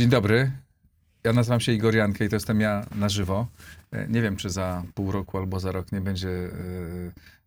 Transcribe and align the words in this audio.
Dzień 0.00 0.08
dobry. 0.08 0.50
Ja 1.24 1.32
nazywam 1.32 1.60
się 1.60 1.72
Igor 1.72 1.94
Jankę 1.94 2.24
i 2.24 2.28
to 2.28 2.36
jestem 2.36 2.60
ja 2.60 2.86
na 2.94 3.08
żywo. 3.08 3.46
E, 3.92 4.08
Nie 4.08 4.22
wiem, 4.22 4.36
czy 4.36 4.50
za 4.50 4.82
pół 4.94 5.12
roku 5.12 5.38
albo 5.38 5.60
za 5.60 5.72
rok 5.72 5.92
nie 5.92 6.00
będzie 6.00 6.28
e, 6.28 6.50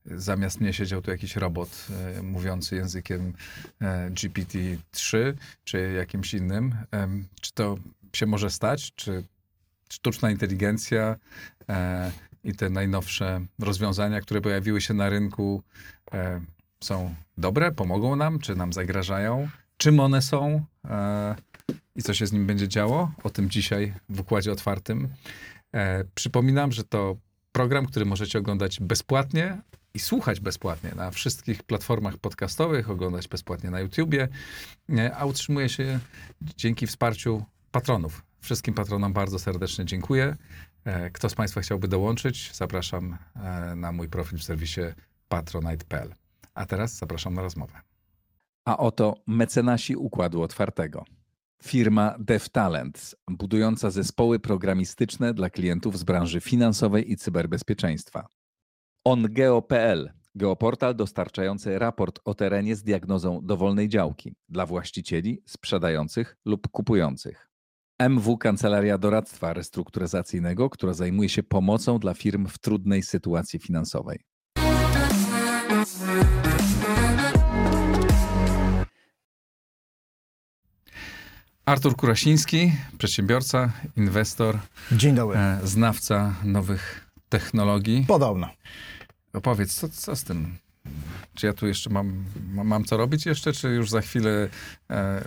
zamiast 0.05 0.61
mnie 0.61 0.73
siedział 0.73 1.01
tu 1.01 1.11
jakiś 1.11 1.35
robot 1.35 1.87
e, 2.17 2.23
mówiący 2.23 2.75
językiem 2.75 3.33
e, 3.81 4.09
GPT-3 4.09 5.33
czy 5.63 5.93
jakimś 5.97 6.33
innym. 6.33 6.75
Czy 7.41 7.53
to 7.53 7.77
się 8.15 8.25
może 8.25 8.49
stać? 8.49 8.93
Czy 8.95 9.23
sztuczna 9.89 10.31
inteligencja 10.31 11.15
i 12.43 12.55
te 12.55 12.69
najnowsze 12.69 13.41
rozwiązania, 13.59 14.21
które 14.21 14.41
pojawiły 14.41 14.81
się 14.81 14.93
na 14.93 15.09
rynku, 15.09 15.63
są 16.83 17.15
dobre, 17.37 17.71
pomogą 17.71 18.15
nam, 18.15 18.39
czy 18.39 18.55
nam 18.55 18.73
zagrażają? 18.73 19.49
Czym 19.77 19.99
one 19.99 20.21
są? 20.21 20.65
I 21.95 22.03
co 22.03 22.13
się 22.13 22.27
z 22.27 22.31
nim 22.31 22.47
będzie 22.47 22.67
działo. 22.67 23.11
O 23.23 23.29
tym 23.29 23.49
dzisiaj 23.49 23.93
w 24.09 24.19
Układzie 24.19 24.51
Otwartym. 24.51 25.09
E, 25.73 26.03
przypominam, 26.15 26.71
że 26.71 26.83
to 26.83 27.17
program, 27.51 27.85
który 27.85 28.05
możecie 28.05 28.39
oglądać 28.39 28.79
bezpłatnie 28.79 29.61
i 29.93 29.99
słuchać 29.99 30.39
bezpłatnie 30.39 30.91
na 30.95 31.11
wszystkich 31.11 31.63
platformach 31.63 32.17
podcastowych, 32.17 32.89
oglądać 32.89 33.27
bezpłatnie 33.27 33.69
na 33.69 33.79
YouTubie, 33.79 34.27
e, 34.89 35.15
a 35.15 35.25
utrzymuje 35.25 35.69
się 35.69 35.99
dzięki 36.41 36.87
wsparciu 36.87 37.43
patronów. 37.71 38.23
Wszystkim 38.41 38.73
patronom 38.73 39.13
bardzo 39.13 39.39
serdecznie 39.39 39.85
dziękuję. 39.85 40.35
E, 40.85 41.09
kto 41.09 41.29
z 41.29 41.35
Państwa 41.35 41.61
chciałby 41.61 41.87
dołączyć, 41.87 42.51
zapraszam 42.53 43.17
e, 43.35 43.75
na 43.75 43.91
mój 43.91 44.09
profil 44.09 44.39
w 44.39 44.43
serwisie 44.43 44.81
patronite.pl. 45.27 46.15
A 46.53 46.65
teraz 46.65 46.97
zapraszam 46.97 47.33
na 47.33 47.41
rozmowę. 47.41 47.81
A 48.65 48.77
oto 48.77 49.15
mecenasi 49.27 49.95
Układu 49.95 50.41
Otwartego. 50.41 51.05
Firma 51.63 52.15
DevTalent, 52.19 53.15
budująca 53.31 53.91
zespoły 53.91 54.39
programistyczne 54.39 55.33
dla 55.33 55.49
klientów 55.49 55.99
z 55.99 56.03
branży 56.03 56.41
finansowej 56.41 57.11
i 57.11 57.17
cyberbezpieczeństwa. 57.17 58.27
OnGeo.pl, 59.05 60.13
geoportal 60.35 60.95
dostarczający 60.95 61.79
raport 61.79 62.19
o 62.25 62.33
terenie 62.33 62.75
z 62.75 62.83
diagnozą 62.83 63.39
dowolnej 63.43 63.89
działki 63.89 64.35
dla 64.49 64.65
właścicieli, 64.65 65.41
sprzedających 65.45 66.37
lub 66.45 66.67
kupujących. 66.67 67.49
MW 67.99 68.37
Kancelaria 68.37 68.97
Doradztwa 68.97 69.53
Restrukturyzacyjnego, 69.53 70.69
która 70.69 70.93
zajmuje 70.93 71.29
się 71.29 71.43
pomocą 71.43 71.99
dla 71.99 72.13
firm 72.13 72.47
w 72.47 72.59
trudnej 72.59 73.03
sytuacji 73.03 73.59
finansowej. 73.59 74.19
Artur 81.65 81.95
Kurasiński, 81.95 82.71
przedsiębiorca, 82.97 83.71
inwestor, 83.97 84.59
Dzień 84.91 85.15
dobry. 85.15 85.37
e, 85.37 85.59
znawca 85.63 86.35
nowych 86.43 87.09
technologii. 87.29 88.05
Podobno. 88.07 88.49
Opowiedz, 89.33 89.73
co, 89.75 89.89
co 89.89 90.15
z 90.15 90.23
tym? 90.23 90.55
Czy 91.35 91.45
ja 91.45 91.53
tu 91.53 91.67
jeszcze 91.67 91.89
mam, 91.89 92.23
mam, 92.53 92.83
co 92.83 92.97
robić 92.97 93.25
jeszcze, 93.25 93.53
czy 93.53 93.69
już 93.69 93.89
za 93.89 94.01
chwilę 94.01 94.49
e, 94.89 95.23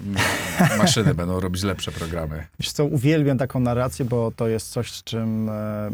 maszyny 0.79 1.15
będą 1.15 1.41
robić 1.41 1.63
lepsze 1.63 1.93
programy? 1.93 2.47
Wiesz 2.61 2.73
co, 2.73 2.85
uwielbiam 2.85 3.39
taką 3.39 3.61
narrację, 3.61 4.05
bo 4.05 4.33
to 4.37 4.49
jest 4.49 4.71
coś, 4.71 4.93
z 4.93 5.05
czym 5.05 5.49
e, 5.49 5.91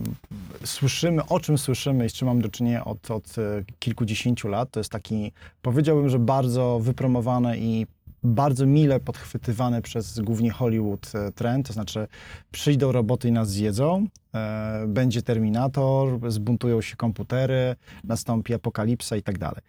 słyszymy, 0.64 1.26
o 1.26 1.40
czym 1.40 1.58
słyszymy 1.58 2.06
i 2.06 2.10
z 2.10 2.12
czym 2.12 2.28
mam 2.28 2.40
do 2.42 2.48
czynienia 2.48 2.84
od, 2.84 3.10
od 3.10 3.38
e, 3.38 3.64
kilkudziesięciu 3.78 4.48
lat. 4.48 4.70
To 4.70 4.80
jest 4.80 4.90
taki, 4.90 5.32
powiedziałbym, 5.62 6.08
że 6.08 6.18
bardzo 6.18 6.80
wypromowany 6.82 7.58
i 7.58 7.86
bardzo 8.24 8.66
mile 8.66 9.00
podchwytywany 9.00 9.82
przez 9.82 10.20
głównie 10.20 10.50
Hollywood 10.50 11.12
e, 11.14 11.32
trend, 11.32 11.66
to 11.66 11.72
znaczy 11.72 12.08
przyjdą 12.50 12.92
roboty 12.92 13.28
i 13.28 13.32
nas 13.32 13.50
zjedzą, 13.50 14.06
e, 14.34 14.84
będzie 14.88 15.22
Terminator, 15.22 16.32
zbuntują 16.32 16.80
się 16.80 16.96
komputery, 16.96 17.76
nastąpi 18.04 18.54
apokalipsa 18.54 19.16
i 19.16 19.22
tak 19.22 19.38
dalej. 19.38 19.62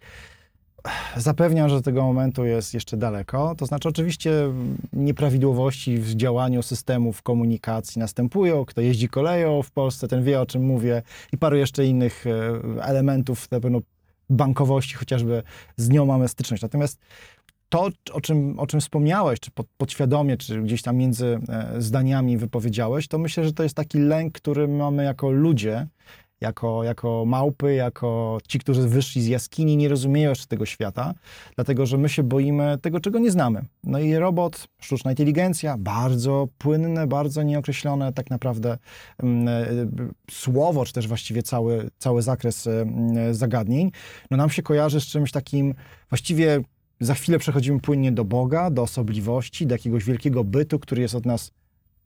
Zapewniam, 1.16 1.68
że 1.68 1.74
do 1.74 1.82
tego 1.82 2.02
momentu 2.02 2.44
jest 2.44 2.74
jeszcze 2.74 2.96
daleko. 2.96 3.54
To 3.58 3.66
znaczy, 3.66 3.88
oczywiście 3.88 4.32
nieprawidłowości 4.92 5.98
w 5.98 6.14
działaniu 6.14 6.62
systemów 6.62 7.22
komunikacji 7.22 7.98
następują. 7.98 8.64
Kto 8.64 8.80
jeździ 8.80 9.08
koleją 9.08 9.62
w 9.62 9.70
Polsce, 9.70 10.08
ten 10.08 10.24
wie, 10.24 10.40
o 10.40 10.46
czym 10.46 10.62
mówię, 10.62 11.02
i 11.32 11.38
paru 11.38 11.56
jeszcze 11.56 11.86
innych 11.86 12.24
e, 12.26 12.82
elementów, 12.82 13.50
na 13.50 13.60
pewno 13.60 13.80
bankowości, 14.30 14.94
chociażby 14.94 15.42
z 15.76 15.88
nią 15.88 16.06
mamy 16.06 16.28
styczność. 16.28 16.62
Natomiast 16.62 16.98
to, 17.68 17.88
o 18.12 18.20
czym, 18.20 18.58
o 18.58 18.66
czym 18.66 18.80
wspomniałeś, 18.80 19.40
czy 19.40 19.50
pod, 19.50 19.66
podświadomie, 19.76 20.36
czy 20.36 20.62
gdzieś 20.62 20.82
tam 20.82 20.96
między 20.96 21.40
e, 21.48 21.82
zdaniami 21.82 22.38
wypowiedziałeś, 22.38 23.08
to 23.08 23.18
myślę, 23.18 23.44
że 23.44 23.52
to 23.52 23.62
jest 23.62 23.74
taki 23.74 23.98
lęk, 23.98 24.34
który 24.34 24.68
mamy 24.68 25.04
jako 25.04 25.30
ludzie, 25.30 25.86
jako, 26.40 26.84
jako 26.84 27.24
małpy, 27.26 27.74
jako 27.74 28.38
ci, 28.48 28.58
którzy 28.58 28.88
wyszli 28.88 29.22
z 29.22 29.26
jaskini, 29.26 29.76
nie 29.76 29.88
rozumieją 29.88 30.28
jeszcze 30.28 30.46
tego 30.46 30.66
świata, 30.66 31.14
dlatego 31.54 31.86
że 31.86 31.98
my 31.98 32.08
się 32.08 32.22
boimy 32.22 32.78
tego, 32.82 33.00
czego 33.00 33.18
nie 33.18 33.30
znamy. 33.30 33.64
No 33.84 33.98
i 33.98 34.14
robot, 34.14 34.68
sztuczna 34.80 35.10
inteligencja, 35.10 35.76
bardzo 35.78 36.48
płynne, 36.58 37.06
bardzo 37.06 37.42
nieokreślone 37.42 38.12
tak 38.12 38.30
naprawdę 38.30 38.78
mm, 39.22 39.48
e, 39.48 40.30
słowo, 40.30 40.84
czy 40.84 40.92
też 40.92 41.08
właściwie 41.08 41.42
cały, 41.42 41.90
cały 41.98 42.22
zakres 42.22 42.66
e, 42.66 42.80
mm, 42.80 43.34
zagadnień, 43.34 43.90
no 44.30 44.36
nam 44.36 44.50
się 44.50 44.62
kojarzy 44.62 45.00
z 45.00 45.06
czymś 45.06 45.30
takim 45.30 45.74
właściwie 46.08 46.60
za 47.04 47.14
chwilę 47.14 47.38
przechodzimy 47.38 47.80
płynnie 47.80 48.12
do 48.12 48.24
Boga, 48.24 48.70
do 48.70 48.82
osobliwości, 48.82 49.66
do 49.66 49.74
jakiegoś 49.74 50.04
wielkiego 50.04 50.44
bytu, 50.44 50.78
który 50.78 51.02
jest 51.02 51.14
od 51.14 51.26
nas 51.26 51.50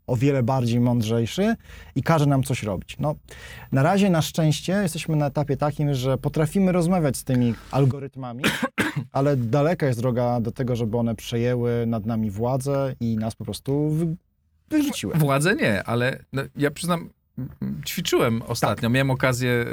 o 0.07 0.17
wiele 0.17 0.43
bardziej 0.43 0.81
mądrzejszy 0.81 1.55
i 1.95 2.03
każe 2.03 2.27
nam 2.27 2.43
coś 2.43 2.63
robić. 2.63 2.97
No, 2.99 3.15
na 3.73 3.83
razie 3.83 4.11
na 4.11 4.23
szczęście 4.23 4.73
jesteśmy 4.73 5.17
na 5.17 5.27
etapie 5.27 5.57
takim, 5.57 5.95
że 5.95 6.19
potrafimy 6.19 6.73
rozmawiać 6.73 7.17
z 7.17 7.25
tymi 7.25 7.55
algorytmami, 7.71 8.45
ale 9.13 9.37
daleka 9.37 9.87
jest 9.87 10.01
droga 10.01 10.41
do 10.41 10.53
tego, 10.53 10.77
żeby 10.77 10.97
one 10.97 11.15
przejęły 11.15 11.87
nad 11.87 12.07
nami 12.07 12.31
władzę 12.31 12.95
i 13.01 13.17
nas 13.17 13.35
po 13.35 13.45
prostu 13.45 13.91
wy, 13.91 14.17
wyrzuciły. 14.71 15.15
Władze 15.15 15.57
nie, 15.57 15.85
ale 15.85 16.19
no, 16.33 16.43
ja 16.57 16.71
przyznam, 16.71 17.11
ćwiczyłem 17.87 18.43
ostatnio. 18.43 18.91
Miałem 18.91 19.11
okazję 19.11 19.51
e, 19.51 19.65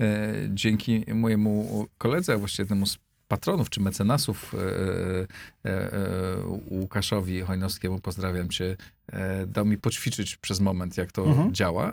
e, 0.00 0.06
e, 0.06 0.34
dzięki 0.48 1.04
mojemu 1.14 1.86
koledze, 1.98 2.36
właściwie 2.36 2.62
jednemu 2.62 2.86
z 2.86 2.98
patronów 3.30 3.70
czy 3.70 3.80
mecenasów 3.80 4.54
e, 4.54 4.58
e, 5.70 5.92
e, 5.92 6.00
Łukaszowi 6.70 7.40
Hojnowskiemu, 7.40 7.98
pozdrawiam 7.98 8.48
cię, 8.48 8.76
dał 9.46 9.66
mi 9.66 9.78
poćwiczyć 9.78 10.36
przez 10.36 10.60
moment, 10.60 10.96
jak 10.96 11.12
to 11.12 11.24
Mhm. 11.26 11.54
działa. 11.54 11.92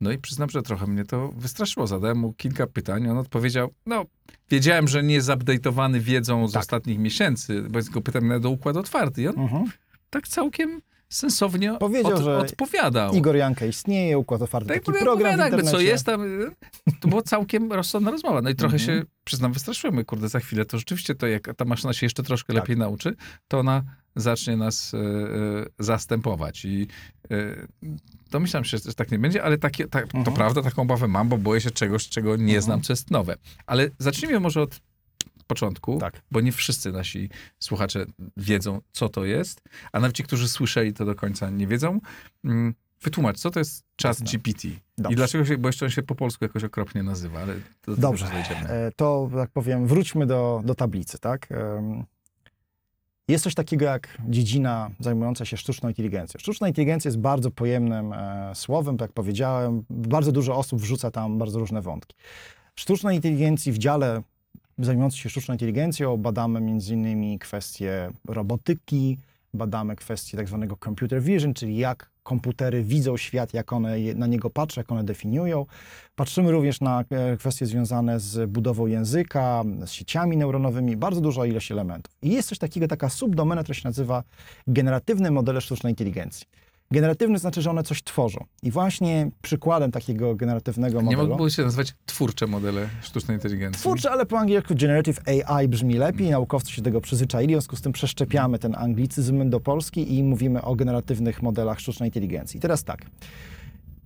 No 0.00 0.12
i 0.12 0.18
przyznam, 0.18 0.50
że 0.50 0.62
trochę 0.62 0.86
mnie 0.86 1.04
to 1.04 1.28
wystraszyło. 1.36 1.86
Zadałem 1.86 2.18
mu 2.18 2.32
kilka 2.32 2.66
pytań. 2.66 3.08
On 3.08 3.18
odpowiedział, 3.18 3.70
no, 3.86 4.04
wiedziałem, 4.50 4.88
że 4.88 5.02
nie 5.02 5.14
jest 5.14 5.28
update'owany 5.28 6.00
wiedzą 6.00 6.48
z 6.48 6.52
Tak. 6.52 6.60
ostatnich 6.62 6.98
miesięcy, 6.98 7.62
bo 7.70 7.78
go 7.92 8.00
pytam 8.00 8.28
na 8.28 8.38
do 8.40 8.50
układ 8.50 8.76
otwarty. 8.76 9.22
I 9.22 9.28
on 9.28 9.38
Mhm. 9.38 9.64
tak 10.10 10.28
całkiem 10.28 10.80
sensownie 11.12 11.76
Powiedział, 11.80 12.12
od, 12.14 12.22
że 12.24 12.38
odpowiadał. 12.38 13.14
Igor 13.14 13.36
Janka 13.36 13.66
istnieje, 13.66 14.18
Układ 14.18 14.42
Otwarty, 14.42 14.68
Tak, 14.68 14.84
taki 14.84 14.98
program 14.98 15.30
jakby 15.38 15.44
internecie. 15.44 15.70
co 15.70 15.80
jest 15.80 16.06
tam. 16.06 16.22
y, 16.42 16.50
To 17.00 17.08
była 17.08 17.22
całkiem 17.22 17.72
rozsądna 17.72 18.10
rozmowa. 18.10 18.42
No 18.42 18.50
i 18.50 18.54
trochę 18.54 18.76
Mhm. 18.76 19.00
się, 19.00 19.06
przyznam, 19.24 19.52
wystraszyłem. 19.52 20.04
Kurde, 20.04 20.28
za 20.28 20.40
chwilę 20.40 20.64
to 20.64 20.78
rzeczywiście 20.78 21.14
to, 21.14 21.26
jak 21.26 21.48
ta 21.56 21.64
maszyna 21.64 21.92
się 21.92 22.06
jeszcze 22.06 22.22
troszkę 22.22 22.52
Tak. 22.52 22.62
lepiej 22.62 22.76
nauczy, 22.76 23.14
to 23.48 23.58
ona 23.58 23.82
zacznie 24.16 24.56
nas 24.56 24.94
y, 24.94 24.96
y, 24.98 25.00
zastępować. 25.78 26.64
I 26.64 26.86
y, 27.32 27.66
domyślam 28.30 28.64
się, 28.64 28.78
że 28.78 28.94
tak 28.94 29.10
nie 29.10 29.18
będzie, 29.18 29.42
ale 29.42 29.58
takie, 29.58 29.88
tak, 29.88 30.08
to 30.12 30.18
Mhm. 30.18 30.36
prawda, 30.36 30.62
taką 30.62 30.82
obawę 30.82 31.08
mam, 31.08 31.28
bo 31.28 31.38
boję 31.38 31.60
się 31.60 31.70
czegoś, 31.70 32.08
czego 32.08 32.36
nie 32.36 32.42
Mhm. 32.42 32.62
znam, 32.62 32.80
co 32.80 32.92
jest 32.92 33.10
nowe. 33.10 33.36
Ale 33.66 33.88
zacznijmy 33.98 34.40
może 34.40 34.62
od 34.62 34.80
początku, 35.52 35.98
Tak. 35.98 36.22
bo 36.30 36.40
nie 36.40 36.52
wszyscy 36.52 36.92
nasi 36.92 37.28
słuchacze 37.58 38.06
wiedzą, 38.36 38.80
co 38.92 39.08
to 39.08 39.24
jest, 39.24 39.62
a 39.92 40.00
nawet 40.00 40.16
ci, 40.16 40.22
którzy 40.22 40.48
słyszeli, 40.48 40.92
to 40.92 41.04
do 41.04 41.14
końca 41.14 41.50
nie 41.50 41.66
wiedzą. 41.66 42.00
Mm, 42.44 42.74
Wytłumacz, 43.02 43.38
co 43.38 43.50
to 43.50 43.58
jest 43.58 43.84
Jasne. 44.04 44.26
GPT 44.26 44.68
Dobrze. 44.98 45.12
i 45.12 45.16
dlaczego 45.16 45.44
się, 45.44 45.58
bo 45.58 45.68
jeszcze 45.68 45.86
on 45.86 45.90
się 45.90 46.02
po 46.02 46.14
polsku 46.14 46.44
jakoś 46.44 46.64
okropnie 46.64 47.02
nazywa, 47.02 47.40
ale 47.40 47.54
do 47.86 47.96
Dobrze. 47.96 48.26
E, 48.26 48.92
to 48.96 49.30
tak 49.34 49.50
powiem, 49.50 49.86
wróćmy 49.86 50.26
do, 50.26 50.62
do 50.64 50.74
tablicy, 50.74 51.18
tak? 51.18 51.48
Jest 53.28 53.44
coś 53.44 53.54
takiego 53.54 53.84
jak 53.84 54.18
dziedzina 54.28 54.90
zajmująca 55.00 55.44
się 55.44 55.56
sztuczną 55.56 55.88
inteligencją. 55.88 56.40
Sztuczna 56.40 56.68
inteligencja 56.68 57.08
jest 57.08 57.18
bardzo 57.18 57.50
pojemnym 57.50 58.12
e, 58.12 58.50
słowem, 58.54 58.96
tak 58.96 59.08
jak 59.08 59.14
powiedziałem. 59.14 59.84
Bardzo 59.90 60.32
dużo 60.32 60.56
osób 60.56 60.80
wrzuca 60.80 61.10
tam 61.10 61.38
bardzo 61.38 61.58
różne 61.58 61.82
wątki. 61.82 62.16
Sztucznej 62.74 63.16
inteligencji, 63.16 63.72
w 63.72 63.78
dziale 63.78 64.22
zajmującym 64.78 65.18
się 65.18 65.30
sztuczną 65.30 65.54
inteligencją, 65.54 66.16
badamy 66.16 66.58
m.in. 66.58 67.38
kwestie 67.38 68.10
robotyki, 68.28 69.18
badamy 69.54 69.96
kwestie 69.96 70.36
tak 70.36 70.48
zwanego 70.48 70.76
computer 70.84 71.22
vision, 71.22 71.54
czyli 71.54 71.76
jak 71.76 72.12
komputery 72.22 72.82
widzą 72.82 73.16
świat, 73.16 73.54
jak 73.54 73.72
one 73.72 73.96
na 74.14 74.26
niego 74.26 74.50
patrzą, 74.50 74.80
jak 74.80 74.92
one 74.92 75.04
definiują. 75.04 75.66
Patrzymy 76.14 76.50
również 76.50 76.80
na 76.80 77.04
e, 77.10 77.36
kwestie 77.36 77.66
związane 77.66 78.20
z 78.20 78.50
budową 78.50 78.86
języka, 78.86 79.64
z 79.86 79.90
sieciami 79.90 80.36
neuronowymi, 80.36 80.96
bardzo 80.96 81.20
duża 81.20 81.46
ilość 81.46 81.72
elementów. 81.72 82.14
I 82.22 82.30
jest 82.30 82.48
coś 82.48 82.58
takiego, 82.58 82.88
taka 82.88 83.08
subdomena, 83.08 83.62
która 83.62 83.74
się 83.74 83.88
nazywa 83.88 84.22
generatywne 84.66 85.30
modele 85.30 85.60
sztucznej 85.60 85.92
inteligencji. 85.92 86.46
Generatywny 86.92 87.38
znaczy, 87.38 87.62
że 87.62 87.70
one 87.70 87.82
coś 87.82 88.02
tworzą. 88.02 88.44
I 88.62 88.70
właśnie 88.70 89.30
przykładem 89.42 89.92
takiego 89.92 90.34
generatywnego 90.34 90.98
Nie 90.98 91.04
modelu... 91.04 91.28
mogłyby 91.28 91.50
się 91.50 91.62
nazywać 91.62 91.94
twórcze 92.06 92.46
modele 92.46 92.88
sztucznej 93.02 93.36
inteligencji. 93.36 93.80
Twórcze, 93.80 94.10
ale 94.10 94.26
po 94.26 94.38
angielsku 94.38 94.74
generative 94.74 95.20
AI 95.26 95.68
brzmi 95.68 95.94
lepiej, 95.94 96.30
naukowcy 96.30 96.72
się 96.72 96.82
tego 96.82 97.00
przyzwyczaili, 97.00 97.54
w 97.54 97.56
związku 97.56 97.76
z 97.76 97.80
tym 97.80 97.92
przeszczepiamy 97.92 98.58
ten 98.58 98.74
anglicyzm 98.78 99.50
do 99.50 99.60
Polski 99.60 100.16
i 100.16 100.22
mówimy 100.22 100.62
o 100.62 100.76
generatywnych 100.76 101.42
modelach 101.42 101.80
sztucznej 101.80 102.08
inteligencji. 102.08 102.60
Teraz 102.60 102.84
tak. 102.84 103.06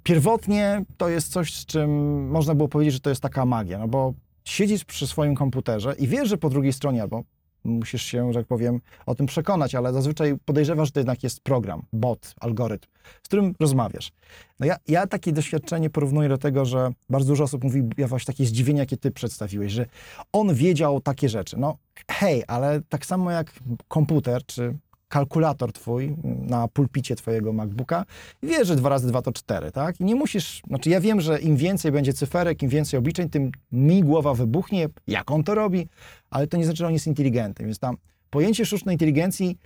Pierwotnie 0.02 0.84
to 0.96 1.08
jest 1.08 1.32
coś, 1.32 1.54
z 1.54 1.66
czym 1.66 1.90
można 2.28 2.54
było 2.54 2.68
powiedzieć, 2.68 2.94
że 2.94 3.00
to 3.00 3.10
jest 3.10 3.22
taka 3.22 3.44
magia, 3.46 3.78
no 3.78 3.88
bo 3.88 4.14
siedzisz 4.44 4.84
przy 4.84 5.06
swoim 5.06 5.34
komputerze 5.34 5.94
i 5.98 6.08
wiesz, 6.08 6.28
że 6.28 6.36
po 6.36 6.50
drugiej 6.50 6.72
stronie 6.72 7.02
albo 7.02 7.22
musisz 7.66 8.02
się, 8.02 8.32
że 8.32 8.38
tak 8.38 8.46
powiem, 8.46 8.80
o 9.06 9.14
tym 9.14 9.26
przekonać, 9.26 9.74
ale 9.74 9.92
zazwyczaj 9.92 10.36
podejrzewasz, 10.44 10.88
że 10.88 10.92
to 10.92 11.00
jednak 11.00 11.22
jest 11.22 11.40
program, 11.40 11.82
bot, 11.92 12.34
algorytm, 12.40 12.88
z 13.22 13.28
którym 13.28 13.54
rozmawiasz. 13.60 14.12
No 14.60 14.66
ja, 14.66 14.76
ja 14.88 15.06
takie 15.06 15.32
doświadczenie 15.32 15.90
porównuję 15.90 16.28
do 16.28 16.38
tego, 16.38 16.64
że 16.64 16.90
bardzo 17.10 17.28
dużo 17.28 17.44
osób 17.44 17.64
mówi, 17.64 17.82
ja 17.96 18.08
właśnie 18.08 18.34
takie 18.34 18.46
zdziwienie, 18.46 18.80
jakie 18.80 18.96
ty 18.96 19.10
przedstawiłeś, 19.10 19.72
że 19.72 19.86
on 20.32 20.54
wiedział 20.54 21.00
takie 21.00 21.28
rzeczy. 21.28 21.56
No 21.58 21.76
hej, 22.10 22.42
ale 22.46 22.80
tak 22.88 23.06
samo 23.06 23.30
jak 23.30 23.52
komputer, 23.88 24.46
czy 24.46 24.76
kalkulator 25.16 25.72
twój 25.72 26.16
na 26.24 26.68
pulpicie 26.68 27.16
twojego 27.16 27.52
MacBooka, 27.52 28.04
wie, 28.42 28.64
że 28.64 28.76
dwa 28.76 28.88
razy 28.88 29.08
dwa 29.08 29.22
to 29.22 29.32
cztery, 29.32 29.72
tak? 29.72 30.00
I 30.00 30.04
nie 30.04 30.14
musisz, 30.14 30.62
znaczy 30.68 30.90
ja 30.90 31.00
wiem, 31.00 31.20
że 31.20 31.40
im 31.40 31.56
więcej 31.56 31.92
będzie 31.92 32.12
cyferek, 32.12 32.62
im 32.62 32.68
więcej 32.68 32.98
obliczeń, 32.98 33.28
tym 33.28 33.52
mi 33.72 34.02
głowa 34.02 34.34
wybuchnie, 34.34 34.88
jak 35.06 35.30
on 35.30 35.44
to 35.44 35.54
robi, 35.54 35.88
ale 36.30 36.46
to 36.46 36.56
nie 36.56 36.64
znaczy, 36.64 36.78
że 36.78 36.86
on 36.86 36.92
jest 36.92 37.06
inteligentny, 37.06 37.64
więc 37.64 37.78
tam 37.78 37.96
pojęcie 38.30 38.66
sztucznej 38.66 38.94
inteligencji 38.94 39.58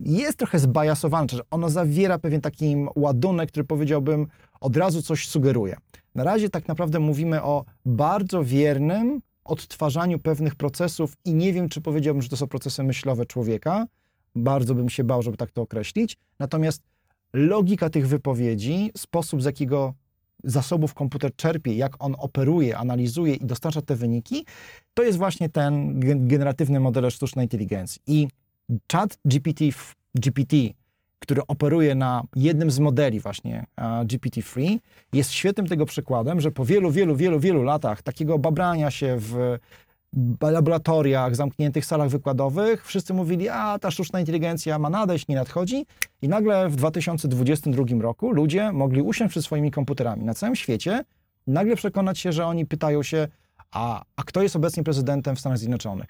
jest 0.00 0.38
trochę 0.38 0.58
zbajasowane, 0.58 1.26
że 1.32 1.40
ono 1.50 1.70
zawiera 1.70 2.18
pewien 2.18 2.40
taki 2.40 2.76
ładunek, 2.96 3.48
który 3.48 3.64
powiedziałbym 3.64 4.26
od 4.60 4.76
razu 4.76 5.02
coś 5.02 5.28
sugeruje. 5.28 5.76
Na 6.14 6.24
razie 6.24 6.50
tak 6.50 6.68
naprawdę 6.68 7.00
mówimy 7.00 7.42
o 7.42 7.64
bardzo 7.84 8.44
wiernym 8.44 9.20
odtwarzaniu 9.44 10.18
pewnych 10.18 10.54
procesów 10.54 11.12
i 11.24 11.34
nie 11.34 11.52
wiem, 11.52 11.68
czy 11.68 11.80
powiedziałbym, 11.80 12.22
że 12.22 12.28
to 12.28 12.36
są 12.36 12.46
procesy 12.46 12.82
myślowe 12.82 13.26
człowieka. 13.26 13.86
Bardzo 14.36 14.74
bym 14.74 14.88
się 14.88 15.04
bał, 15.04 15.22
żeby 15.22 15.36
tak 15.36 15.50
to 15.50 15.62
określić. 15.62 16.16
Natomiast 16.38 16.82
logika 17.32 17.90
tych 17.90 18.08
wypowiedzi, 18.08 18.90
sposób 18.96 19.42
z 19.42 19.44
jakiego 19.44 19.94
zasobów 20.44 20.94
komputer 20.94 21.36
czerpie, 21.36 21.74
jak 21.74 22.04
on 22.04 22.14
operuje, 22.18 22.78
analizuje 22.78 23.34
i 23.34 23.46
dostarcza 23.46 23.82
te 23.82 23.96
wyniki, 23.96 24.46
to 24.94 25.02
jest 25.02 25.18
właśnie 25.18 25.48
ten 25.48 26.00
gen- 26.00 26.28
generatywny 26.28 26.80
model 26.80 27.10
sztucznej 27.10 27.44
inteligencji. 27.44 28.02
I 28.06 28.28
chat 28.92 29.18
GPT, 29.24 29.64
GPT, 30.14 30.56
który 31.18 31.42
operuje 31.46 31.94
na 31.94 32.22
jednym 32.36 32.70
z 32.70 32.78
modeli 32.78 33.20
właśnie 33.20 33.66
e, 33.76 33.82
GPT-3, 33.82 34.78
jest 35.12 35.32
świetnym 35.32 35.66
tego 35.66 35.86
przykładem, 35.86 36.40
że 36.40 36.50
po 36.50 36.64
wielu, 36.64 36.90
wielu, 36.90 37.16
wielu, 37.16 37.40
wielu 37.40 37.62
latach 37.62 38.02
takiego 38.02 38.38
babrania 38.38 38.90
się 38.90 39.16
w 39.18 39.58
laboratoriach, 40.40 41.36
zamkniętych 41.36 41.86
salach 41.86 42.08
wykładowych, 42.08 42.86
wszyscy 42.86 43.14
mówili, 43.14 43.48
a 43.48 43.78
ta 43.78 43.90
sztuczna 43.90 44.20
inteligencja 44.20 44.78
ma 44.78 44.90
nadejść, 44.90 45.28
nie 45.28 45.36
nadchodzi. 45.36 45.86
I 46.22 46.28
nagle 46.28 46.68
w 46.68 46.76
2022 46.76 47.84
roku 48.00 48.32
ludzie 48.32 48.72
mogli 48.72 49.02
usiąść 49.02 49.30
przed 49.30 49.44
swoimi 49.44 49.70
komputerami 49.70 50.24
na 50.24 50.34
całym 50.34 50.56
świecie 50.56 51.04
nagle 51.46 51.76
przekonać 51.76 52.18
się, 52.18 52.32
że 52.32 52.46
oni 52.46 52.66
pytają 52.66 53.02
się, 53.02 53.28
a, 53.70 54.02
a 54.16 54.22
kto 54.22 54.42
jest 54.42 54.56
obecnie 54.56 54.82
prezydentem 54.82 55.36
w 55.36 55.40
Stanach 55.40 55.58
Zjednoczonych? 55.58 56.06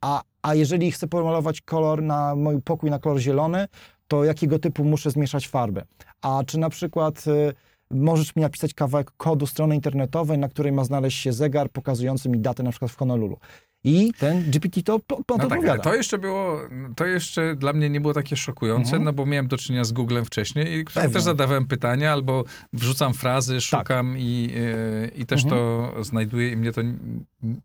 A, 0.00 0.22
a 0.42 0.54
jeżeli 0.54 0.92
chcę 0.92 1.08
pomalować 1.08 1.60
kolor 1.60 2.02
na 2.02 2.34
mój 2.34 2.62
pokój 2.62 2.90
na 2.90 2.98
kolor 2.98 3.18
zielony, 3.18 3.68
to 4.08 4.24
jakiego 4.24 4.58
typu 4.58 4.84
muszę 4.84 5.10
zmieszać 5.10 5.48
farby? 5.48 5.82
A 6.22 6.42
czy 6.46 6.58
na 6.58 6.70
przykład 6.70 7.24
y, 7.26 7.54
możesz 7.92 8.36
mi 8.36 8.42
napisać 8.42 8.74
kawałek 8.74 9.10
kodu 9.16 9.46
strony 9.46 9.74
internetowej, 9.74 10.38
na 10.38 10.48
której 10.48 10.72
ma 10.72 10.84
znaleźć 10.84 11.20
się 11.20 11.32
zegar 11.32 11.70
pokazujący 11.70 12.28
mi 12.28 12.38
datę 12.40 12.62
na 12.62 12.70
przykład 12.70 12.90
w 12.90 12.96
Honolulu? 12.96 13.36
I 13.84 14.12
ten 14.18 14.42
GPT 14.50 14.82
to, 14.82 14.92
No 15.10 15.16
to 15.26 15.38
tak, 15.38 15.40
ale 15.52 15.54
opowiada. 15.58 15.82
to 15.82 15.94
jeszcze 15.94 16.18
było, 16.18 16.60
to 16.96 17.06
jeszcze 17.06 17.56
dla 17.56 17.72
mnie 17.72 17.90
nie 17.90 18.00
było 18.00 18.14
takie 18.14 18.36
szokujące, 18.36 18.88
Mhm. 18.88 19.04
no 19.04 19.12
bo 19.12 19.26
miałem 19.26 19.48
do 19.48 19.56
czynienia 19.58 19.84
z 19.84 19.92
Googlem 19.92 20.24
wcześniej 20.24 20.78
i 20.78 20.84
też 20.84 21.22
zadawałem 21.22 21.66
pytania 21.66 22.12
albo 22.12 22.44
wrzucam 22.72 23.14
frazy, 23.14 23.60
szukam 23.60 24.18
i, 24.18 24.50
e, 24.56 25.08
i 25.08 25.26
też 25.26 25.44
Mhm. 25.44 25.60
to 25.60 25.92
znajduję 26.04 26.50
i 26.50 26.56
mnie 26.56 26.72
to 26.72 26.80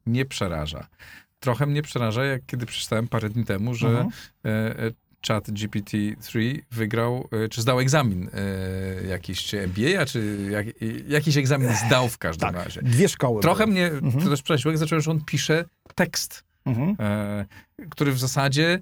nie 0.05 0.25
przeraża. 0.25 0.87
Trochę 1.39 1.65
mnie 1.65 1.81
przeraża, 1.81 2.25
jak 2.25 2.41
kiedy 2.45 2.65
przeczytałem 2.65 3.07
parę 3.07 3.29
dni 3.29 3.43
temu, 3.45 3.73
że 3.75 3.87
Mhm. 3.87 4.07
e, 4.45 4.49
e, 4.79 4.91
chat 5.27 5.49
GPT-3 5.49 6.59
wygrał, 6.71 7.27
e, 7.45 7.49
czy 7.49 7.61
zdał 7.61 7.79
egzamin 7.79 8.29
e, 8.33 9.07
jakiś, 9.07 9.43
czy 9.45 9.61
MBA, 9.67 10.05
czy 10.05 10.37
jak, 10.51 10.65
jakiś 11.07 11.37
egzamin 11.37 11.69
zdał 11.87 12.09
w 12.09 12.17
każdym 12.17 12.49
Tak, 12.49 12.63
razie. 12.65 12.81
dwie 12.81 13.09
szkoły. 13.09 13.41
Trochę 13.41 13.63
były. 13.63 13.73
mnie 13.73 13.85
Mhm. 13.87 14.23
to 14.23 14.29
też 14.29 14.41
przeraziło, 14.41 14.71
jak 14.71 14.77
zacząłem, 14.79 15.01
że 15.01 15.11
on 15.11 15.21
pisze 15.25 15.65
tekst 15.95 16.43
Mhm. 16.65 16.95
e, 16.99 17.45
który 17.89 18.11
w 18.11 18.19
zasadzie, 18.19 18.79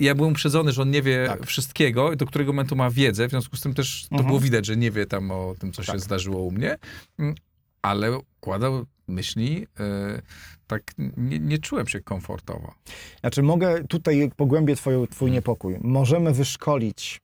ja 0.00 0.14
byłem 0.14 0.32
uprzedzony, 0.32 0.72
że 0.72 0.82
on 0.82 0.90
nie 0.90 1.02
wie 1.02 1.24
Tak. 1.28 1.46
wszystkiego 1.46 2.16
do 2.16 2.26
którego 2.26 2.52
momentu 2.52 2.76
ma 2.76 2.90
wiedzę, 2.90 3.26
w 3.26 3.30
związku 3.30 3.56
z 3.56 3.60
tym 3.60 3.74
też 3.74 4.02
to 4.02 4.08
Mhm. 4.14 4.26
było 4.26 4.40
widać, 4.40 4.66
że 4.66 4.76
nie 4.76 4.90
wie 4.90 5.06
tam 5.06 5.30
o 5.30 5.54
tym, 5.58 5.72
co 5.72 5.82
się 5.82 5.92
Tak. 5.92 6.00
zdarzyło 6.00 6.42
u 6.42 6.50
mnie, 6.50 6.76
ale 7.82 8.18
układał 8.18 8.84
myśli, 9.08 9.66
e, 9.80 10.22
tak 10.66 10.82
nie, 11.16 11.38
nie 11.38 11.58
czułem 11.58 11.86
się 11.86 12.00
komfortowo. 12.00 12.74
Znaczy 13.20 13.42
mogę 13.42 13.84
tutaj 13.84 14.30
pogłębię 14.36 14.76
twoją, 14.76 15.06
twój 15.06 15.26
Mhm. 15.28 15.32
niepokój. 15.34 15.76
Możemy 15.80 16.32
wyszkolić 16.32 17.20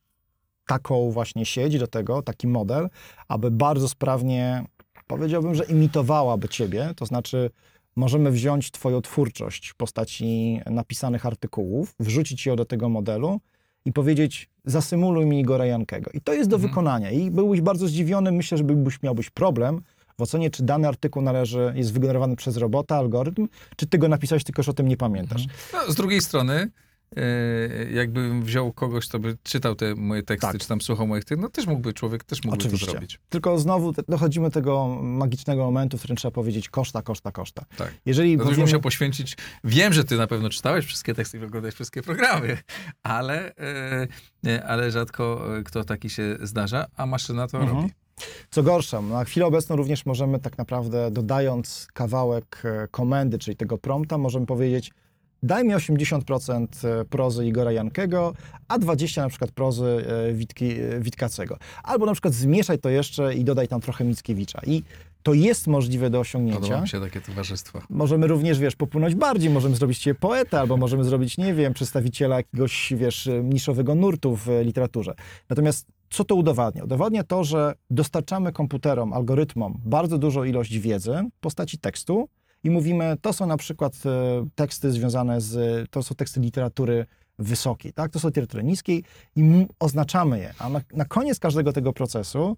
taką 0.66 1.10
właśnie 1.10 1.44
sieć 1.46 1.78
do 1.78 1.86
tego, 1.86 2.22
taki 2.22 2.46
model, 2.46 2.88
aby 3.28 3.50
bardzo 3.50 3.88
sprawnie, 3.88 4.64
powiedziałbym, 5.06 5.54
że 5.54 5.64
imitowałaby 5.64 6.48
ciebie, 6.48 6.92
to 6.96 7.06
znaczy 7.06 7.50
możemy 7.96 8.30
wziąć 8.30 8.70
twoją 8.70 9.00
twórczość 9.02 9.68
w 9.68 9.74
postaci 9.74 10.60
napisanych 10.66 11.26
artykułów, 11.26 11.94
wrzucić 12.00 12.46
ją 12.46 12.56
do 12.56 12.64
tego 12.64 12.88
modelu 12.88 13.40
i 13.84 13.92
powiedzieć 13.92 14.48
zasymuluj 14.64 15.26
mi 15.26 15.40
Igora 15.40 15.66
Jankego. 15.66 16.10
I 16.14 16.20
to 16.20 16.32
jest 16.32 16.50
do 16.50 16.56
Mhm. 16.56 16.70
wykonania 16.70 17.10
i 17.10 17.30
byłbyś 17.30 17.60
bardzo 17.60 17.88
zdziwiony, 17.88 18.32
myślę, 18.32 18.58
że 18.58 18.64
byłbyś, 18.64 19.02
miałbyś 19.02 19.30
problem 19.30 19.80
w 20.18 20.22
ocenie, 20.22 20.50
czy 20.50 20.62
dany 20.62 20.88
artykuł 20.88 21.22
należy, 21.22 21.72
jest 21.76 21.92
wygenerowany 21.92 22.36
przez 22.36 22.56
robota, 22.56 22.96
algorytm, 22.96 23.48
czy 23.76 23.86
ty 23.86 23.98
go 23.98 24.08
napisałeś, 24.08 24.44
tylko 24.44 24.62
że 24.62 24.70
o 24.70 24.74
tym 24.74 24.88
nie 24.88 24.96
pamiętasz. 24.96 25.44
No, 25.72 25.92
z 25.92 25.94
drugiej 25.94 26.20
strony, 26.20 26.70
e, 27.16 27.22
jakbym 27.92 28.42
wziął 28.42 28.72
kogoś, 28.72 29.08
kto 29.08 29.18
by 29.18 29.36
czytał 29.42 29.74
te 29.74 29.94
moje 29.94 30.22
teksty, 30.22 30.46
Tak. 30.52 30.60
czy 30.60 30.68
tam 30.68 30.80
słuchał 30.80 31.06
moich 31.06 31.24
tekstów, 31.24 31.42
no 31.42 31.48
też 31.48 31.66
mógłby, 31.66 31.92
człowiek 31.92 32.24
też 32.24 32.44
mógłby 32.44 32.60
Oczywiście. 32.64 32.86
to 32.86 32.92
zrobić. 32.92 33.20
Tylko 33.28 33.58
znowu 33.58 33.92
dochodzimy 34.08 34.46
do 34.46 34.50
tego 34.50 34.88
magicznego 35.02 35.64
momentu, 35.64 35.96
w 35.96 36.00
którym 36.00 36.16
trzeba 36.16 36.32
powiedzieć 36.32 36.68
koszta, 36.68 37.02
koszta, 37.02 37.32
koszta. 37.32 37.64
Tak. 37.76 37.94
Jeżeli 38.06 38.36
No 38.36 38.44
powiemy, 38.44 38.62
musiał 38.62 38.80
poświęcić. 38.80 39.36
Wiem, 39.64 39.92
że 39.92 40.04
ty 40.04 40.16
na 40.16 40.26
pewno 40.26 40.48
czytałeś 40.48 40.84
wszystkie 40.86 41.14
teksty 41.14 41.38
i 41.38 41.44
oglądałeś 41.44 41.74
wszystkie 41.74 42.02
programy, 42.02 42.58
ale, 43.02 43.56
e, 43.56 44.08
nie, 44.42 44.64
ale 44.64 44.90
rzadko 44.90 45.56
e, 45.58 45.62
kto 45.62 45.84
taki 45.84 46.10
się 46.10 46.36
zdarza, 46.42 46.86
a 46.96 47.06
maszyna 47.06 47.46
to 47.46 47.58
Mhm. 47.58 47.76
robi. 47.76 47.92
Co 48.50 48.62
gorsza, 48.62 49.02
na 49.02 49.24
chwilę 49.24 49.46
obecną 49.46 49.76
również 49.76 50.06
możemy 50.06 50.38
tak 50.38 50.58
naprawdę, 50.58 51.10
dodając 51.10 51.88
kawałek 51.92 52.62
e, 52.64 52.88
komendy, 52.90 53.38
czyli 53.38 53.56
tego 53.56 53.78
prompta, 53.78 54.18
możemy 54.18 54.46
powiedzieć 54.46 54.90
daj 55.42 55.64
mi 55.64 55.74
80% 55.74 56.66
prozy 57.10 57.46
Igora 57.46 57.72
Jankego, 57.72 58.34
a 58.68 58.78
20% 58.78 59.16
na 59.16 59.28
przykład 59.28 59.50
prozy 59.50 59.84
e, 59.84 60.32
Witki, 60.32 60.80
e, 60.80 61.00
Witkacego. 61.00 61.58
Albo 61.82 62.06
na 62.06 62.12
przykład 62.12 62.34
zmieszaj 62.34 62.78
to 62.78 62.88
jeszcze 62.88 63.34
i 63.34 63.44
dodaj 63.44 63.68
tam 63.68 63.80
trochę 63.80 64.04
Mickiewicza. 64.04 64.60
I 64.66 64.82
to 65.22 65.34
jest 65.34 65.66
możliwe 65.66 66.10
do 66.10 66.20
osiągnięcia. 66.20 66.60
Podoba 66.60 66.80
mi 66.80 66.88
się 66.88 67.00
takie 67.00 67.20
towarzystwo. 67.20 67.82
Możemy 67.90 68.26
również, 68.26 68.58
wiesz, 68.58 68.76
popłynąć 68.76 69.14
bardziej, 69.14 69.50
możemy 69.50 69.76
zrobić 69.76 69.98
cię 69.98 70.14
poetę, 70.14 70.60
albo 70.60 70.76
możemy 70.76 71.04
zrobić, 71.04 71.38
nie 71.38 71.54
wiem, 71.54 71.74
przedstawiciela 71.74 72.36
jakiegoś, 72.36 72.92
wiesz, 72.96 73.28
niszowego 73.42 73.94
nurtu 73.94 74.36
w 74.36 74.48
e, 74.48 74.64
literaturze. 74.64 75.14
Natomiast 75.48 75.86
co 76.10 76.24
to 76.24 76.34
udowadnia? 76.34 76.84
Udowadnia 76.84 77.24
to, 77.24 77.44
że 77.44 77.74
dostarczamy 77.90 78.52
komputerom, 78.52 79.12
algorytmom 79.12 79.80
bardzo 79.84 80.18
dużą 80.18 80.44
ilość 80.44 80.78
wiedzy 80.78 81.24
w 81.36 81.40
postaci 81.40 81.78
tekstu 81.78 82.28
i 82.64 82.70
mówimy, 82.70 83.16
to 83.20 83.32
są 83.32 83.46
na 83.46 83.56
przykład 83.56 83.94
e, 84.06 84.46
teksty 84.54 84.92
związane 84.92 85.40
z, 85.40 85.90
to 85.90 86.02
są 86.02 86.14
teksty 86.14 86.40
literatury 86.40 87.06
wysokiej, 87.38 87.92
tak? 87.92 88.12
To 88.12 88.20
są 88.20 88.28
literatury 88.28 88.64
niskiej 88.64 89.04
i 89.36 89.66
oznaczamy 89.80 90.38
je. 90.38 90.54
A 90.58 90.68
na, 90.68 90.80
na 90.94 91.04
koniec 91.04 91.38
każdego 91.38 91.72
tego 91.72 91.92
procesu, 91.92 92.56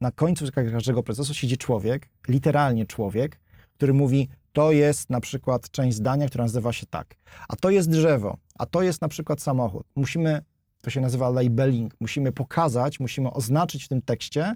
na 0.00 0.10
końcu 0.10 0.44
każdego 0.52 1.02
procesu 1.02 1.34
siedzi 1.34 1.58
człowiek, 1.58 2.08
literalnie 2.28 2.86
człowiek, 2.86 3.40
który 3.76 3.94
mówi, 3.94 4.28
to 4.52 4.72
jest 4.72 5.10
na 5.10 5.20
przykład 5.20 5.70
część 5.70 5.96
zdania, 5.96 6.28
która 6.28 6.44
nazywa 6.44 6.72
się 6.72 6.86
tak, 6.86 7.14
a 7.48 7.56
to 7.56 7.70
jest 7.70 7.90
drzewo, 7.90 8.36
a 8.58 8.66
to 8.66 8.82
jest 8.82 9.02
na 9.02 9.08
przykład 9.08 9.42
samochód. 9.42 9.86
Musimy 9.96 10.42
to 10.82 10.90
się 10.90 11.00
nazywa 11.00 11.30
labeling. 11.30 11.94
Musimy 12.00 12.32
pokazać, 12.32 13.00
musimy 13.00 13.30
oznaczyć 13.30 13.84
w 13.84 13.88
tym 13.88 14.02
tekście 14.02 14.54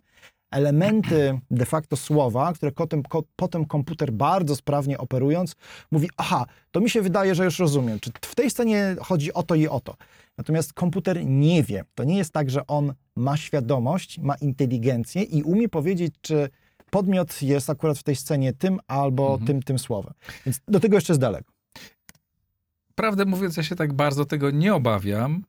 elementy 0.50 1.40
de 1.50 1.66
facto 1.66 1.96
słowa, 1.96 2.52
które 2.52 2.72
potem, 2.72 3.02
potem 3.36 3.64
komputer 3.64 4.12
bardzo 4.12 4.56
sprawnie 4.56 4.98
operując 4.98 5.54
mówi, 5.90 6.10
aha, 6.16 6.46
to 6.70 6.80
mi 6.80 6.90
się 6.90 7.02
wydaje, 7.02 7.34
że 7.34 7.44
już 7.44 7.58
rozumiem, 7.58 8.00
czy 8.00 8.10
w 8.20 8.34
tej 8.34 8.50
scenie 8.50 8.96
chodzi 9.00 9.32
o 9.32 9.42
to 9.42 9.54
i 9.54 9.68
o 9.68 9.80
to. 9.80 9.96
Natomiast 10.38 10.72
komputer 10.72 11.26
nie 11.26 11.62
wie. 11.62 11.84
To 11.94 12.04
nie 12.04 12.16
jest 12.16 12.32
tak, 12.32 12.50
że 12.50 12.66
on 12.66 12.94
ma 13.16 13.36
świadomość, 13.36 14.18
ma 14.18 14.34
inteligencję 14.34 15.22
i 15.22 15.42
umie 15.42 15.68
powiedzieć, 15.68 16.14
czy 16.20 16.48
podmiot 16.90 17.42
jest 17.42 17.70
akurat 17.70 17.98
w 17.98 18.02
tej 18.02 18.16
scenie 18.16 18.52
tym 18.52 18.80
albo 18.86 19.30
Mhm. 19.30 19.46
tym, 19.46 19.62
tym 19.62 19.78
słowem. 19.78 20.14
Więc 20.46 20.60
do 20.68 20.80
tego 20.80 20.96
jeszcze 20.96 21.12
jest 21.12 21.20
daleko. 21.20 21.52
Prawdę 22.94 23.24
mówiąc, 23.24 23.56
ja 23.56 23.62
się 23.62 23.76
tak 23.76 23.92
bardzo 23.92 24.24
tego 24.24 24.50
nie 24.50 24.74
obawiam. 24.74 25.42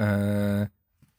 E, 0.00 0.66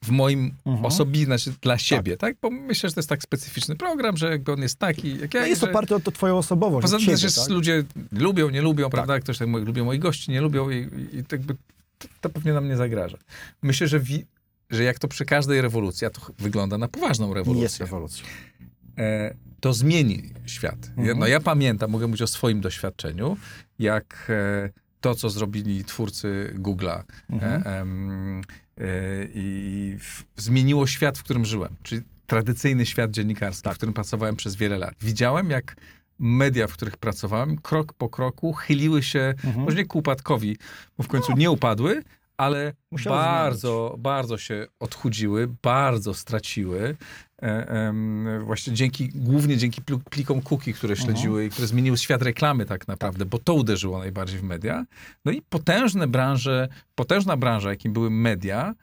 w 0.04 0.10
moim 0.10 0.52
Mhm. 0.66 0.86
osobistym, 0.86 1.26
znaczy 1.26 1.52
dla 1.62 1.78
siebie, 1.78 2.18
tak. 2.18 2.36
Bo 2.42 2.50
myślę, 2.50 2.90
że 2.90 2.94
to 2.94 3.00
jest 3.00 3.10
tak 3.10 3.24
specyficzny 3.24 3.76
program, 3.76 4.18
że 4.18 4.30
jakby 4.32 4.52
on 4.52 4.62
jest 4.62 4.80
taki, 4.80 5.20
jak 5.20 5.34
ja. 5.34 5.42
No 5.42 5.48
jest 5.48 5.64
oparty 5.64 5.96
o 5.96 6.00
to 6.00 6.12
twoją 6.12 6.38
osobowość. 6.38 6.82
Poza 6.82 6.98
tym 6.98 7.06
też 7.18 7.36
tak? 7.36 7.50
ludzie 7.50 7.84
lubią, 8.12 8.50
nie 8.50 8.62
lubią, 8.62 8.90
prawda? 8.90 9.20
Ktoś 9.20 9.38
tak 9.38 9.48
mówi, 9.48 9.66
lubią 9.66 9.86
moi 9.86 10.00
gości, 10.00 10.32
nie 10.32 10.42
lubią 10.42 10.70
i, 10.70 10.76
i, 10.76 11.16
i 11.16 11.24
jakby 11.32 11.56
to, 11.98 12.08
to 12.22 12.30
pewnie 12.30 12.54
nam 12.54 12.68
nie 12.68 12.78
zagraża. 12.78 13.18
Myślę, 13.62 13.88
że, 13.88 14.00
wi, 14.00 14.26
że 14.70 14.84
jak 14.84 15.00
to 15.00 15.08
przy 15.08 15.26
każdej 15.26 15.62
rewolucji, 15.62 16.08
a 16.08 16.10
to 16.10 16.22
wygląda 16.40 16.78
na 16.78 16.88
poważną 16.88 17.34
rewolucję, 17.34 17.64
Jest 17.64 17.80
rewolucja. 17.80 18.26
e, 18.98 19.34
to 19.60 19.74
zmieni 19.74 20.30
świat. 20.46 20.78
Ja, 20.86 21.02
Mhm. 21.02 21.20
no 21.20 21.28
ja 21.28 21.40
pamiętam, 21.40 21.92
mogę 21.92 22.08
mówić 22.08 22.22
o 22.22 22.28
swoim 22.28 22.62
doświadczeniu, 22.62 23.38
jak 23.80 24.28
e, 24.30 24.70
to, 25.02 25.16
co 25.16 25.30
zrobili 25.30 25.86
twórcy 25.86 26.54
Google'a 26.58 27.04
Mhm. 27.30 27.64
e, 27.66 27.80
em, 27.80 28.42
e, 28.42 28.63
i 29.34 29.98
w, 30.00 30.24
zmieniło 30.38 30.88
świat, 30.88 31.18
w 31.18 31.24
którym 31.24 31.46
żyłem. 31.46 31.76
Czyli 31.84 32.02
tradycyjny 32.28 32.86
świat 32.86 33.12
dziennikarski, 33.12 33.64
Tak. 33.64 33.74
w 33.74 33.78
którym 33.78 33.94
pracowałem 33.94 34.36
przez 34.36 34.56
wiele 34.56 34.78
lat. 34.78 34.94
Widziałem, 35.02 35.50
jak 35.50 35.76
media, 36.20 36.68
w 36.68 36.74
których 36.74 36.98
pracowałem, 36.98 37.58
krok 37.58 37.94
po 37.94 38.10
kroku 38.10 38.54
chyliły 38.54 39.04
się, 39.04 39.34
Mhm. 39.44 39.66
może 39.66 39.78
nie 39.78 39.86
ku 39.86 40.00
upadkowi, 40.00 40.58
bo 40.98 41.04
w 41.04 41.08
końcu 41.08 41.34
nie 41.38 41.52
upadły, 41.52 42.04
ale 42.38 42.74
Musiały 42.92 43.16
bardzo, 43.18 43.96
bardzo 44.00 44.38
się 44.38 44.68
odchudziły, 44.80 45.48
bardzo 45.64 46.14
straciły. 46.14 46.96
E, 47.44 48.40
właśnie 48.46 48.74
dzięki, 48.74 49.10
głównie 49.16 49.58
dzięki 49.58 49.82
plikom 50.10 50.42
cookie, 50.42 50.74
które 50.74 50.94
Mhm. 50.94 51.08
śledziły 51.10 51.46
i 51.46 51.50
które 51.50 51.68
zmieniły 51.68 51.98
świat 51.98 52.22
reklamy 52.22 52.66
tak 52.66 52.88
naprawdę, 52.88 53.26
bo 53.26 53.40
to 53.40 53.54
uderzyło 53.54 54.00
najbardziej 54.00 54.40
w 54.40 54.44
media. 54.44 54.86
No 55.26 55.32
i 55.32 55.42
potężne 55.42 56.08
branże, 56.08 56.68
potężna 56.96 57.38
branża, 57.38 57.70
jakim 57.70 57.94
były 57.94 58.10
media, 58.10 58.74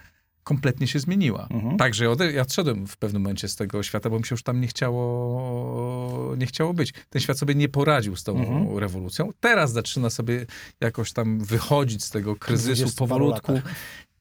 kompletnie 0.42 0.86
się 0.86 0.98
zmieniła. 0.98 1.46
Mhm. 1.50 1.76
Także 1.76 2.04
ja, 2.04 2.10
ja 2.34 2.42
odszedłem 2.42 2.86
w 2.86 2.96
pewnym 2.96 3.22
momencie 3.22 3.48
z 3.48 3.56
tego 3.56 3.82
świata, 3.82 4.10
bo 4.10 4.18
mi 4.18 4.24
się 4.24 4.32
już 4.34 4.42
tam 4.42 4.60
nie 4.60 4.66
chciało, 4.66 6.36
nie 6.36 6.46
chciało 6.46 6.74
być. 6.74 6.92
Ten 7.10 7.22
świat 7.22 7.38
sobie 7.38 7.54
nie 7.54 7.68
poradził 7.68 8.16
z 8.16 8.24
tą 8.24 8.38
Mhm. 8.38 8.78
rewolucją. 8.78 9.30
Teraz 9.40 9.72
zaczyna 9.72 10.10
sobie 10.10 10.46
jakoś 10.80 11.12
tam 11.12 11.40
wychodzić 11.44 12.04
z 12.04 12.10
tego 12.10 12.36
kryzysu 12.36 12.82
20 12.82 13.06
paru 13.06 13.08
powolutku. 13.08 13.52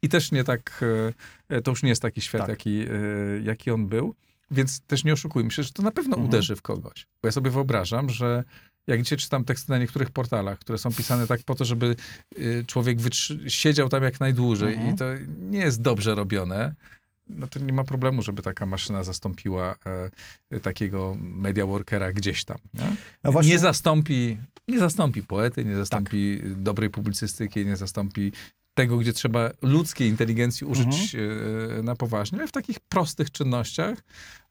I 0.01 0.10
też 0.10 0.31
nie 0.31 0.43
tak, 0.43 0.86
e, 1.50 1.62
to 1.62 1.72
już 1.72 1.84
nie 1.84 1.89
jest 1.89 2.01
taki 2.01 2.22
świat, 2.22 2.41
Tak. 2.41 2.50
jaki, 2.50 2.79
e, 2.81 2.88
jaki 3.43 3.72
on 3.72 3.88
był. 3.88 4.15
Więc 4.51 4.81
też 4.81 5.03
nie 5.03 5.13
oszukujmy 5.13 5.51
się, 5.51 5.63
że 5.63 5.71
to 5.71 5.83
na 5.83 5.91
pewno 5.91 6.11
Mhm. 6.15 6.27
uderzy 6.29 6.55
w 6.55 6.61
kogoś. 6.61 7.07
Bo 7.21 7.27
ja 7.27 7.31
sobie 7.31 7.51
wyobrażam, 7.51 8.09
że 8.09 8.43
jak 8.87 9.01
dzisiaj 9.01 9.17
czytam 9.17 9.43
teksty 9.45 9.71
na 9.71 9.77
niektórych 9.77 10.11
portalach, 10.11 10.59
które 10.59 10.77
są 10.77 10.91
pisane 10.93 11.27
tak 11.27 11.43
po 11.43 11.55
to, 11.55 11.65
żeby 11.65 11.95
y, 12.37 12.63
człowiek 12.67 12.97
siedział 13.47 13.89
tam 13.89 14.03
jak 14.03 14.19
najdłużej 14.19 14.73
Mhm. 14.73 14.95
i 14.95 14.97
to 14.97 15.05
nie 15.39 15.59
jest 15.59 15.81
dobrze 15.81 16.15
robione, 16.15 16.75
no 17.27 17.47
to 17.47 17.59
nie 17.59 17.73
ma 17.73 17.83
problemu, 17.83 18.21
żeby 18.21 18.41
taka 18.41 18.65
maszyna 18.65 19.03
zastąpiła 19.03 19.75
e, 20.51 20.59
takiego 20.59 21.15
media 21.19 21.65
workera 21.65 22.13
gdzieś 22.13 22.45
tam. 22.45 22.57
Nie? 22.73 22.95
No 23.23 23.31
właśnie, 23.31 23.51
nie 23.51 23.59
zastąpi, 23.59 24.37
nie 24.67 24.79
zastąpi 24.79 25.23
poety, 25.23 25.65
nie 25.65 25.75
zastąpi 25.75 26.41
dobrej 26.55 26.89
publicystyki, 26.89 27.65
nie 27.65 27.75
zastąpi 27.77 28.31
tego, 28.79 28.98
gdzie 28.98 29.13
trzeba 29.13 29.50
ludzkiej 29.62 30.09
inteligencji 30.09 30.67
użyć 30.67 31.15
e, 31.15 31.83
na 31.83 31.95
poważnie, 31.95 32.38
ale 32.38 32.48
w 32.48 32.51
takich 32.51 32.79
prostych 32.79 33.31
czynnościach, 33.31 34.03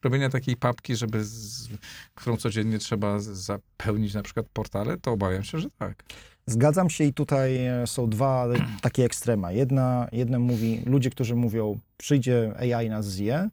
robienia 0.02 0.28
takiej 0.28 0.56
papki, 0.56 0.96
żeby 0.96 1.24
z, 1.24 1.68
którą 2.14 2.36
codziennie 2.36 2.78
trzeba 2.78 3.18
zapełnić 3.18 4.14
na 4.14 4.22
przykład 4.22 4.46
portale, 4.52 4.96
to 4.98 5.12
obawiam 5.12 5.44
się, 5.44 5.58
że 5.58 5.70
tak. 5.78 6.04
Zgadzam 6.46 6.90
się 6.90 7.04
i 7.04 7.12
tutaj 7.12 7.66
e, 7.66 7.86
są 7.86 8.10
dwa 8.10 8.46
takie 8.82 9.04
ekstrema. 9.04 9.52
Jedna, 9.52 10.08
jedna 10.12 10.38
mówi, 10.38 10.82
ludzie, 10.86 11.10
którzy 11.10 11.34
mówią, 11.34 11.78
przyjdzie 11.96 12.54
AI 12.58 12.88
nas 12.88 13.06
zje, 13.06 13.48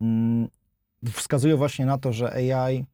mm, 0.00 0.48
wskazują 1.12 1.56
właśnie 1.56 1.86
na 1.86 1.98
to, 1.98 2.12
że 2.12 2.32
AI, 2.32 2.84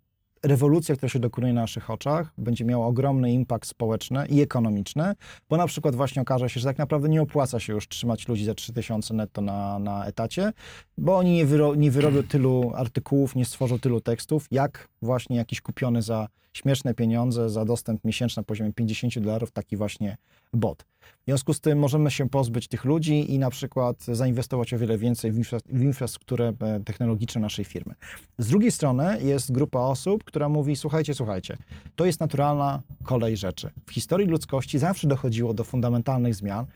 rewolucja, 0.42 0.96
która 0.96 1.08
się 1.08 1.18
dokonuje 1.18 1.52
na 1.52 1.60
naszych 1.60 1.90
oczach, 1.90 2.32
będzie 2.38 2.64
miała 2.64 2.86
ogromny 2.86 3.32
impact 3.32 3.70
społeczny 3.70 4.26
i 4.26 4.40
ekonomiczny, 4.40 5.12
bo 5.48 5.56
na 5.56 5.66
przykład 5.66 5.94
właśnie 5.94 6.22
okaże 6.22 6.50
się, 6.50 6.60
że 6.60 6.68
tak 6.68 6.78
naprawdę 6.78 7.08
nie 7.08 7.22
opłaca 7.22 7.60
się 7.60 7.72
już 7.72 7.88
trzymać 7.88 8.28
ludzi 8.28 8.44
za 8.44 8.54
3000 8.54 9.14
netto 9.14 9.40
na, 9.40 9.78
na 9.78 10.06
etacie, 10.06 10.52
bo 10.98 11.16
oni 11.16 11.32
nie, 11.32 11.46
wyro, 11.46 11.74
nie 11.74 11.90
wyrobią 11.90 12.22
tylu 12.22 12.72
artykułów, 12.74 13.36
nie 13.36 13.44
stworzą 13.44 13.78
tylu 13.78 14.00
tekstów, 14.00 14.46
jak 14.50 14.88
właśnie 15.02 15.36
jakiś 15.36 15.60
kupiony 15.60 16.02
za 16.02 16.28
śmieszne 16.52 16.94
pieniądze, 16.94 17.50
za 17.50 17.64
dostęp 17.64 18.04
miesięczny 18.04 18.40
na 18.40 18.44
poziomie 18.44 18.72
50 18.72 19.18
dolarów, 19.18 19.50
taki 19.50 19.76
właśnie 19.76 20.16
bot. 20.52 20.84
W 21.22 21.24
związku 21.24 21.54
z 21.54 21.60
tym 21.60 21.78
możemy 21.78 22.10
się 22.10 22.28
pozbyć 22.28 22.68
tych 22.68 22.84
ludzi 22.84 23.34
i 23.34 23.38
na 23.38 23.50
przykład 23.50 24.04
zainwestować 24.04 24.74
o 24.74 24.78
wiele 24.78 24.98
więcej 24.98 25.32
w, 25.32 25.36
infra 25.36 25.58
w 25.66 25.82
infrastrukturę 25.82 26.52
e, 26.60 26.80
technologiczną 26.80 27.40
naszej 27.40 27.64
firmy. 27.64 27.94
Z 28.38 28.48
drugiej 28.48 28.70
strony 28.70 29.18
jest 29.22 29.52
grupa 29.52 29.78
osób, 29.78 30.24
która 30.24 30.48
mówi, 30.48 30.76
słuchajcie, 30.76 31.14
słuchajcie, 31.14 31.56
to 31.96 32.06
jest 32.06 32.20
naturalna 32.20 32.82
kolej 33.02 33.36
rzeczy. 33.36 33.70
W 33.86 33.92
historii 33.92 34.28
ludzkości 34.28 34.78
zawsze 34.78 35.08
dochodziło 35.08 35.54
do 35.54 35.64
fundamentalnych 35.64 36.34
zmian. 36.34 36.66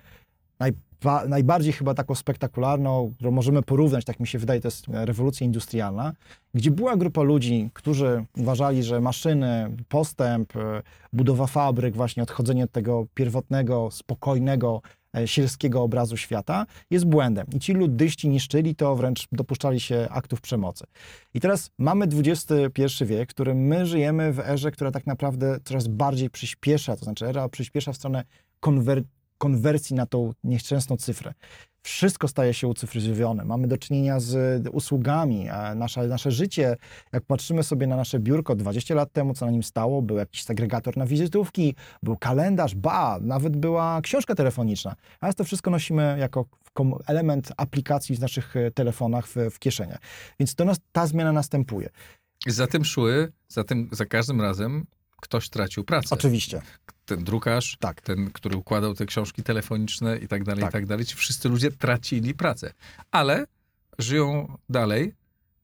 Najba 1.04 1.28
najbardziej 1.28 1.72
chyba 1.72 1.94
taką 1.94 2.14
spektakularną, 2.14 3.12
którą 3.14 3.30
możemy 3.30 3.62
porównać, 3.62 4.04
tak 4.04 4.20
mi 4.20 4.26
się 4.26 4.38
wydaje, 4.38 4.60
to 4.60 4.68
jest 4.68 4.86
rewolucja 4.88 5.44
industrialna, 5.46 6.12
gdzie 6.54 6.70
była 6.70 6.96
grupa 6.96 7.22
ludzi, 7.22 7.70
którzy 7.72 8.24
uważali, 8.36 8.82
że 8.82 9.00
maszyny, 9.00 9.76
postęp, 9.88 10.56
e, 10.56 10.82
budowa 11.12 11.46
fabryk, 11.46 11.96
właśnie 11.96 12.22
odchodzenie 12.22 12.64
od 12.64 12.72
tego 12.72 13.06
pierwotnego, 13.14 13.88
spokojnego, 13.90 14.82
e, 15.16 15.28
sielskiego 15.28 15.82
obrazu 15.82 16.16
świata 16.16 16.66
jest 16.90 17.04
błędem. 17.04 17.46
I 17.54 17.60
ci 17.60 17.72
luddyści 17.72 18.28
niszczyli 18.28 18.76
to, 18.76 18.96
wręcz 18.96 19.26
dopuszczali 19.32 19.80
się 19.80 20.06
aktów 20.10 20.40
przemocy. 20.40 20.84
I 21.34 21.40
teraz 21.40 21.70
mamy 21.78 22.06
XXI 22.06 23.04
wiek, 23.04 23.30
w 23.30 23.34
którym 23.34 23.58
my 23.58 23.86
żyjemy 23.86 24.32
w 24.32 24.40
erze, 24.40 24.70
która 24.70 24.90
tak 24.90 25.06
naprawdę 25.06 25.58
coraz 25.64 25.88
bardziej 25.88 26.30
przyspiesza, 26.30 26.96
to 26.96 27.04
znaczy 27.04 27.26
era 27.26 27.48
przyspiesza 27.48 27.92
w 27.92 27.96
stronę 27.96 28.24
konwer 28.60 29.02
konwersji 29.44 29.96
na 29.96 30.06
tą 30.06 30.32
nieszczęsną 30.44 30.96
cyfrę. 30.96 31.34
Wszystko 31.82 32.28
staje 32.28 32.54
się 32.54 32.68
ucyfryzowane. 32.68 33.44
Mamy 33.44 33.68
do 33.68 33.78
czynienia 33.78 34.20
z 34.20 34.66
usługami. 34.72 35.46
Nasze, 35.76 36.06
nasze 36.06 36.30
życie, 36.30 36.76
jak 37.12 37.24
patrzymy 37.24 37.62
sobie 37.62 37.86
na 37.86 37.96
nasze 37.96 38.18
biurko 38.18 38.56
20 38.56 38.94
lat 38.94 39.12
temu, 39.12 39.34
co 39.34 39.46
na 39.46 39.52
nim 39.52 39.62
stało, 39.62 40.02
był 40.02 40.16
jakiś 40.16 40.42
segregator 40.42 40.96
na 40.96 41.06
wizytówki, 41.06 41.74
był 42.02 42.16
kalendarz, 42.16 42.74
ba, 42.74 43.18
nawet 43.20 43.56
była 43.56 44.00
książka 44.02 44.34
telefoniczna. 44.34 44.94
A 45.20 45.32
to 45.32 45.44
wszystko 45.44 45.70
nosimy 45.70 46.16
jako 46.18 46.44
element 47.06 47.52
aplikacji 47.56 48.16
w 48.16 48.20
naszych 48.20 48.56
e, 48.56 48.70
telefonach 48.70 49.26
w, 49.28 49.36
w 49.50 49.58
kieszeniach. 49.58 49.98
Więc 50.40 50.58
nas, 50.58 50.78
ta 50.92 51.06
zmiana 51.06 51.32
następuje. 51.32 51.88
Za 52.46 52.66
tym 52.66 52.84
szły, 52.84 53.32
za, 53.48 53.64
tym, 53.64 53.88
za 53.92 54.04
każdym 54.04 54.40
razem 54.40 54.86
ktoś 55.20 55.48
tracił 55.48 55.84
pracę. 55.84 56.08
Oczywiście. 56.10 56.62
Ten 57.06 57.24
drukarz, 57.24 57.76
Tak. 57.80 58.00
ten, 58.00 58.30
który 58.30 58.56
układał 58.56 58.94
te 58.94 59.06
książki 59.06 59.42
telefoniczne 59.42 60.18
i 60.18 60.28
tak 60.28 60.44
dalej, 60.44 60.60
Tak. 60.60 60.70
i 60.70 60.72
tak 60.72 60.86
dalej. 60.86 61.04
Ci 61.06 61.16
wszyscy 61.16 61.48
ludzie 61.48 61.70
tracili 61.70 62.34
pracę. 62.34 62.72
Ale 63.10 63.46
żyją 63.98 64.56
dalej 64.68 65.14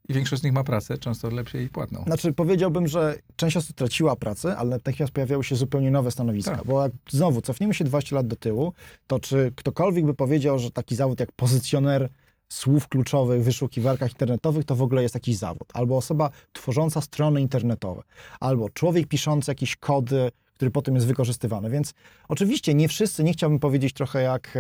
i 0.09 0.14
większość 0.14 0.42
z 0.42 0.44
nich 0.44 0.52
ma 0.52 0.64
pracę, 0.64 0.99
często 0.99 1.30
lepiej 1.30 1.68
płatną. 1.68 2.02
Znaczy 2.04 2.32
powiedziałbym, 2.32 2.88
że 2.88 3.16
część 3.37 3.56
osób 3.56 3.76
traciła 3.76 4.16
pracę, 4.16 4.56
ale 4.56 4.70
natychmiast 4.70 5.12
pojawiały 5.12 5.44
się 5.44 5.56
zupełnie 5.56 5.90
nowe 5.90 6.11
stanowiska. 6.11 6.56
Tak. 6.56 6.66
Bo 6.66 6.82
jak 6.82 6.92
znowu 7.11 7.40
cofniemy 7.40 7.75
się 7.75 7.85
20 7.85 8.16
lat 8.16 8.26
do 8.26 8.37
tyłu, 8.37 8.73
to 9.06 9.18
czy 9.20 9.52
ktokolwiek 9.56 10.06
by 10.06 10.14
powiedział, 10.14 10.59
że 10.59 10.70
taki 10.70 10.97
zawód 10.97 11.20
jak 11.20 11.32
pozycjoner 11.32 12.09
słów 12.49 12.88
kluczowych 12.88 13.40
w 13.40 13.44
wyszukiwarkach 13.44 14.11
internetowych 14.11 14.64
to 14.64 14.76
w 14.76 14.82
ogóle 14.82 15.02
jest 15.02 15.14
jakiś 15.14 15.37
zawód. 15.37 15.68
Albo 15.75 15.97
osoba 15.97 16.30
tworząca 16.52 17.00
strony 17.00 17.40
internetowe. 17.40 18.02
Albo 18.40 18.70
człowiek 18.70 19.06
piszący 19.09 19.50
jakieś 19.50 19.76
kody, 19.76 20.30
który 20.61 20.71
potem 20.71 20.95
jest 20.95 21.07
wykorzystywany. 21.07 21.71
Więc 21.71 21.95
oczywiście 22.29 22.75
nie 22.75 22.88
wszyscy, 22.88 23.25
nie 23.25 23.33
chciałbym 23.33 23.59
powiedzieć 23.59 23.93
trochę 23.93 24.23
jak, 24.23 24.59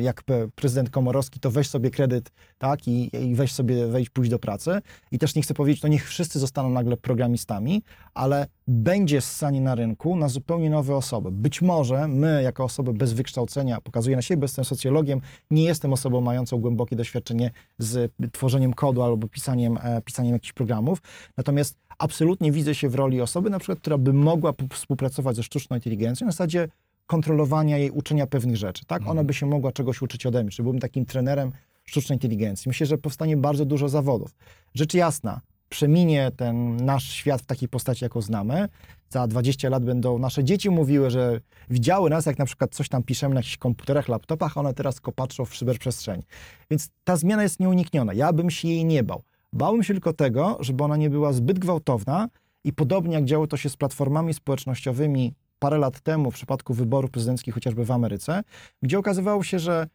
jak 0.00 0.22
prezydent 0.54 0.90
Komorowski, 0.90 1.40
to 1.40 1.50
weź 1.50 1.68
sobie 1.68 1.90
kredyt, 1.90 2.30
tak, 2.58 2.88
i, 2.88 3.16
i 3.16 3.34
weź 3.34 3.52
sobie, 3.52 3.86
wejdź, 3.86 4.10
pójść 4.10 4.30
do 4.30 4.38
pracy. 4.38 4.80
I 5.12 5.18
też 5.18 5.34
nie 5.34 5.42
chcę 5.42 5.54
powiedzieć, 5.54 5.82
to 5.82 5.88
niech 5.88 6.08
wszyscy 6.08 6.38
zostaną 6.38 6.70
nagle 6.70 6.96
programistami, 6.96 7.82
ale 8.14 8.46
będzie 8.68 9.20
ssanie 9.20 9.60
na 9.60 9.74
rynku 9.74 10.16
na 10.16 10.28
zupełnie 10.28 10.70
nowe 10.70 10.96
osoby. 10.96 11.30
Być 11.30 11.62
może 11.62 12.08
my, 12.08 12.42
jako 12.42 12.64
osoby 12.64 12.92
bez 12.92 13.12
wykształcenia, 13.12 13.80
pokazuję 13.80 14.16
na 14.16 14.22
siebie, 14.22 14.44
jestem 14.44 14.64
socjologiem, 14.64 15.20
nie 15.50 15.64
jestem 15.64 15.92
osobą 15.92 16.20
mającą 16.20 16.58
głębokie 16.58 16.96
doświadczenie 16.96 17.50
z 17.78 18.12
tworzeniem 18.32 18.74
kodu 18.74 19.02
albo 19.02 19.28
pisaniem, 19.28 19.78
e, 19.82 20.02
pisaniem 20.02 20.32
jakichś 20.32 20.52
programów, 20.52 20.98
natomiast 21.36 21.85
absolutnie 21.98 22.52
widzę 22.52 22.74
się 22.74 22.88
w 22.88 22.94
roli 22.94 23.20
osoby, 23.20 23.50
na 23.50 23.58
przykład, 23.58 23.78
która 23.78 23.98
by 23.98 24.12
mogła 24.12 24.52
współpracować 24.72 25.36
ze 25.36 25.42
sztuczną 25.42 25.76
inteligencją 25.76 26.26
na 26.26 26.32
zasadzie 26.32 26.68
kontrolowania 27.06 27.78
jej, 27.78 27.90
uczenia 27.90 28.26
pewnych 28.26 28.56
rzeczy, 28.56 28.84
tak? 28.84 29.02
Ona 29.06 29.24
by 29.24 29.34
się 29.34 29.46
mogła 29.46 29.72
czegoś 29.72 30.02
uczyć 30.02 30.26
ode 30.26 30.42
mnie, 30.42 30.50
czy 30.50 30.62
byłbym 30.62 30.80
takim 30.80 31.06
trenerem 31.06 31.52
sztucznej 31.84 32.16
inteligencji. 32.16 32.68
Myślę, 32.68 32.86
że 32.86 32.98
powstanie 32.98 33.36
bardzo 33.36 33.64
dużo 33.64 33.88
zawodów. 33.88 34.30
Rzecz 34.74 34.94
jasna, 34.94 35.40
przeminie 35.68 36.30
ten 36.36 36.76
nasz 36.76 37.10
świat 37.10 37.42
w 37.42 37.46
takiej 37.46 37.68
postaci, 37.68 38.04
jaką 38.04 38.20
znamy. 38.22 38.68
Za 39.08 39.26
20 39.26 39.68
lat 39.68 39.84
będą 39.84 40.18
nasze 40.18 40.44
dzieci 40.44 40.70
mówiły, 40.70 41.10
że 41.10 41.40
widziały 41.70 42.10
nas, 42.10 42.26
jak 42.26 42.38
na 42.38 42.44
przykład 42.44 42.74
coś 42.74 42.88
tam 42.88 43.02
piszemy 43.02 43.34
na 43.34 43.38
jakichś 43.38 43.56
komputerach, 43.56 44.08
laptopach, 44.08 44.58
a 44.58 44.60
one 44.60 44.74
teraz 44.74 44.94
tylko 44.94 45.12
patrzą 45.12 45.44
w 45.44 45.58
cyberprzestrzeni. 45.58 46.22
Więc 46.70 46.88
ta 47.04 47.16
zmiana 47.16 47.42
jest 47.42 47.60
nieunikniona. 47.60 48.14
Ja 48.14 48.32
bym 48.32 48.50
się 48.50 48.68
jej 48.68 48.84
nie 48.84 49.02
bał. 49.02 49.22
Bałem 49.52 49.82
się 49.82 49.94
tylko 49.94 50.12
tego, 50.12 50.56
żeby 50.60 50.84
ona 50.84 50.96
nie 50.96 51.10
była 51.10 51.32
zbyt 51.32 51.58
gwałtowna 51.58 52.28
i 52.64 52.72
podobnie 52.72 53.14
jak 53.14 53.24
działo 53.24 53.46
to 53.46 53.56
się 53.56 53.68
z 53.68 53.76
platformami 53.76 54.34
społecznościowymi 54.34 55.34
parę 55.58 55.78
lat 55.78 56.00
temu 56.00 56.30
w 56.30 56.34
przypadku 56.34 56.74
wyborów 56.74 57.10
prezydenckich 57.10 57.54
chociażby 57.54 57.84
w 57.84 57.90
Ameryce, 57.90 58.42
gdzie 58.82 58.98
okazywało 58.98 59.42
się, 59.42 59.58
że 59.58 59.86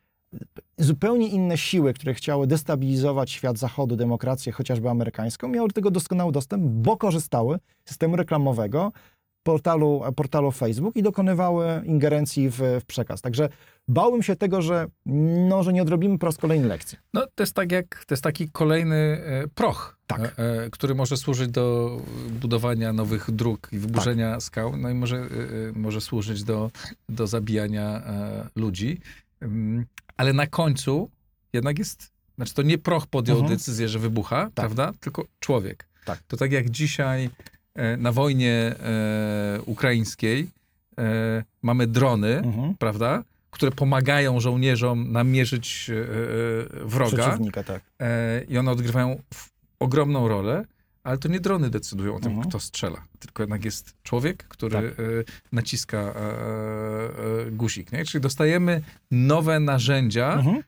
zupełnie 0.77 1.27
inne 1.27 1.57
siły, 1.57 1.93
które 1.93 2.13
chciały 2.13 2.47
destabilizować 2.47 3.31
świat 3.31 3.57
zachodu, 3.57 3.95
demokrację, 3.95 4.51
chociażby 4.51 4.89
amerykańską, 4.89 5.47
miały 5.47 5.67
do 5.67 5.73
tego 5.73 5.91
doskonały 5.91 6.31
dostęp, 6.31 6.63
bo 6.63 6.97
korzystały 6.97 7.59
z 7.85 7.89
systemu 7.89 8.15
reklamowego, 8.15 8.91
portalu, 9.43 10.01
portalu 10.15 10.51
Facebook 10.51 10.95
i 10.95 11.03
dokonywały 11.03 11.81
ingerencji 11.85 12.49
w, 12.49 12.57
w 12.81 12.85
przekaz. 12.85 13.21
Także 13.21 13.49
bałem 13.87 14.23
się 14.23 14.35
tego, 14.35 14.61
że, 14.61 14.85
no, 15.49 15.63
że 15.63 15.73
nie 15.73 15.81
odrobimy 15.81 16.17
po 16.17 16.25
raz 16.25 16.37
kolejny 16.37 16.67
lekcji. 16.67 16.97
No, 17.13 17.27
to 17.35 17.43
jest 17.43 17.53
tak 17.53 17.71
jak, 17.71 18.05
to 18.07 18.13
jest 18.13 18.23
taki 18.23 18.49
kolejny 18.49 18.95
e, 18.95 19.47
proch, 19.55 19.97
Tak. 20.07 20.21
e, 20.21 20.37
e, 20.65 20.69
który 20.69 20.95
może 20.95 21.17
służyć 21.17 21.47
do 21.49 21.97
budowania 22.41 22.93
nowych 22.93 23.31
dróg 23.31 23.69
i 23.71 23.77
wyburzenia 23.77 24.31
Tak. 24.31 24.43
skał, 24.43 24.77
no 24.77 24.89
i 24.89 24.93
może, 24.93 25.27
może 25.75 26.01
służyć 26.01 26.43
do, 26.43 26.71
do 27.09 27.27
zabijania 27.27 28.01
ludzi. 28.55 28.99
Ym, 29.43 29.85
Ale 30.17 30.33
na 30.33 30.47
końcu 30.47 31.09
jednak 31.53 31.79
jest, 31.79 32.11
znaczy 32.35 32.53
to 32.53 32.61
nie 32.61 32.77
proch 32.77 33.07
podjął 33.07 33.37
Mhm. 33.37 33.57
decyzję, 33.57 33.89
że 33.89 33.99
wybucha, 33.99 34.49
prawda? 34.55 34.91
Tylko 34.99 35.25
człowiek. 35.39 35.87
Tak. 36.05 36.19
To 36.27 36.37
tak 36.37 36.51
jak 36.51 36.69
dzisiaj 36.69 37.29
na 37.97 38.11
wojnie 38.11 38.51
e, 38.53 39.61
ukraińskiej 39.65 40.49
e, 40.97 41.43
mamy 41.61 41.87
drony, 41.87 42.37
Mhm. 42.37 42.75
prawda? 42.79 43.23
Które 43.51 43.71
pomagają 43.71 44.39
żołnierzom 44.39 45.11
namierzyć 45.11 45.89
e, 45.89 45.93
e, 46.83 46.85
wroga 46.85 47.17
Przeciwnika, 47.17 47.63
tak. 47.63 47.81
e, 47.99 48.43
i 48.43 48.57
one 48.57 48.71
odgrywają 48.71 49.21
ogromną 49.79 50.27
rolę, 50.27 50.65
ale 51.03 51.17
to 51.17 51.27
nie 51.27 51.39
drony 51.39 51.69
decydują 51.69 52.15
o 52.15 52.19
tym, 52.19 52.31
Mhm. 52.31 52.49
kto 52.49 52.59
strzela, 52.59 53.03
tylko 53.19 53.43
jednak 53.43 53.65
jest 53.65 53.93
człowiek, 54.03 54.43
który 54.43 54.71
Tak. 54.75 54.83
e, 54.85 55.03
naciska 55.51 55.97
e, 55.97 56.13
e, 57.47 57.51
guzik. 57.51 57.91
Nie? 57.91 58.05
Czyli 58.05 58.21
dostajemy 58.21 58.81
nowe 59.11 59.59
narzędzia, 59.59 60.33
Mhm. 60.33 60.63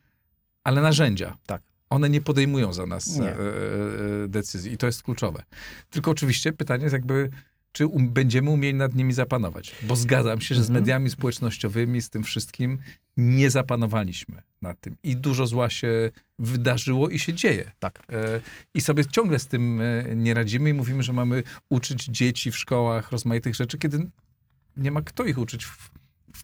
ale 0.64 0.80
narzędzia. 0.80 1.36
Tak. 1.46 1.62
One 1.94 2.10
nie 2.10 2.20
podejmują 2.20 2.72
za 2.72 2.86
nas 2.86 3.16
Nie. 3.16 3.28
e, 3.28 3.32
e, 3.32 4.28
decyzji 4.28 4.72
i 4.72 4.76
to 4.76 4.86
jest 4.86 5.02
kluczowe. 5.02 5.42
Tylko 5.90 6.10
oczywiście 6.10 6.52
pytanie 6.52 6.82
jest 6.82 6.92
jakby, 6.92 7.30
czy 7.72 7.86
um, 7.86 8.08
będziemy 8.10 8.50
umieli 8.50 8.78
nad 8.78 8.94
nimi 8.94 9.12
zapanować. 9.12 9.74
Bo 9.82 9.96
zgadzam 9.96 10.40
się, 10.40 10.54
że 10.54 10.64
z 10.64 10.66
Mhm. 10.68 10.82
mediami 10.82 11.10
społecznościowymi, 11.10 12.02
z 12.02 12.10
tym 12.10 12.22
wszystkim 12.24 12.78
nie 13.16 13.50
zapanowaliśmy 13.50 14.42
nad 14.62 14.80
tym. 14.80 14.96
I 15.02 15.16
dużo 15.16 15.46
zła 15.46 15.70
się 15.70 16.10
wydarzyło 16.38 17.08
i 17.08 17.18
się 17.18 17.32
dzieje. 17.34 17.72
Tak. 17.78 18.02
E, 18.12 18.40
I 18.74 18.80
sobie 18.80 19.06
ciągle 19.06 19.38
z 19.38 19.46
tym 19.46 19.80
e, 19.80 20.16
nie 20.16 20.34
radzimy 20.34 20.70
i 20.70 20.74
mówimy, 20.74 21.02
że 21.02 21.12
mamy 21.12 21.42
uczyć 21.68 22.04
dzieci 22.04 22.50
w 22.50 22.56
szkołach 22.56 23.12
rozmaitych 23.12 23.54
rzeczy, 23.54 23.78
kiedy 23.78 24.10
nie 24.76 24.90
ma 24.90 25.02
kto 25.02 25.24
ich 25.24 25.38
uczyć 25.38 25.64
w, 25.64 25.90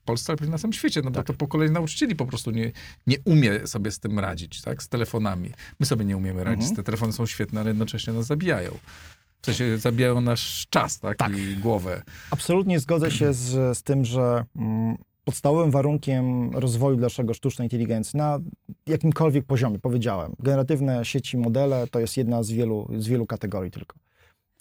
w 0.00 0.02
Polsce, 0.04 0.34
ale 0.40 0.50
na 0.50 0.58
całym 0.58 0.72
świecie, 0.72 1.00
no 1.04 1.10
bo 1.10 1.16
Tak. 1.16 1.26
to 1.26 1.34
pokolenie 1.34 1.72
nauczycieli 1.72 2.16
po 2.16 2.26
prostu 2.26 2.50
nie, 2.50 2.72
nie 3.06 3.16
umie 3.24 3.66
sobie 3.66 3.90
z 3.90 3.98
tym 3.98 4.18
radzić, 4.18 4.62
tak, 4.62 4.82
z 4.82 4.88
telefonami. 4.88 5.50
My 5.80 5.86
sobie 5.86 6.04
nie 6.04 6.16
umiemy 6.16 6.44
radzić, 6.44 6.62
Mhm. 6.68 6.76
te 6.76 6.82
telefony 6.82 7.12
są 7.12 7.26
świetne, 7.26 7.60
ale 7.60 7.70
jednocześnie 7.70 8.12
nas 8.12 8.26
zabijają. 8.26 8.70
W 9.42 9.46
sensie 9.46 9.78
zabijają 9.78 10.20
nasz 10.20 10.66
czas, 10.70 10.98
tak, 10.98 11.16
Tak. 11.18 11.38
i 11.38 11.56
głowę. 11.56 12.02
Absolutnie 12.30 12.80
zgodzę 12.80 13.10
się 13.10 13.34
z, 13.34 13.78
z 13.78 13.82
tym, 13.82 14.04
że 14.04 14.44
mm, 14.56 14.96
podstawowym 15.24 15.70
warunkiem 15.70 16.50
rozwoju 16.50 16.96
naszego 16.96 17.34
sztucznej 17.34 17.66
inteligencji 17.66 18.16
na 18.16 18.38
jakimkolwiek 18.86 19.44
poziomie, 19.46 19.78
powiedziałem, 19.78 20.32
generatywne 20.38 21.04
sieci, 21.04 21.36
modele 21.36 21.86
to 21.86 22.00
jest 22.00 22.16
jedna 22.16 22.42
z 22.42 22.50
wielu, 22.50 22.88
z 22.98 23.08
wielu 23.08 23.26
kategorii 23.26 23.70
tylko. 23.70 23.96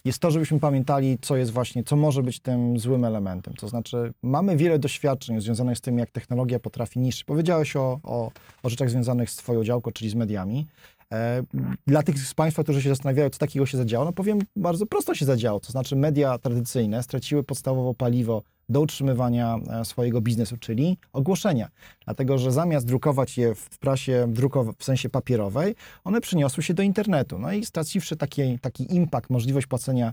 Jest 0.04 0.18
to, 0.18 0.30
żebyśmy 0.30 0.60
pamiętali, 0.60 1.18
co 1.20 1.36
jest 1.36 1.50
właśnie, 1.50 1.84
co 1.84 1.96
może 1.96 2.22
być 2.22 2.40
tym 2.40 2.78
złym 2.78 3.04
elementem. 3.04 3.54
To 3.54 3.68
znaczy, 3.68 4.12
mamy 4.22 4.56
wiele 4.56 4.78
doświadczeń 4.78 5.40
związanych 5.40 5.78
z 5.78 5.80
tym, 5.80 5.98
jak 5.98 6.10
technologia 6.10 6.58
potrafi 6.60 6.98
niszczyć. 6.98 7.24
Powiedziałeś 7.24 7.76
o, 7.76 8.00
o, 8.02 8.30
o 8.62 8.68
rzeczach 8.68 8.90
związanych 8.90 9.30
z 9.30 9.36
Twoją 9.36 9.64
działką, 9.64 9.92
czyli 9.92 10.10
z 10.10 10.14
mediami. 10.14 10.66
E, 11.12 11.42
Dla 11.86 12.02
tych 12.02 12.18
z 12.18 12.34
Państwa, 12.34 12.62
którzy 12.62 12.82
się 12.82 12.88
zastanawiają, 12.88 13.30
co 13.30 13.38
takiego 13.38 13.66
się 13.66 13.78
zadziało, 13.78 14.04
no 14.04 14.12
powiem, 14.12 14.38
bardzo 14.56 14.86
prosto 14.86 15.14
się 15.14 15.24
zadziało. 15.24 15.60
To 15.60 15.72
znaczy 15.72 15.96
media 15.96 16.38
tradycyjne 16.38 17.02
straciły 17.02 17.42
podstawowe 17.42 17.94
paliwo 17.94 18.42
do 18.70 18.80
utrzymywania 18.80 19.58
e, 19.80 19.84
swojego 19.84 20.20
biznesu, 20.20 20.56
czyli 20.56 20.98
ogłoszenia. 21.12 21.68
Dlatego, 22.04 22.38
że 22.38 22.52
zamiast 22.52 22.86
drukować 22.86 23.38
je 23.38 23.54
w 23.54 23.78
prasie 23.78 24.28
w 24.78 24.84
sensie 24.84 25.08
papierowej, 25.08 25.74
one 26.04 26.20
przyniosły 26.20 26.62
się 26.62 26.74
do 26.74 26.82
internetu. 26.82 27.38
No 27.38 27.52
i 27.52 27.64
straciwszy 27.64 28.16
taki, 28.16 28.58
taki 28.58 28.94
impact, 28.94 29.30
możliwość 29.30 29.66
płacenia 29.66 30.12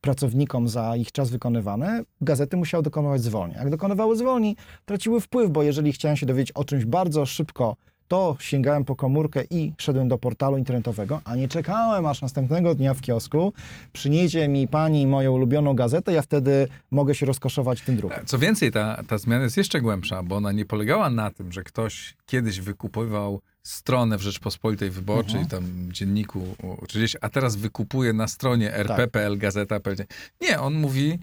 pracownikom 0.00 0.68
za 0.68 0.96
ich 0.96 1.12
czas 1.12 1.30
wykonywany, 1.30 2.04
gazety 2.20 2.56
musiały 2.56 2.82
dokonywać 2.82 3.22
zwolnień. 3.22 3.58
Jak 3.58 3.70
dokonywały 3.70 4.16
zwolnień, 4.16 4.56
traciły 4.84 5.20
wpływ, 5.20 5.50
bo 5.50 5.62
jeżeli 5.62 5.92
chciałem 5.92 6.16
się 6.16 6.26
dowiedzieć 6.26 6.52
o 6.52 6.64
czymś 6.64 6.84
bardzo 6.84 7.26
szybko, 7.26 7.76
to 8.08 8.36
sięgałem 8.40 8.84
po 8.84 8.96
komórkę 8.96 9.42
i 9.50 9.72
szedłem 9.78 10.08
do 10.08 10.18
portalu 10.18 10.58
internetowego, 10.58 11.20
a 11.24 11.36
nie 11.36 11.48
czekałem 11.48 12.06
aż 12.06 12.22
następnego 12.22 12.74
dnia 12.74 12.94
w 12.94 13.00
kiosku 13.00 13.52
przyniesie 13.92 14.48
mi 14.48 14.68
pani 14.68 15.06
moją 15.06 15.32
ulubioną 15.32 15.74
gazetę, 15.74 16.12
ja 16.12 16.22
wtedy 16.22 16.68
mogę 16.90 17.14
się 17.14 17.26
rozkoszować 17.26 17.80
tym 17.80 17.96
drukiem. 17.96 18.26
Co 18.26 18.38
więcej, 18.38 18.72
ta, 18.72 19.02
ta 19.08 19.18
zmiana 19.18 19.44
jest 19.44 19.56
jeszcze 19.56 19.80
głębsza, 19.80 20.22
bo 20.22 20.36
ona 20.36 20.52
nie 20.52 20.64
polegała 20.64 21.10
na 21.10 21.30
tym, 21.30 21.52
że 21.52 21.62
ktoś 21.62 22.16
kiedyś 22.26 22.60
wykupywał 22.60 23.40
stronę 23.62 24.18
w 24.18 24.22
Rzeczpospolitej 24.22 24.90
Wyborczej, 24.90 25.40
Mhm. 25.40 25.48
tam 25.48 25.92
dzienniku, 25.92 26.56
czy 26.88 26.98
gdzieś, 26.98 27.16
a 27.20 27.28
teraz 27.28 27.56
wykupuje 27.56 28.12
na 28.12 28.28
stronie 28.28 28.74
rp.pl, 28.74 29.38
gazeta. 29.38 29.80
PL. 29.80 29.96
Nie, 30.40 30.60
on 30.60 30.74
mówi, 30.74 31.18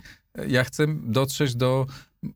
ja 0.48 0.63
chcę 0.63 0.86
dotrzeć 0.88 1.56
do 1.56 1.86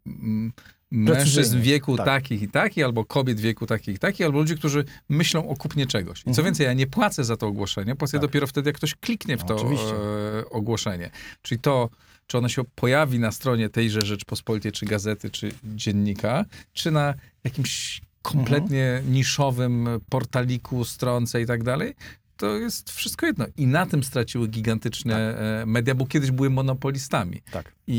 mm, 0.08 0.52
mężczyzn 0.92 1.62
wieku 1.62 1.98
tak. 1.98 2.06
takich 2.06 2.42
i 2.42 2.48
takich, 2.50 2.84
albo 2.86 3.06
kobiet 3.06 3.40
wieku 3.40 3.66
takich 3.66 3.96
i 3.96 4.00
takich, 4.00 4.26
albo 4.26 4.40
ludzi, 4.40 4.56
którzy 4.56 4.86
myślą 5.10 5.50
o 5.50 5.56
kupnie 5.56 5.86
czegoś. 5.88 6.20
I 6.20 6.24
co 6.24 6.30
Mhm. 6.30 6.46
więcej, 6.46 6.66
ja 6.66 6.74
nie 6.74 6.88
płacę 6.88 7.24
za 7.24 7.38
to 7.38 7.48
ogłoszenie, 7.48 7.96
płacę 7.96 8.12
Tak. 8.12 8.22
dopiero 8.22 8.48
wtedy, 8.48 8.70
jak 8.70 8.76
ktoś 8.78 8.96
kliknie 8.96 9.38
w 9.38 9.42
No, 9.42 9.46
to 9.48 9.56
oczywiście. 9.56 9.94
e, 10.40 10.50
ogłoszenie. 10.50 11.10
Czyli 11.42 11.62
to, 11.62 11.90
czy 12.28 12.38
ono 12.38 12.50
się 12.50 12.64
pojawi 12.76 13.20
na 13.20 13.32
stronie 13.32 13.70
tejże 13.70 14.02
Rzeczpospolitej, 14.02 14.72
czy 14.72 14.86
gazety, 14.86 15.30
czy 15.30 15.52
dziennika, 15.64 16.46
czy 16.74 16.92
na 16.92 17.14
jakimś 17.44 18.02
kompletnie 18.22 18.86
Mhm. 18.86 19.14
niszowym 19.14 19.88
portaliku, 20.10 20.86
stronce 20.86 21.42
i 21.42 21.46
tak 21.46 21.64
dalej, 21.64 21.94
to 22.38 22.56
jest 22.58 22.92
wszystko 22.92 23.26
jedno. 23.26 23.46
I 23.58 23.68
na 23.68 23.86
tym 23.86 24.04
straciły 24.04 24.48
gigantyczne 24.48 25.38
e, 25.62 25.66
media, 25.66 25.96
bo 25.96 26.06
kiedyś 26.06 26.32
były 26.32 26.50
monopolistami. 26.50 27.42
Tak. 27.52 27.72
I, 27.88 27.94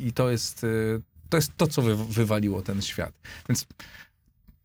i, 0.00 0.06
i 0.06 0.12
to, 0.12 0.30
jest, 0.30 0.64
e, 0.64 0.68
to 1.32 1.36
jest 1.38 1.52
to, 1.56 1.66
co 1.66 1.82
wy, 1.82 1.96
wywaliło 1.96 2.62
ten 2.62 2.82
świat. 2.82 3.12
Więc 3.48 3.66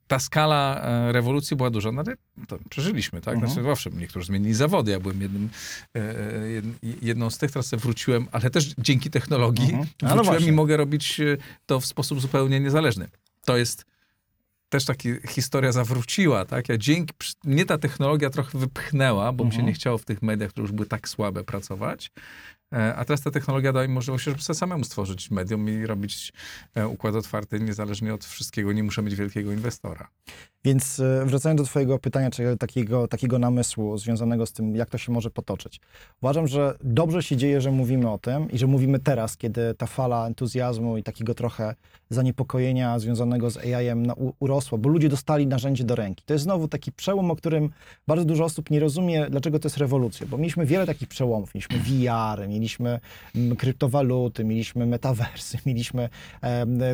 ta 0.07 0.19
skala 0.19 0.81
e, 0.81 1.11
rewolucji 1.11 1.57
była 1.57 1.69
duża, 1.69 1.91
no 1.91 2.03
ale 2.07 2.15
to 2.47 2.59
przeżyliśmy, 2.69 3.21
tak? 3.21 3.33
Mhm. 3.33 3.53
Znaczy, 3.53 3.69
owszem, 3.69 3.99
niektórzy 3.99 4.25
zmienili 4.27 4.53
zawody, 4.53 4.91
ja 4.91 4.99
byłem 4.99 5.21
jednym, 5.21 5.49
e, 5.95 5.99
e, 5.99 6.61
jed- 6.61 6.73
jedną 7.01 7.29
z 7.29 7.37
tych, 7.37 7.51
teraz 7.51 7.71
wróciłem, 7.71 8.27
ale 8.31 8.49
też 8.49 8.73
dzięki 8.77 9.09
technologii 9.09 9.65
Mhm. 9.65 9.87
A 10.01 10.05
no 10.05 10.09
wróciłem 10.09 10.25
właśnie. 10.25 10.47
i 10.47 10.51
mogę 10.51 10.77
robić 10.77 11.21
to 11.65 11.79
w 11.79 11.85
sposób 11.85 12.21
zupełnie 12.21 12.59
niezależny. 12.59 13.07
To 13.45 13.57
jest 13.57 13.85
też 14.69 14.85
taka 14.85 15.03
historia 15.29 15.71
zawróciła, 15.71 16.45
tak? 16.45 16.69
Ja 16.69 16.77
dzięki, 16.77 17.13
mnie 17.43 17.65
ta 17.65 17.77
technologia 17.77 18.29
trochę 18.29 18.57
wypchnęła, 18.59 19.31
bo 19.31 19.43
mi 19.45 19.51
się 19.51 19.55
Mhm. 19.55 19.67
nie 19.67 19.73
chciało 19.73 19.97
w 19.97 20.05
tych 20.05 20.21
mediach, 20.21 20.49
które 20.49 20.61
już 20.63 20.71
były 20.71 20.87
tak 20.87 21.09
słabe, 21.09 21.43
pracować. 21.43 22.11
E, 22.73 22.95
A 22.95 23.05
teraz 23.05 23.21
ta 23.21 23.31
technologia 23.31 23.73
daje 23.73 23.87
możliwość, 23.87 24.25
żeby 24.25 24.41
sobie 24.41 24.57
samemu 24.57 24.83
stworzyć 24.83 25.31
medium 25.31 25.69
i 25.69 25.85
robić 25.85 26.33
e, 26.75 26.87
układ 26.87 27.15
otwarty 27.15 27.59
niezależnie 27.59 28.13
od 28.13 28.25
wszystkiego. 28.25 28.73
Nie 28.73 28.83
muszę 28.83 29.01
mieć 29.01 29.15
wielkiego 29.15 29.51
inwestora. 29.51 30.07
Więc 30.65 30.99
e, 30.99 31.25
wracając 31.25 31.61
do 31.61 31.67
Twojego 31.67 31.99
pytania, 31.99 32.31
czy 32.31 32.57
takiego, 32.57 33.07
takiego 33.07 33.39
namysłu 33.39 33.97
związanego 33.97 34.45
z 34.45 34.51
tym, 34.51 34.75
jak 34.75 34.89
to 34.89 34.97
się 34.97 35.11
może 35.11 35.29
potoczyć. 35.29 35.79
Uważam, 36.21 36.47
że 36.47 36.77
dobrze 36.83 37.23
się 37.23 37.37
dzieje, 37.37 37.61
że 37.61 37.71
mówimy 37.71 38.11
o 38.11 38.17
tym 38.17 38.51
i 38.51 38.57
że 38.57 38.67
mówimy 38.67 38.99
teraz, 38.99 39.37
kiedy 39.37 39.73
ta 39.73 39.85
fala 39.85 40.27
entuzjazmu 40.27 40.97
i 40.97 41.03
takiego 41.03 41.33
trochę 41.33 41.75
zaniepokojenia 42.09 42.99
związanego 42.99 43.49
z 43.49 43.57
AI-em 43.57 44.11
urosła, 44.39 44.77
bo 44.77 44.89
ludzie 44.89 45.09
dostali 45.09 45.47
narzędzie 45.47 45.83
do 45.83 45.95
ręki. 45.95 46.23
To 46.25 46.33
jest 46.33 46.43
znowu 46.43 46.67
taki 46.67 46.91
przełom, 46.91 47.31
o 47.31 47.35
którym 47.35 47.69
bardzo 48.07 48.25
dużo 48.25 48.43
osób 48.43 48.69
nie 48.69 48.79
rozumie, 48.79 49.27
dlaczego 49.29 49.59
to 49.59 49.67
jest 49.67 49.77
rewolucja, 49.77 50.27
bo 50.27 50.37
mieliśmy 50.37 50.65
wiele 50.65 50.85
takich 50.85 51.07
przełomów. 51.07 51.55
Mieliśmy 51.55 51.79
VR, 51.79 52.49
mieliśmy 52.59 52.99
mm, 53.35 53.55
kryptowaluty, 53.55 54.45
mieliśmy 54.45 54.85
metaversy, 54.85 55.57
mieliśmy 55.65 56.09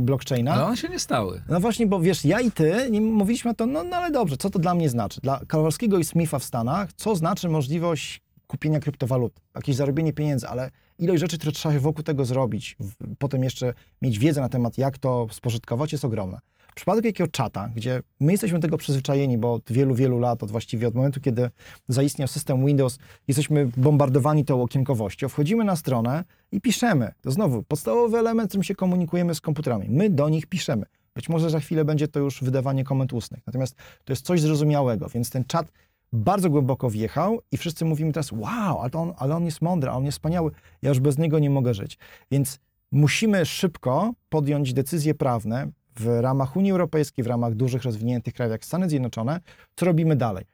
blockchaina. 0.02 0.54
Ale 0.54 0.65
one 0.65 0.78
się 0.78 0.89
nie 0.89 0.99
stały. 0.99 1.41
No 1.49 1.60
właśnie, 1.60 1.88
bo 1.88 1.99
wiesz, 1.99 2.26
ja 2.26 2.41
i 2.41 2.52
ty 2.52 2.91
mówiliśmy 3.02 3.52
o 3.52 3.54
to, 3.54 3.65
no, 3.65 3.84
no 3.84 3.97
ale 3.97 4.12
dobrze, 4.12 4.38
co 4.38 4.49
to 4.49 4.60
dla 4.60 4.73
mnie 4.73 4.89
znaczy? 4.89 5.21
Dla 5.21 5.41
Kowalskiego 5.47 5.97
i 5.97 6.04
Smitha 6.04 6.39
w 6.39 6.43
Stanach, 6.43 6.93
co 6.93 7.15
znaczy 7.15 7.49
możliwość 7.49 8.21
kupienia 8.47 8.80
kryptowalut, 8.80 9.34
jakieś 9.56 9.76
zarobienie 9.76 10.13
pieniędzy, 10.13 10.47
ale 10.47 10.71
ilość 10.99 11.21
rzeczy, 11.21 11.38
które 11.38 11.52
trzeba 11.52 11.80
wokół 11.80 12.04
tego 12.04 12.26
zrobić, 12.26 12.78
potem 13.19 13.43
jeszcze 13.43 13.73
mieć 14.02 14.19
wiedzę 14.19 14.41
na 14.41 14.49
temat, 14.49 14.78
jak 14.78 14.97
to 14.97 15.28
spożytkować, 15.32 15.91
jest 15.91 16.06
ogromna. 16.06 16.39
W 16.73 16.75
przypadku 16.75 17.07
jakiego 17.07 17.31
czata, 17.31 17.69
gdzie 17.75 18.01
my 18.19 18.31
jesteśmy 18.31 18.59
tego 18.59 18.77
przyzwyczajeni, 18.77 19.38
bo 19.38 19.53
od 19.53 19.71
wielu, 19.71 19.95
wielu 19.95 20.19
lat, 20.19 20.43
od 20.43 20.51
właściwie 20.51 20.88
od 20.88 20.95
momentu, 20.95 21.21
kiedy 21.21 21.49
zaistniał 21.88 22.27
system 22.27 22.65
Windows, 22.65 22.99
jesteśmy 23.27 23.69
bombardowani 23.77 24.45
tą 24.45 24.62
okienkowością, 24.62 25.29
wchodzimy 25.29 25.63
na 25.63 25.75
stronę 25.75 26.23
i 26.51 26.62
piszemy. 26.62 27.12
To 27.21 27.31
znowu 27.31 27.63
podstawowy 27.63 28.17
element, 28.17 28.49
którym 28.49 28.63
się 28.63 28.75
komunikujemy 28.75 29.36
z 29.36 29.41
komputerami. 29.41 29.88
My 29.89 30.09
do 30.09 30.29
nich 30.29 30.45
piszemy. 30.45 30.86
Być 31.15 31.29
może 31.29 31.49
za 31.49 31.59
chwilę 31.59 31.86
będzie 31.86 32.07
to 32.07 32.19
już 32.19 32.43
wydawanie 32.43 32.83
komend 32.83 33.13
ustnych. 33.13 33.43
Natomiast 33.47 33.75
to 34.03 34.13
jest 34.13 34.25
coś 34.25 34.41
zrozumiałego, 34.41 35.09
więc 35.09 35.29
ten 35.29 35.45
czat 35.45 35.71
bardzo 36.13 36.49
głęboko 36.49 36.89
wjechał 36.89 37.39
i 37.51 37.57
wszyscy 37.57 37.86
mówimy 37.86 38.12
teraz, 38.12 38.31
wow, 38.31 38.81
ale, 38.81 38.91
on, 38.93 39.13
ale 39.17 39.36
on 39.36 39.45
jest 39.45 39.62
mądry, 39.62 39.89
a 39.89 39.93
on 39.93 40.05
jest 40.05 40.17
wspaniały, 40.17 40.51
ja 40.81 40.89
już 40.89 40.99
bez 40.99 41.17
niego 41.17 41.39
nie 41.39 41.49
mogę 41.49 41.73
żyć. 41.73 41.97
Więc 42.31 42.59
musimy 42.91 43.45
szybko 43.45 44.13
podjąć 44.29 44.73
decyzje 44.73 45.13
prawne 45.15 45.71
w 45.95 46.19
ramach 46.21 46.56
Unii 46.56 46.71
Europejskiej, 46.71 47.23
w 47.23 47.27
ramach 47.27 47.56
dużych, 47.56 47.84
rozwiniętych 47.84 48.34
krajów 48.34 48.51
jak 48.51 48.65
Stany 48.65 48.89
Zjednoczone, 48.89 49.39
co 49.75 49.86
robimy 49.86 50.15
dalej. 50.15 50.45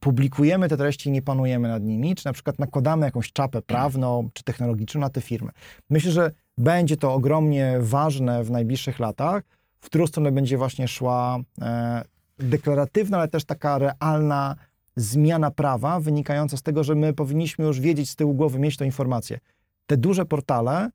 Publikujemy 0.00 0.68
te 0.68 0.76
treści 0.76 1.08
i 1.08 1.12
nie 1.12 1.22
panujemy 1.22 1.68
nad 1.68 1.82
nimi, 1.82 2.14
czy 2.14 2.26
na 2.26 2.32
przykład 2.32 2.58
nakładamy 2.58 3.06
jakąś 3.06 3.32
czapę 3.32 3.62
prawną 3.62 4.28
czy 4.32 4.44
technologiczną 4.44 5.00
na 5.00 5.10
te 5.10 5.20
firmy. 5.20 5.50
Myślę, 5.90 6.12
że 6.12 6.30
będzie 6.58 6.96
to 6.96 7.14
ogromnie 7.14 7.76
ważne 7.80 8.44
w 8.44 8.50
najbliższych 8.50 8.98
latach, 8.98 9.42
w 9.80 9.86
którą 9.86 10.06
stronę 10.06 10.32
będzie 10.32 10.58
właśnie 10.58 10.88
szła 10.88 11.38
e, 11.60 12.02
deklaratywna, 12.38 13.18
ale 13.18 13.28
też 13.28 13.44
taka 13.44 13.78
realna 13.78 14.56
zmiana 14.96 15.50
prawa 15.50 16.00
wynikająca 16.00 16.56
z 16.56 16.62
tego, 16.62 16.84
że 16.84 16.94
my 16.94 17.12
powinniśmy 17.12 17.64
już 17.64 17.80
wiedzieć 17.80 18.10
z 18.10 18.16
tyłu 18.16 18.34
głowy, 18.34 18.58
mieć 18.58 18.76
tę 18.76 18.84
informację. 18.84 19.38
Te 19.86 19.96
duże 19.96 20.24
portale, 20.24 20.90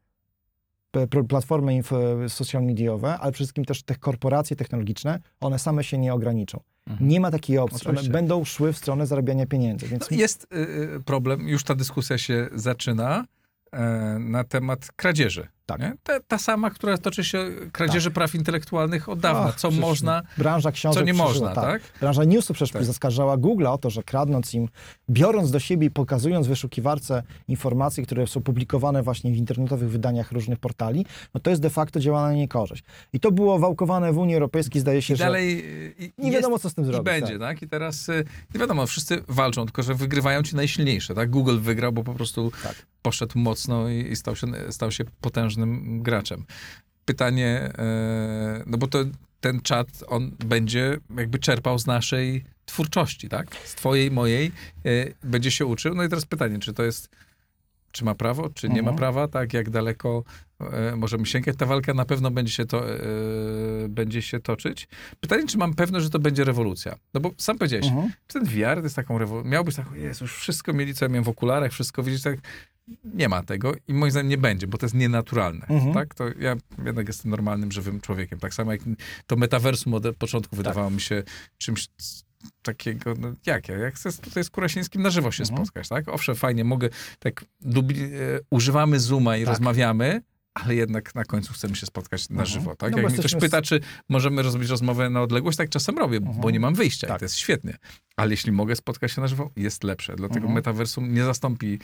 platformy 1.28 1.72
inf- 1.82 2.30
social 2.30 2.64
mediowe, 2.64 3.08
ale 3.08 3.32
przede 3.32 3.34
wszystkim 3.34 3.66
też 3.66 3.84
te 3.84 3.96
korporacje 3.96 4.56
technologiczne, 4.56 5.20
one 5.40 5.60
same 5.60 5.84
się 5.84 5.98
nie 5.98 6.14
ograniczą. 6.14 6.60
Nie 7.02 7.20
ma 7.20 7.32
takiej 7.32 7.58
opcji. 7.58 7.88
One 7.88 8.04
będą 8.04 8.46
szły 8.46 8.74
w 8.74 8.78
stronę 8.78 9.08
zarabiania 9.08 9.46
pieniędzy. 9.46 9.88
Więc 9.88 10.12
No, 10.12 10.18
jest 10.18 10.48
y, 10.54 10.58
y, 10.58 11.04
problem, 11.06 11.48
już 11.48 11.64
ta 11.64 11.76
dyskusja 11.76 12.18
się 12.18 12.48
zaczyna 12.54 13.26
e, 13.72 14.18
na 14.20 14.44
temat 14.44 14.88
kradzieży. 14.96 15.48
Tak. 15.78 15.98
Ta, 16.04 16.20
ta 16.20 16.38
sama, 16.38 16.70
która 16.70 16.98
toczy 16.98 17.24
się 17.24 17.46
kradzieży 17.72 18.12
praw 18.12 18.36
intelektualnych 18.36 19.10
od 19.10 19.20
dawna. 19.20 19.46
Ach, 19.50 19.56
co 19.56 19.72
można, 19.72 20.22
branża 20.38 20.72
książek 20.72 21.00
co 21.02 21.06
nie 21.06 21.14
przeżyła, 21.14 21.30
można, 21.50 21.62
tak? 21.62 21.82
Branża 22.00 22.24
newsów 22.24 22.56
przecież 22.56 22.74
Tak. 22.74 22.86
zaskarżała 22.86 23.38
Google 23.38 23.68
o 23.68 23.78
to, 23.78 23.90
że 23.90 24.04
kradnąc 24.04 24.54
im, 24.54 24.68
biorąc 25.10 25.52
do 25.52 25.60
siebie 25.60 25.88
i 25.88 25.92
pokazując 25.92 26.48
wyszukiwarce 26.48 27.24
informacje, 27.48 28.04
które 28.06 28.28
są 28.28 28.42
publikowane 28.42 29.04
właśnie 29.04 29.32
w 29.32 29.36
internetowych 29.36 29.90
wydaniach 29.90 30.32
różnych 30.32 30.60
portali, 30.60 31.06
no 31.34 31.40
to 31.40 31.50
jest 31.50 31.62
de 31.62 31.70
facto 31.70 32.00
działa 32.00 32.22
na 32.22 32.34
niekorzyść. 32.34 32.84
I 33.14 33.20
to 33.20 33.32
było 33.32 33.60
wałkowane 33.60 34.14
w 34.14 34.18
Unii 34.18 34.36
Europejskiej, 34.36 34.82
zdaje 34.82 35.02
się, 35.02 35.14
I 35.14 35.18
że 35.18 35.24
dalej 35.24 35.60
y, 35.60 35.94
i, 36.00 36.12
nie 36.18 36.32
wiadomo, 36.32 36.60
co 36.60 36.70
z 36.70 36.74
tym 36.74 36.84
I 36.84 36.88
zrobić. 36.88 37.06
będzie, 37.06 37.40
tak? 37.40 37.62
I 37.62 37.68
teraz, 37.68 38.10
y, 38.10 38.26
nie 38.54 38.60
wiadomo, 38.60 38.88
wszyscy 38.88 39.24
walczą, 39.28 39.66
tylko 39.66 39.84
że 39.84 39.96
wygrywają 39.96 40.44
ci 40.44 40.56
najsilniejsze, 40.56 41.16
tak? 41.16 41.30
Google 41.30 41.60
wygrał, 41.60 41.92
bo 41.92 42.04
po 42.04 42.14
prostu 42.14 42.52
Tak. 42.64 42.76
poszedł 43.02 43.40
mocno 43.40 43.90
i, 43.90 44.12
i 44.12 44.16
stał, 44.16 44.36
się, 44.36 44.48
stał 44.70 44.92
się 44.92 45.04
potężnym 45.60 46.04
graczem. 46.04 46.46
Pytanie, 47.06 47.72
e, 47.78 48.64
no 48.66 48.78
bo 48.78 48.88
to 48.88 49.00
ten 49.42 49.62
czat, 49.62 49.88
on 50.08 50.32
będzie 50.46 50.98
jakby 51.18 51.40
czerpał 51.40 51.80
z 51.80 51.88
naszej 51.88 52.44
twórczości, 52.66 53.30
tak? 53.30 53.56
Z 53.66 53.76
twojej, 53.76 54.12
mojej, 54.12 54.52
e, 54.86 54.90
będzie 55.24 55.52
się 55.52 55.66
uczył. 55.66 55.96
No 55.96 56.04
i 56.04 56.10
teraz 56.10 56.26
pytanie, 56.26 56.60
czy 56.60 56.74
to 56.74 56.84
jest, 56.84 57.10
czy 57.92 58.06
ma 58.06 58.16
prawo, 58.16 58.50
czy 58.50 58.68
nie 58.70 58.74
ma 58.82 58.90
Mhm. 58.92 58.98
prawa, 58.98 59.28
tak? 59.28 59.54
Jak 59.54 59.70
daleko 59.70 60.24
e, 60.62 60.96
możemy 60.96 61.26
sięgać? 61.26 61.56
Ta 61.58 61.66
walka 61.66 61.94
na 61.94 62.06
pewno 62.06 62.32
będzie 62.32 62.54
się, 62.54 62.66
to, 62.66 62.84
będzie 63.90 64.22
się 64.22 64.40
toczyć. 64.40 64.88
Pytanie, 65.20 65.48
czy 65.48 65.58
mam 65.58 65.74
pewność, 65.74 66.04
że 66.04 66.10
to 66.10 66.20
będzie 66.20 66.44
rewolucja? 66.44 66.96
No 67.14 67.20
bo 67.22 67.32
sam 67.38 67.58
powiedziałeś, 67.58 67.86
Mhm. 67.88 68.12
ten 68.28 68.46
VR 68.46 68.76
to 68.78 68.84
jest 68.84 68.96
taką 68.96 69.18
rewolucją, 69.18 69.52
miał 69.52 69.64
być 69.64 69.76
taką, 69.76 69.96
jest 69.96 70.22
już 70.22 70.36
wszystko 70.36 70.74
mieli, 70.74 70.94
co 70.94 71.06
ja 71.06 71.10
miałem 71.10 71.24
w 71.24 71.30
okularach, 71.30 71.72
wszystko 71.72 72.04
widzieć, 72.04 72.22
tak, 72.24 72.36
nie 73.04 73.30
ma 73.30 73.44
tego 73.44 73.74
i 73.88 73.94
moim 73.94 74.12
zdaniem 74.12 74.30
nie 74.30 74.38
będzie, 74.38 74.68
bo 74.68 74.78
to 74.78 74.86
jest 74.86 74.96
nienaturalne, 74.96 75.66
Mhm. 75.70 75.94
tak? 75.94 76.16
To 76.16 76.28
ja 76.40 76.56
jednak 76.86 77.08
jestem 77.08 77.32
normalnym, 77.32 77.72
żywym 77.72 78.02
człowiekiem, 78.02 78.40
tak 78.40 78.54
samo 78.54 78.72
jak 78.72 78.82
to 79.28 79.36
metaversum 79.36 79.94
od 79.94 80.16
początku 80.18 80.56
wydawało 80.56 80.90
mi 80.90 81.02
się 81.02 81.24
czymś 81.58 81.88
takiego, 82.62 83.14
no 83.20 83.34
jak 83.46 83.68
ja, 83.70 83.78
jak 83.78 83.96
chcę 83.96 84.12
tutaj 84.14 84.44
z 84.44 84.50
Kurasińskim 84.50 85.02
na 85.02 85.10
żywo 85.10 85.32
się 85.32 85.44
Mhm. 85.44 85.58
spotkać, 85.58 85.90
tak? 85.90 86.08
Owszem, 86.10 86.36
fajnie, 86.36 86.64
mogę, 86.64 86.90
tak 87.20 87.42
e, 87.42 87.46
używamy 88.50 89.00
Zooma 89.00 89.38
i 89.38 89.42
Tak. 89.42 89.50
rozmawiamy, 89.50 90.22
ale 90.64 90.76
jednak 90.76 91.16
na 91.16 91.26
końcu 91.26 91.54
chcemy 91.54 91.76
się 91.76 91.86
spotkać 91.86 92.30
na 92.30 92.34
Mhm. 92.42 92.48
żywo, 92.48 92.76
tak? 92.76 92.92
No 92.92 92.98
Jak 92.98 93.10
mnie 93.12 93.20
ktoś 93.20 93.36
pyta, 93.36 93.62
czy 93.62 93.80
możemy 94.10 94.44
zrobić 94.52 94.70
rozmowę 94.70 95.10
na 95.10 95.22
odległość, 95.22 95.58
tak 95.58 95.70
czasem 95.70 95.98
robię, 95.98 96.20
bo 96.22 96.32
Mhm. 96.32 96.54
nie 96.54 96.60
mam 96.60 96.76
wyjścia 96.76 97.08
i 97.08 97.10
Tak. 97.10 97.20
to 97.20 97.26
jest 97.26 97.36
świetnie. 97.36 97.78
Ale 98.16 98.32
jeśli 98.32 98.52
mogę 98.52 98.76
spotkać 98.76 99.12
się 99.12 99.22
na 99.22 99.28
żywo, 99.28 99.50
jest 99.56 99.84
lepsze. 99.84 100.16
Dlatego 100.16 100.40
Mhm. 100.40 100.54
metaversum 100.56 101.14
nie 101.14 101.24
zastąpi 101.24 101.80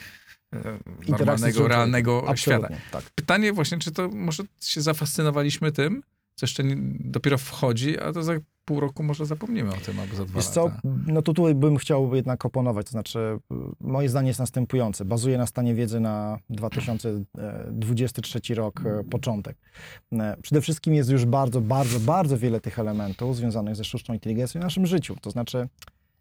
e, 0.52 0.78
normalnego, 1.08 1.68
realnego 1.68 2.20
świata. 2.36 2.56
Absolutnie, 2.66 2.90
tak. 2.90 3.02
Pytanie 3.14 3.52
właśnie, 3.52 3.78
czy 3.78 3.92
to 3.92 4.08
może 4.08 4.42
się 4.60 4.80
zafascynowaliśmy 4.80 5.72
tym, 5.72 6.02
co 6.36 6.44
jeszcze 6.46 6.64
nie, 6.64 6.76
dopiero 7.00 7.38
wchodzi, 7.38 8.00
a 8.00 8.12
to 8.12 8.22
za 8.22 8.32
pół 8.64 8.80
roku 8.80 9.02
może 9.02 9.26
zapomnimy 9.26 9.70
o 9.70 9.76
tym, 9.76 10.00
albo 10.00 10.16
za 10.16 10.24
dwa 10.24 10.36
Wiesz 10.36 10.46
co, 10.48 10.64
lata. 10.64 10.80
no 11.06 11.22
to 11.22 11.32
tutaj 11.32 11.54
bym 11.54 11.76
chciał 11.76 12.14
jednak 12.14 12.44
oponować, 12.44 12.86
to 12.86 12.92
znaczy 12.92 13.18
y, 13.18 13.38
moje 13.80 14.08
zdanie 14.08 14.28
jest 14.28 14.40
następujące. 14.40 15.04
Bazuje 15.04 15.38
na 15.38 15.46
stanie 15.46 15.74
wiedzy 15.74 16.00
na 16.00 16.38
2023 16.50 18.54
rok, 18.54 18.80
e, 18.86 19.04
początek. 19.04 19.56
E, 20.12 20.36
Przede 20.42 20.60
wszystkim 20.60 20.94
jest 20.94 21.10
już 21.10 21.24
bardzo, 21.24 21.60
bardzo, 21.60 22.00
bardzo 22.00 22.38
wiele 22.38 22.60
tych 22.60 22.78
elementów 22.78 23.36
związanych 23.36 23.76
ze 23.76 23.84
sztuczną 23.84 24.14
inteligencją 24.14 24.60
w 24.60 24.64
naszym 24.64 24.86
życiu. 24.86 25.16
To 25.20 25.30
znaczy, 25.30 25.68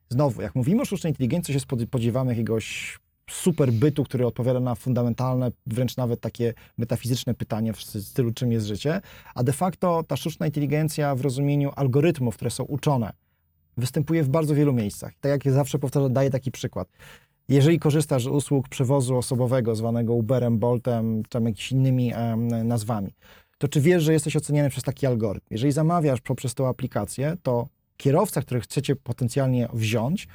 znowu, 0.09 0.41
jak 0.41 0.55
mówimy 0.55 0.81
o 0.81 0.85
sztucznej 0.85 1.11
inteligencji, 1.11 1.53
się 1.53 1.59
spod- 1.59 1.85
spodziewamy 1.87 2.31
jakiegoś 2.31 2.99
super 3.29 3.71
bytu, 3.71 4.03
który 4.03 4.27
odpowiada 4.27 4.59
na 4.59 4.75
fundamentalne, 4.75 5.51
wręcz 5.65 5.97
nawet 5.97 6.21
takie 6.21 6.53
metafizyczne 6.77 7.33
pytania 7.33 7.73
w 7.73 7.81
stylu 7.81 8.33
czym 8.33 8.51
jest 8.51 8.65
życie, 8.65 9.01
a 9.35 9.43
de 9.43 9.53
facto 9.53 10.03
ta 10.07 10.17
sztuczna 10.17 10.45
inteligencja 10.45 11.15
w 11.15 11.21
rozumieniu 11.21 11.71
algorytmów, 11.75 12.35
które 12.35 12.51
są 12.51 12.63
uczone, 12.63 13.13
występuje 13.77 14.23
w 14.23 14.29
bardzo 14.29 14.55
wielu 14.55 14.73
miejscach. 14.73 15.13
Tak 15.19 15.29
jak 15.29 15.45
ja 15.45 15.51
zawsze 15.51 15.79
powtarzam, 15.79 16.13
daję 16.13 16.29
taki 16.29 16.51
przykład. 16.51 16.87
Jeżeli 17.49 17.79
korzystasz 17.79 18.23
z 18.23 18.27
usług 18.27 18.69
przewozu 18.69 19.17
osobowego 19.17 19.75
zwanego 19.75 20.13
Uberem, 20.13 20.59
Boltem, 20.59 21.23
czy 21.29 21.37
jakimiś 21.37 21.71
innymi 21.71 22.13
nazwami, 22.63 23.13
to 23.57 23.67
czy 23.67 23.81
wiesz, 23.81 24.03
że 24.03 24.13
jesteś 24.13 24.35
oceniany 24.35 24.69
przez 24.69 24.83
taki 24.83 25.05
algorytm? 25.05 25.47
Jeżeli 25.49 25.71
zamawiasz 25.71 26.21
poprzez 26.21 26.53
tą 26.53 26.67
aplikację, 26.67 27.37
to 27.43 27.67
kierowca, 27.97 28.41
który 28.41 28.61
chcecie 28.61 28.95
potencjalnie 28.95 29.67
wziąć, 29.73 30.27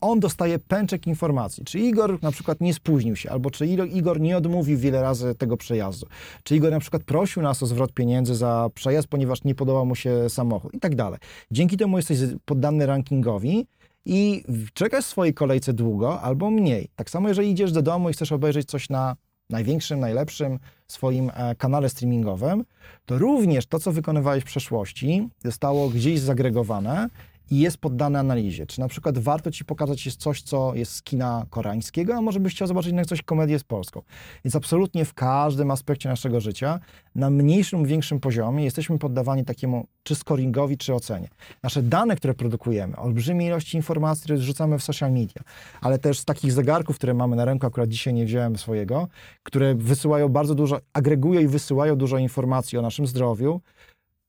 on 0.00 0.20
dostaje 0.20 0.58
pęczek 0.58 1.06
informacji, 1.06 1.64
czy 1.64 1.78
Igor 1.78 2.22
na 2.22 2.32
przykład 2.32 2.60
nie 2.60 2.74
spóźnił 2.74 3.16
się, 3.16 3.30
albo 3.30 3.50
czy 3.50 3.66
Igor 3.66 4.20
nie 4.20 4.36
odmówił 4.36 4.78
wiele 4.78 5.02
razy 5.02 5.34
tego 5.34 5.56
przejazdu, 5.56 6.06
czy 6.42 6.56
Igor 6.56 6.70
na 6.70 6.80
przykład 6.80 7.02
prosił 7.02 7.42
nas 7.42 7.62
o 7.62 7.66
zwrot 7.66 7.92
pieniędzy 7.92 8.34
za 8.34 8.70
przejazd, 8.74 9.08
ponieważ 9.08 9.44
nie 9.44 9.54
podobał 9.54 9.86
mu 9.86 9.94
się 9.94 10.30
samochód 10.30 10.74
i 10.74 10.80
tak 10.80 10.94
dalej. 10.94 11.18
Dzięki 11.50 11.76
temu 11.76 11.96
jesteś 11.96 12.18
poddany 12.44 12.86
rankingowi 12.86 13.66
i 14.04 14.44
czekasz 14.74 15.04
w 15.04 15.08
swojej 15.08 15.34
kolejce 15.34 15.72
długo 15.72 16.20
albo 16.20 16.50
mniej. 16.50 16.88
Tak 16.96 17.10
samo 17.10 17.28
jeżeli 17.28 17.50
idziesz 17.50 17.72
do 17.72 17.82
domu 17.82 18.10
i 18.10 18.12
chcesz 18.12 18.32
obejrzeć 18.32 18.68
coś 18.68 18.90
na 18.90 19.16
największym, 19.50 20.00
najlepszym 20.00 20.58
swoim 20.88 21.30
e, 21.34 21.54
kanale 21.54 21.88
streamingowym, 21.88 22.64
to 23.06 23.18
również 23.18 23.66
to, 23.66 23.78
co 23.78 23.92
wykonywałeś 23.92 24.42
w 24.42 24.46
przeszłości, 24.46 25.28
zostało 25.44 25.88
gdzieś 25.88 26.20
zagregowane 26.20 27.08
i 27.50 27.58
jest 27.58 27.78
poddane 27.78 28.18
analizie. 28.18 28.66
Czy 28.66 28.80
na 28.80 28.88
przykład 28.88 29.18
warto 29.18 29.50
ci 29.50 29.64
pokazać 29.64 30.06
jest 30.06 30.20
coś, 30.20 30.42
co 30.42 30.74
jest 30.74 30.92
z 30.92 31.02
kina 31.02 31.46
koreańskiego, 31.50 32.14
a 32.14 32.20
może 32.20 32.40
byś 32.40 32.54
chciał 32.54 32.68
zobaczyć 32.68 32.86
jednak 32.86 33.06
coś 33.06 33.22
komedię 33.22 33.58
z 33.58 33.64
polską. 33.64 34.02
Więc 34.44 34.56
absolutnie 34.56 35.04
w 35.04 35.14
każdym 35.14 35.70
aspekcie 35.70 36.08
naszego 36.08 36.40
życia, 36.40 36.80
na 37.14 37.30
mniejszym 37.30 37.84
większym 37.84 38.20
poziomie 38.20 38.64
jesteśmy 38.64 38.98
poddawani 38.98 39.44
takiemu 39.44 39.86
czy 40.02 40.14
scoringowi, 40.14 40.76
czy 40.76 40.94
ocenie. 40.94 41.28
Nasze 41.62 41.82
dane, 41.82 42.16
które 42.16 42.34
produkujemy, 42.34 42.96
olbrzymie 42.96 43.46
ilości 43.46 43.76
informacji, 43.76 44.24
które 44.24 44.38
zrzucamy 44.38 44.78
w 44.78 44.82
social 44.82 45.12
media, 45.12 45.42
ale 45.80 45.98
też 45.98 46.18
z 46.18 46.24
takich 46.24 46.52
zegarków, 46.52 46.96
które 46.96 47.14
mamy 47.14 47.36
na 47.36 47.44
ręku, 47.44 47.66
akurat 47.66 47.88
dzisiaj 47.88 48.14
nie 48.14 48.24
wziąłem 48.24 48.58
swojego, 48.58 49.08
które 49.42 49.74
wysyłają 49.74 50.28
bardzo 50.28 50.54
dużo, 50.54 50.80
agregują 50.92 51.40
i 51.40 51.46
wysyłają 51.46 51.96
dużo 51.96 52.18
informacji 52.18 52.78
o 52.78 52.82
naszym 52.82 53.06
zdrowiu, 53.06 53.60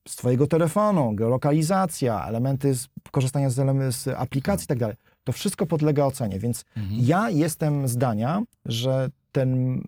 z 0.09 0.15
Twojego 0.15 0.47
telefonu, 0.47 1.13
geolokalizacja, 1.15 2.25
elementy 2.27 2.75
z, 2.75 2.87
korzystania 3.11 3.49
z, 3.49 3.95
z 3.95 4.07
aplikacji 4.07 4.63
i 4.65 4.67
tak 4.67 4.79
dalej. 4.79 4.95
To 5.23 5.31
wszystko 5.31 5.65
podlega 5.65 6.05
ocenie, 6.05 6.39
więc 6.39 6.65
Mhm. 6.77 7.01
ja 7.03 7.29
jestem 7.29 7.87
zdania, 7.87 8.41
że 8.65 9.09
ten 9.31 9.81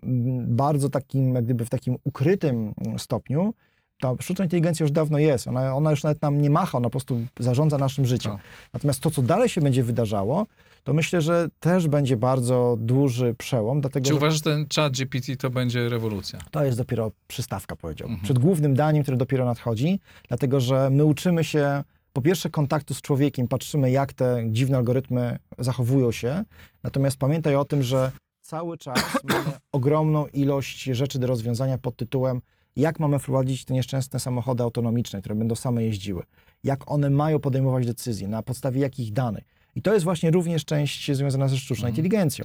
bardzo 0.46 0.88
takim, 0.88 1.34
jak 1.34 1.44
gdyby 1.44 1.64
w 1.64 1.70
takim 1.70 1.96
ukrytym 2.04 2.74
stopniu, 2.98 3.54
ta 4.02 4.14
sztuczna 4.20 4.44
inteligencja 4.44 4.84
już 4.84 4.90
dawno 4.90 5.18
jest. 5.18 5.48
Ona, 5.48 5.76
ona 5.76 5.90
już 5.90 6.02
nawet 6.02 6.22
nam 6.22 6.42
nie 6.42 6.50
macha, 6.50 6.78
ona 6.78 6.86
po 6.86 6.90
prostu 6.90 7.20
zarządza 7.38 7.78
naszym 7.78 8.06
życiem. 8.06 8.32
Tak. 8.32 8.40
Natomiast 8.72 9.00
to, 9.00 9.10
co 9.10 9.22
dalej 9.22 9.48
się 9.48 9.60
będzie 9.60 9.82
wydarzało, 9.82 10.46
to 10.84 10.92
myślę, 10.94 11.20
że 11.20 11.48
też 11.60 11.88
będzie 11.88 12.16
bardzo 12.16 12.76
duży 12.80 13.34
przełom, 13.34 13.80
dlatego 13.80 14.06
Czy 14.06 14.14
uważasz, 14.14 14.38
że 14.38 14.44
ten 14.44 14.66
chat 14.74 14.92
GPT 14.92 15.36
to 15.36 15.50
będzie 15.50 15.88
rewolucja? 15.88 16.38
to 16.50 16.64
jest 16.64 16.78
dopiero 16.78 17.12
przystawka, 17.28 17.76
powiedziałbym. 17.76 18.14
Mhm. 18.14 18.24
Przed 18.24 18.38
głównym 18.38 18.74
daniem, 18.74 19.02
które 19.02 19.16
dopiero 19.16 19.44
nadchodzi, 19.44 20.00
dlatego 20.28 20.60
że 20.60 20.90
my 20.90 21.04
uczymy 21.04 21.44
się 21.44 21.84
po 22.12 22.22
pierwsze 22.22 22.50
kontaktu 22.50 22.94
z 22.94 23.00
człowiekiem, 23.00 23.48
patrzymy 23.48 23.90
jak 23.90 24.12
te 24.12 24.44
dziwne 24.48 24.76
algorytmy 24.76 25.38
zachowują 25.58 26.12
się, 26.12 26.44
natomiast 26.82 27.16
pamiętaj 27.16 27.56
o 27.56 27.64
tym, 27.64 27.82
że 27.82 28.12
cały 28.40 28.78
czas 28.78 29.18
mamy 29.24 29.52
ogromną 29.72 30.26
ilość 30.26 30.82
rzeczy 30.82 31.18
do 31.18 31.26
rozwiązania 31.26 31.78
pod 31.78 31.96
tytułem 31.96 32.40
jak 32.76 33.00
mamy 33.00 33.18
wprowadzić 33.18 33.64
te 33.64 33.74
nieszczęsne 33.74 34.20
samochody 34.20 34.62
autonomiczne, 34.62 35.20
które 35.20 35.34
będą 35.34 35.54
same 35.54 35.84
jeździły, 35.84 36.22
jak 36.64 36.90
one 36.90 37.10
mają 37.10 37.38
podejmować 37.38 37.86
decyzje, 37.86 38.28
na 38.28 38.42
podstawie 38.42 38.80
jakich 38.80 39.12
danych. 39.12 39.44
I 39.74 39.82
to 39.82 39.92
jest 39.94 40.04
właśnie 40.04 40.30
również 40.30 40.64
część 40.64 41.12
związana 41.12 41.48
ze 41.48 41.56
sztuczną 41.56 41.86
Mhm. 41.88 41.90
inteligencją. 41.92 42.44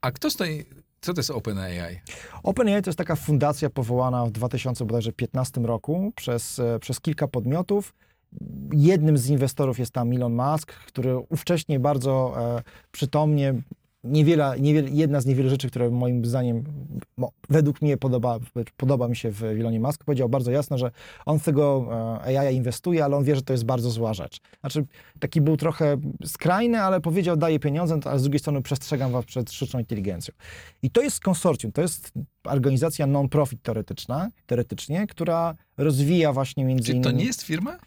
A 0.00 0.10
kto 0.12 0.30
stoi... 0.30 0.64
Co 1.00 1.14
to 1.14 1.18
jest 1.18 1.30
OpenAI? 1.30 2.00
OpenAI 2.42 2.82
to 2.82 2.88
jest 2.90 2.98
taka 2.98 3.16
fundacja 3.16 3.70
powołana 3.70 4.26
w 4.26 4.30
2015 4.30 5.60
roku 5.60 6.12
przez, 6.16 6.58
e, 6.58 6.78
przez 6.78 7.00
kilka 7.00 7.28
podmiotów. 7.28 7.94
Jednym 8.72 9.18
z 9.18 9.28
inwestorów 9.28 9.78
jest 9.78 9.92
tam 9.92 10.12
Elon 10.12 10.34
Musk, 10.34 10.72
który 10.72 11.18
ówcześnie 11.18 11.80
bardzo 11.80 12.34
e, 12.58 12.62
przytomnie, 12.92 13.54
niewiele, 14.04 14.54
niewiele, 14.60 14.90
jedna 14.90 15.20
z 15.20 15.26
niewielu 15.26 15.50
rzeczy, 15.50 15.68
które 15.68 15.90
moim 15.90 16.24
zdaniem, 16.24 16.64
według 17.48 17.82
mnie 17.82 17.96
podoba, 17.96 18.38
podoba 18.76 19.08
mi 19.08 19.16
się 19.16 19.30
w 19.30 19.44
Elonie 19.44 19.80
Musk, 19.80 20.04
powiedział 20.04 20.28
bardzo 20.28 20.50
jasno, 20.50 20.78
że 20.78 20.90
on 21.26 21.38
w 21.38 21.44
tego 21.44 21.88
e, 22.26 22.38
AI 22.38 22.56
inwestuje, 22.56 23.04
ale 23.04 23.16
on 23.16 23.24
wie, 23.24 23.36
że 23.36 23.42
to 23.42 23.52
jest 23.52 23.64
bardzo 23.64 23.90
zła 23.90 24.14
rzecz. 24.14 24.40
Znaczy, 24.60 24.84
taki 25.20 25.40
był 25.40 25.56
trochę 25.56 25.96
skrajny, 26.24 26.80
ale 26.80 27.00
powiedział, 27.00 27.36
daję 27.36 27.58
pieniądze, 27.58 27.98
ale 28.04 28.18
z 28.18 28.22
drugiej 28.22 28.38
strony 28.38 28.62
przestrzegam 28.62 29.12
was 29.12 29.24
przed 29.24 29.52
sztuczną 29.52 29.80
inteligencją. 29.80 30.34
I 30.82 30.90
to 30.90 31.02
jest 31.02 31.20
konsorcjum, 31.20 31.72
to 31.72 31.82
jest 31.82 32.12
organizacja 32.44 33.06
non-profit 33.06 33.62
teoretyczna, 33.62 34.30
teoretycznie, 34.46 35.06
która 35.06 35.54
rozwija 35.76 36.32
właśnie 36.32 36.64
między 36.64 36.84
Czy 36.84 36.92
innymi... 36.92 37.04
to 37.04 37.10
nie 37.10 37.24
jest 37.24 37.42
firma? 37.42 37.78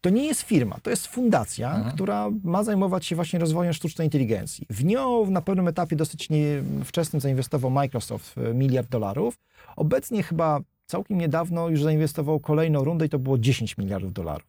To 0.00 0.10
nie 0.10 0.26
jest 0.26 0.42
firma, 0.42 0.76
to 0.82 0.90
jest 0.90 1.06
fundacja, 1.06 1.70
Aha. 1.70 1.90
która 1.94 2.30
ma 2.44 2.64
zajmować 2.64 3.06
się 3.06 3.16
właśnie 3.16 3.38
rozwojem 3.38 3.72
sztucznej 3.72 4.06
inteligencji. 4.06 4.66
W 4.70 4.84
nią 4.84 5.30
na 5.30 5.42
pewnym 5.42 5.59
etapie 5.68 5.96
dosyć 5.96 6.30
nie, 6.30 6.62
wczesnym 6.84 7.20
zainwestował 7.20 7.70
Microsoft 7.70 8.32
w 8.36 8.54
miliard 8.54 8.88
dolarów. 8.90 9.38
Obecnie 9.76 10.22
chyba 10.22 10.60
całkiem 10.86 11.18
niedawno 11.18 11.68
już 11.68 11.82
zainwestował 11.82 12.40
kolejną 12.40 12.84
rundę 12.84 13.06
i 13.06 13.08
to 13.08 13.18
było 13.18 13.38
10 13.38 13.78
miliardów 13.78 14.12
dolarów. 14.12 14.48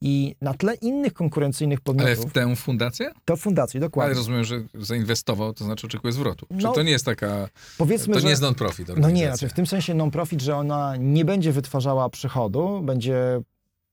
I 0.00 0.36
na 0.40 0.54
tle 0.54 0.74
innych 0.74 1.12
konkurencyjnych 1.12 1.78
Mhm. 1.78 1.98
Ale 2.06 2.16
podmiotów, 2.16 2.30
w 2.30 2.34
tę 2.34 2.56
fundację? 2.56 3.10
to 3.24 3.36
fundacji, 3.36 3.78
Ale 3.78 3.86
dokładnie. 3.86 4.14
rozumiem, 4.14 4.44
że 4.44 4.62
zainwestował, 4.74 5.52
to 5.54 5.64
znaczy 5.64 5.86
oczekuje 5.86 6.12
zwrotu. 6.12 6.46
Czy 6.58 6.64
No, 6.64 6.72
to 6.72 6.82
nie 6.82 6.90
jest 6.90 7.04
taka... 7.04 7.48
Powiedzmy, 7.78 8.14
To 8.14 8.20
że... 8.20 8.24
nie 8.24 8.30
jest 8.30 8.42
non-profit 8.42 8.88
No 8.96 9.10
nie, 9.10 9.26
znaczy 9.26 9.48
w 9.48 9.52
tym 9.52 9.66
sensie 9.66 9.94
non-profit, 9.94 10.42
że 10.42 10.56
ona 10.56 10.96
nie 10.98 11.24
będzie 11.24 11.52
wytwarzała 11.52 12.08
przychodu, 12.08 12.80
będzie 12.82 13.40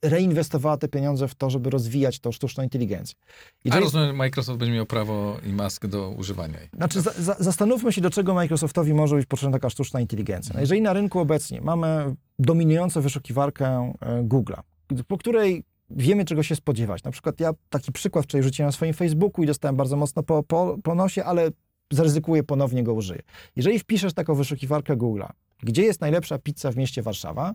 reinwestowała 0.10 0.78
te 0.78 0.88
pieniądze 0.88 1.28
w 1.28 1.36
to, 1.36 1.50
żeby 1.50 1.70
rozwijać 1.70 2.20
tą 2.20 2.32
sztuczną 2.32 2.64
inteligencję. 2.64 3.16
A 3.26 3.30
Jeżeli- 3.66 3.84
rozumiem, 3.84 4.16
Microsoft 4.16 4.60
będzie 4.60 4.74
miał 4.74 4.86
prawo 4.86 5.38
i 5.46 5.54
Musk 5.54 5.86
do 5.86 6.10
używania 6.10 6.60
jej. 6.60 6.70
Znaczy, 6.74 7.02
za, 7.02 7.12
za, 7.12 7.36
zastanówmy 7.40 7.94
się, 7.94 8.02
do 8.02 8.10
czego 8.10 8.34
Microsoftowi 8.34 8.94
może 8.94 9.16
być 9.16 9.26
potrzebna 9.26 9.58
taka 9.58 9.70
sztuczna 9.70 10.02
inteligencja. 10.02 10.52
No 10.54 10.60
jeżeli 10.62 10.82
na 10.82 10.94
rynku 10.94 11.20
obecnie 11.20 11.62
mamy 11.62 12.16
dominującą 12.40 13.02
wyszukiwarkę 13.02 13.94
e, 14.02 14.24
Google'a, 14.24 14.60
po 15.08 15.18
której 15.18 15.64
wiemy, 15.90 16.26
czego 16.26 16.44
się 16.44 16.56
spodziewać. 16.56 17.04
Na 17.04 17.12
przykład 17.12 17.40
ja 17.40 17.54
taki 17.70 17.92
przykład 17.92 18.26
wczoraj 18.26 18.44
rzuciłem 18.44 18.68
na 18.68 18.72
swoim 18.72 18.94
Facebooku 18.94 19.44
i 19.44 19.48
dostałem 19.48 19.76
bardzo 19.76 19.98
mocno 19.98 20.24
po, 20.24 20.44
po, 20.44 20.78
po 20.84 20.96
nosie, 20.96 21.24
ale 21.24 21.50
zaryzykuję, 21.92 22.44
ponownie 22.44 22.84
go 22.84 22.94
użyję. 22.94 23.22
Jeżeli 23.56 23.80
wpiszesz 23.80 24.14
taką 24.14 24.36
wyszukiwarkę 24.36 24.98
Google'a, 24.98 25.30
gdzie 25.64 25.84
jest 25.84 26.02
najlepsza 26.02 26.38
pizza 26.38 26.72
w 26.72 26.78
mieście 26.78 27.02
Warszawa, 27.02 27.54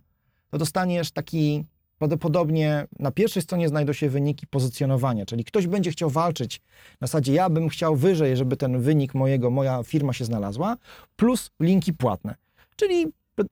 to 0.50 0.58
dostaniesz 0.58 1.10
taki 1.10 1.64
prawdopodobnie 2.10 2.86
na 2.98 3.10
pierwszej 3.10 3.42
stronie 3.42 3.68
znajdą 3.68 3.92
się 3.92 4.08
wyniki 4.10 4.46
pozycjonowania, 4.46 5.26
czyli 5.26 5.44
ktoś 5.44 5.66
będzie 5.66 5.90
chciał 5.90 6.10
walczyć 6.10 6.60
na 7.00 7.06
zasadzie 7.06 7.32
ja 7.32 7.50
bym 7.50 7.68
chciał 7.68 7.96
wyżej, 7.96 8.36
żeby 8.36 8.56
ten 8.56 8.80
wynik 8.80 9.14
mojego, 9.14 9.50
moja 9.50 9.82
firma 9.82 10.12
się 10.12 10.24
znalazła, 10.24 10.76
plus 11.16 11.50
linki 11.60 11.92
płatne. 11.92 12.34
Czyli 12.76 13.06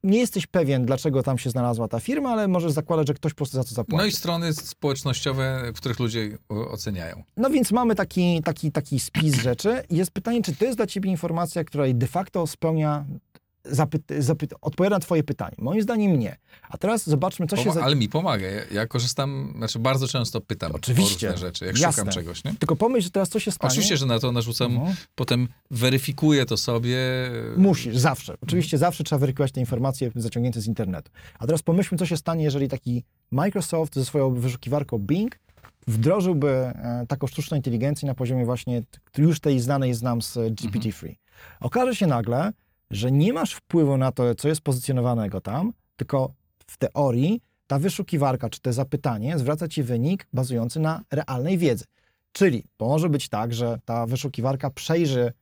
nie 0.04 0.18
jesteś 0.18 0.46
pewien, 0.46 0.86
dlaczego 0.86 1.22
tam 1.22 1.38
się 1.38 1.50
znalazła 1.50 1.88
ta 1.88 2.00
firma, 2.00 2.30
ale 2.30 2.48
możesz 2.48 2.72
zakładać, 2.72 3.06
że 3.06 3.14
ktoś 3.14 3.32
po 3.32 3.36
prostu 3.36 3.56
za 3.56 3.64
to 3.64 3.70
zapłaci. 3.74 3.96
No 3.96 4.04
i 4.06 4.12
strony 4.12 4.52
społecznościowe, 4.52 5.72
w 5.74 5.76
których 5.76 5.98
ludzie 5.98 6.38
o- 6.48 6.70
oceniają. 6.70 7.22
No 7.36 7.50
więc 7.50 7.72
mamy 7.72 7.94
taki, 7.94 8.42
taki, 8.44 8.72
taki 8.72 9.00
spis 9.00 9.34
rzeczy 9.34 9.82
jest 9.90 10.10
pytanie, 10.10 10.42
czy 10.42 10.56
to 10.56 10.64
jest 10.64 10.76
dla 10.78 10.86
ciebie 10.86 11.10
informacja, 11.10 11.64
która 11.64 11.84
de 11.94 12.06
facto 12.06 12.46
spełnia, 12.46 13.04
zapyt, 14.20 14.54
odpowiada 14.60 14.96
na 14.96 15.00
twoje 15.00 15.22
pytanie. 15.22 15.54
Moim 15.58 15.82
zdaniem 15.82 16.18
nie. 16.18 16.36
A 16.68 16.78
teraz 16.78 17.06
zobaczmy, 17.06 17.46
co 17.46 17.56
się... 17.56 17.72
Za... 17.72 17.82
Ale 17.82 17.96
mi 17.96 18.08
pomaga. 18.08 18.46
Ja, 18.46 18.60
ja 18.72 18.86
korzystam, 18.86 19.52
znaczy 19.56 19.78
bardzo 19.78 20.08
często 20.08 20.40
pytam 20.40 20.72
Oczywiście. 20.74 21.28
o 21.28 21.32
różne 21.32 21.46
rzeczy, 21.46 21.64
jak 21.66 21.78
Jasne. 21.78 21.92
szukam 22.02 22.14
czegoś. 22.14 22.44
Nie? 22.44 22.54
Tylko 22.54 22.76
pomyśl, 22.76 23.04
że 23.04 23.10
teraz 23.10 23.28
co 23.28 23.40
się 23.40 23.50
stanie. 23.50 23.68
Oczywiście, 23.68 23.96
że 23.96 24.06
na 24.06 24.18
to 24.18 24.32
narzucam, 24.32 24.72
Mhm. 24.72 24.96
potem 25.14 25.48
weryfikuję 25.70 26.46
to 26.46 26.56
sobie. 26.56 26.98
Musisz, 27.56 27.96
zawsze. 27.96 28.34
Oczywiście 28.42 28.78
zawsze 28.78 29.04
trzeba 29.04 29.18
weryfikować 29.20 29.52
te 29.52 29.60
informacje 29.60 30.10
zaciągnięte 30.14 30.60
z 30.60 30.66
internetu. 30.66 31.10
A 31.38 31.46
teraz 31.46 31.62
pomyślmy, 31.62 31.98
co 31.98 32.06
się 32.06 32.16
stanie, 32.16 32.44
jeżeli 32.44 32.68
taki 32.68 33.04
Microsoft 33.30 33.94
ze 33.94 34.04
swoją 34.04 34.34
wyszukiwarką 34.34 34.98
Bing 34.98 35.38
wdrożyłby 35.86 36.48
e, 36.50 37.04
taką 37.08 37.26
sztuczną 37.26 37.56
inteligencję 37.56 38.06
na 38.08 38.14
poziomie 38.14 38.44
właśnie 38.44 38.82
już 39.18 39.40
tej 39.40 39.60
znanej 39.60 39.94
z 39.94 40.02
nam 40.02 40.22
z 40.22 40.34
GPT-3. 40.34 41.14
Okaże 41.60 41.94
się 41.96 42.06
nagle, 42.06 42.52
że 42.90 43.12
nie 43.12 43.32
masz 43.32 43.54
wpływu 43.54 43.96
na 43.96 44.12
to, 44.12 44.34
co 44.34 44.48
jest 44.48 44.60
pozycjonowanego 44.60 45.40
tam, 45.40 45.72
tylko 45.96 46.32
w 46.66 46.76
teorii 46.76 47.42
ta 47.66 47.78
wyszukiwarka 47.78 48.50
czy 48.50 48.60
te 48.60 48.72
zapytanie 48.72 49.38
zwraca 49.38 49.68
ci 49.68 49.82
wynik 49.82 50.26
bazujący 50.32 50.80
na 50.80 51.02
realnej 51.10 51.58
wiedzy. 51.58 51.84
Czyli 52.32 52.64
może 52.80 53.08
być 53.08 53.28
tak, 53.28 53.54
że 53.54 53.78
ta 53.84 54.06
wyszukiwarka 54.06 54.70
przejrzy 54.70 55.32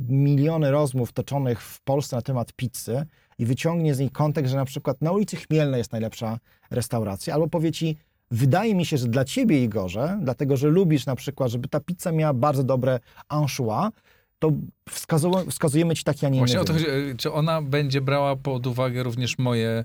miliony 0.00 0.70
rozmów 0.70 1.12
toczonych 1.12 1.62
w 1.62 1.80
Polsce 1.80 2.16
na 2.16 2.22
temat 2.22 2.52
pizzy 2.52 3.06
i 3.38 3.46
wyciągnie 3.46 3.94
z 3.94 3.98
niej 3.98 4.10
kontekst, 4.10 4.50
że 4.50 4.56
na 4.56 4.64
przykład 4.64 5.02
na 5.02 5.12
ulicy 5.12 5.36
Chmielnej 5.36 5.78
jest 5.78 5.92
najlepsza 5.92 6.38
restauracja, 6.70 7.34
albo 7.34 7.48
powie 7.48 7.72
ci, 7.72 7.96
wydaje 8.30 8.74
mi 8.74 8.86
się, 8.86 8.98
że 8.98 9.08
dla 9.08 9.24
ciebie, 9.24 9.64
Igorze, 9.64 10.18
dlatego, 10.22 10.56
że 10.56 10.68
lubisz 10.68 11.06
na 11.06 11.14
przykład, 11.16 11.50
żeby 11.50 11.68
ta 11.68 11.80
pizza 11.80 12.12
miała 12.12 12.34
bardzo 12.34 12.64
dobre 12.64 13.00
anchois, 13.28 13.90
to 14.38 14.52
wskazu- 14.90 15.50
wskazujemy 15.50 15.94
ci 15.96 16.04
taki, 16.04 16.26
a 16.26 16.28
nie 16.28 16.38
inny 16.38 16.46
Właśnie 16.46 16.60
o 16.60 16.64
to 16.64 16.72
wynik. 16.72 16.88
chodzi. 16.88 17.16
Czy 17.16 17.32
ona 17.32 17.62
będzie 17.62 18.00
brała 18.00 18.36
pod 18.36 18.66
uwagę 18.66 19.02
również 19.02 19.38
moje 19.38 19.84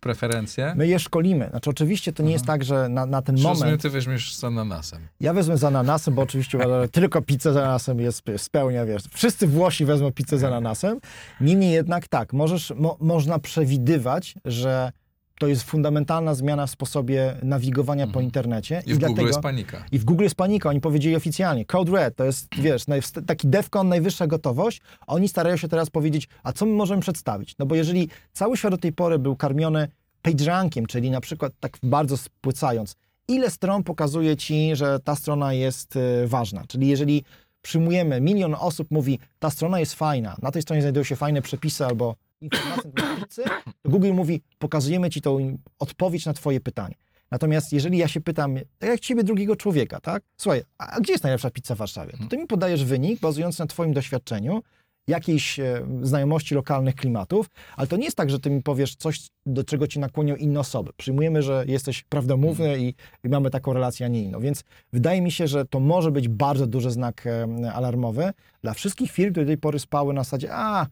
preferencje? 0.00 0.74
My 0.76 0.86
je 0.88 0.98
szkolimy. 0.98 1.48
Znaczy 1.50 1.70
oczywiście 1.70 2.12
to 2.12 2.22
nie 2.22 2.32
jest 2.32 2.46
tak, 2.46 2.64
że 2.64 2.88
na, 2.88 3.06
na 3.06 3.22
ten 3.22 3.34
rozumiem, 3.36 3.58
moment... 3.58 3.82
ty 3.82 3.90
weźmiesz 3.90 4.34
z 4.36 4.44
ananasem. 4.44 5.00
Ja 5.20 5.32
wezmę 5.32 5.56
z 5.58 5.64
ananasem, 5.64 6.14
bo 6.14 6.22
oczywiście 6.22 6.58
tylko 6.92 7.22
pizzę 7.22 7.52
z 7.52 7.56
ananasem 7.56 8.00
jest, 8.00 8.22
spełnia, 8.36 8.86
wiesz, 8.86 9.02
wszyscy 9.10 9.46
Włosi 9.46 9.84
wezmą 9.84 10.12
pizzę 10.12 10.38
z 10.38 10.44
ananasem. 10.44 10.98
Niemniej 11.40 11.72
jednak 11.72 12.08
tak, 12.08 12.32
możesz, 12.32 12.72
mo, 12.76 12.96
można 13.00 13.38
przewidywać, 13.38 14.34
że 14.44 14.92
to 15.42 15.46
jest 15.46 15.62
fundamentalna 15.62 16.34
zmiana 16.34 16.66
w 16.66 16.70
sposobie 16.70 17.36
nawigowania 17.42 18.06
po 18.06 18.20
internecie. 18.20 18.76
Mhm. 18.76 18.96
I 18.96 19.00
w 19.00 19.06
Google 19.06 19.26
jest 19.26 19.40
panika. 19.40 19.84
I 19.92 19.98
w 19.98 20.04
Google 20.04 20.24
jest 20.24 20.34
panika, 20.34 20.68
oni 20.68 20.80
powiedzieli 20.80 21.16
oficjalnie, 21.16 21.64
Code 21.64 21.92
Red 21.92 22.16
to 22.16 22.24
jest, 22.24 22.48
wiesz, 22.58 22.84
taki 23.26 23.48
DEFCON, 23.48 23.88
najwyższa 23.88 24.26
gotowość, 24.26 24.80
a 25.00 25.06
oni 25.06 25.28
starają 25.28 25.56
się 25.56 25.68
teraz 25.68 25.90
powiedzieć, 25.90 26.28
a 26.42 26.52
co 26.52 26.66
my 26.66 26.72
możemy 26.72 27.02
przedstawić? 27.02 27.58
No 27.58 27.66
bo 27.66 27.74
jeżeli 27.74 28.08
cały 28.32 28.56
świat 28.56 28.72
do 28.72 28.78
tej 28.78 28.92
pory 28.92 29.18
był 29.18 29.36
karmiony 29.36 29.88
PageRankiem, 30.22 30.86
czyli 30.86 31.10
na 31.10 31.20
przykład 31.20 31.52
tak 31.60 31.78
bardzo 31.82 32.16
spłycając, 32.16 32.96
ile 33.28 33.50
stron 33.50 33.82
pokazuje 33.82 34.36
ci, 34.36 34.76
że 34.76 35.00
ta 35.00 35.16
strona 35.16 35.52
jest 35.52 35.96
y, 35.96 36.26
ważna. 36.26 36.64
Czyli 36.68 36.88
jeżeli 36.88 37.24
przyjmujemy, 37.62 38.20
milion 38.20 38.56
osób 38.58 38.90
mówi, 38.90 39.18
ta 39.38 39.50
strona 39.50 39.80
jest 39.80 39.94
fajna, 39.94 40.36
na 40.42 40.50
tej 40.50 40.62
stronie 40.62 40.82
znajdują 40.82 41.04
się 41.04 41.16
fajne 41.16 41.42
przepisy 41.42 41.86
albo 41.86 42.14
informacje 42.42 42.90
na 42.94 43.02
temat 43.02 43.28
pizzy, 43.28 43.42
to 43.82 43.90
Google 43.90 44.12
mówi, 44.12 44.42
pokazujemy 44.58 45.10
ci 45.10 45.20
tą 45.20 45.58
odpowiedź 45.78 46.26
na 46.26 46.32
twoje 46.32 46.60
pytanie. 46.60 46.94
Natomiast 47.30 47.72
jeżeli 47.72 47.98
ja 47.98 48.08
się 48.08 48.20
pytam, 48.20 48.56
tak 48.78 48.90
jak 48.90 49.00
ciebie 49.00 49.24
drugiego 49.24 49.56
człowieka, 49.56 50.00
tak? 50.00 50.22
Słuchaj, 50.36 50.62
a 50.78 51.00
gdzie 51.00 51.12
jest 51.12 51.24
najlepsza 51.24 51.50
pizza 51.50 51.74
w 51.74 51.78
Warszawie? 51.78 52.12
To 52.20 52.26
ty 52.28 52.38
mi 52.38 52.46
podajesz 52.46 52.84
wynik 52.84 53.20
bazujący 53.20 53.60
na 53.60 53.66
twoim 53.66 53.92
doświadczeniu, 53.92 54.62
jakiejś 55.06 55.60
e, 55.60 55.86
znajomości 56.02 56.54
lokalnych 56.54 56.94
klimatów, 56.94 57.50
ale 57.76 57.86
to 57.86 57.96
nie 57.96 58.04
jest 58.04 58.16
tak, 58.16 58.30
że 58.30 58.40
ty 58.40 58.50
mi 58.50 58.62
powiesz 58.62 58.96
coś, 58.96 59.28
do 59.46 59.64
czego 59.64 59.86
ci 59.86 59.98
nakłonią 59.98 60.36
inne 60.36 60.60
osoby. 60.60 60.90
Przyjmujemy, 60.96 61.42
że 61.42 61.64
jesteś 61.68 62.02
prawdomówny 62.02 62.78
i, 62.78 62.94
i 63.24 63.28
mamy 63.28 63.50
taką 63.50 63.72
relację, 63.72 64.06
a 64.06 64.08
nie 64.08 64.22
inną. 64.22 64.40
Więc 64.40 64.64
wydaje 64.92 65.22
mi 65.22 65.30
się, 65.30 65.48
że 65.48 65.64
to 65.64 65.80
może 65.80 66.10
być 66.10 66.28
bardzo 66.28 66.66
duży 66.66 66.90
znak 66.90 67.26
e, 67.26 67.72
alarmowy 67.72 68.32
dla 68.62 68.74
wszystkich 68.74 69.10
firm, 69.10 69.30
które 69.32 69.46
do 69.46 69.50
tej 69.50 69.58
pory 69.58 69.78
spały 69.78 70.14
na 70.14 70.24
zasadzie, 70.24 70.48
a 70.52 70.86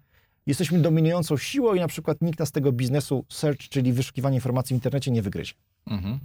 jesteśmy 0.46 0.78
dominującą 0.78 1.36
siłą 1.36 1.74
i 1.74 1.80
na 1.80 1.88
przykład 1.88 2.18
nikt 2.20 2.38
nas 2.38 2.52
tego 2.52 2.72
biznesu 2.72 3.24
search, 3.28 3.68
czyli 3.68 3.92
wyszukiwanie 3.92 4.34
informacji 4.34 4.74
w 4.74 4.76
internecie 4.76 5.10
nie 5.10 5.22
wygryzie. 5.22 5.54
Mhm. 5.86 6.18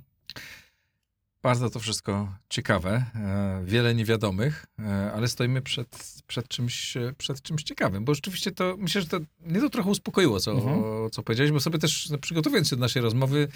Bardzo 1.46 1.70
to 1.70 1.80
wszystko 1.80 2.34
ciekawe, 2.50 3.06
e, 3.16 3.62
wiele 3.66 3.96
niewiadomych, 3.96 4.66
e, 4.80 5.12
ale 5.14 5.28
stoimy 5.28 5.62
przed, 5.62 6.22
przed, 6.28 6.48
czymś, 6.48 6.98
e, 6.98 7.14
przed 7.18 7.42
czymś 7.42 7.64
ciekawym, 7.64 8.06
bo 8.06 8.14
rzeczywiście 8.14 8.52
to, 8.52 8.76
myślę, 8.78 9.02
że 9.02 9.08
to 9.08 9.20
mnie 9.46 9.60
to 9.62 9.70
trochę 9.70 9.90
uspokoiło, 9.90 10.40
co, 10.40 10.52
Mhm. 10.52 11.10
co 11.12 11.24
powiedziałeś, 11.24 11.52
bo 11.52 11.60
sobie 11.60 11.80
też 11.80 12.10
no, 12.10 12.18
przygotowując 12.18 12.70
się 12.70 12.76
do 12.76 12.80
naszej 12.80 13.02
rozmowy, 13.02 13.48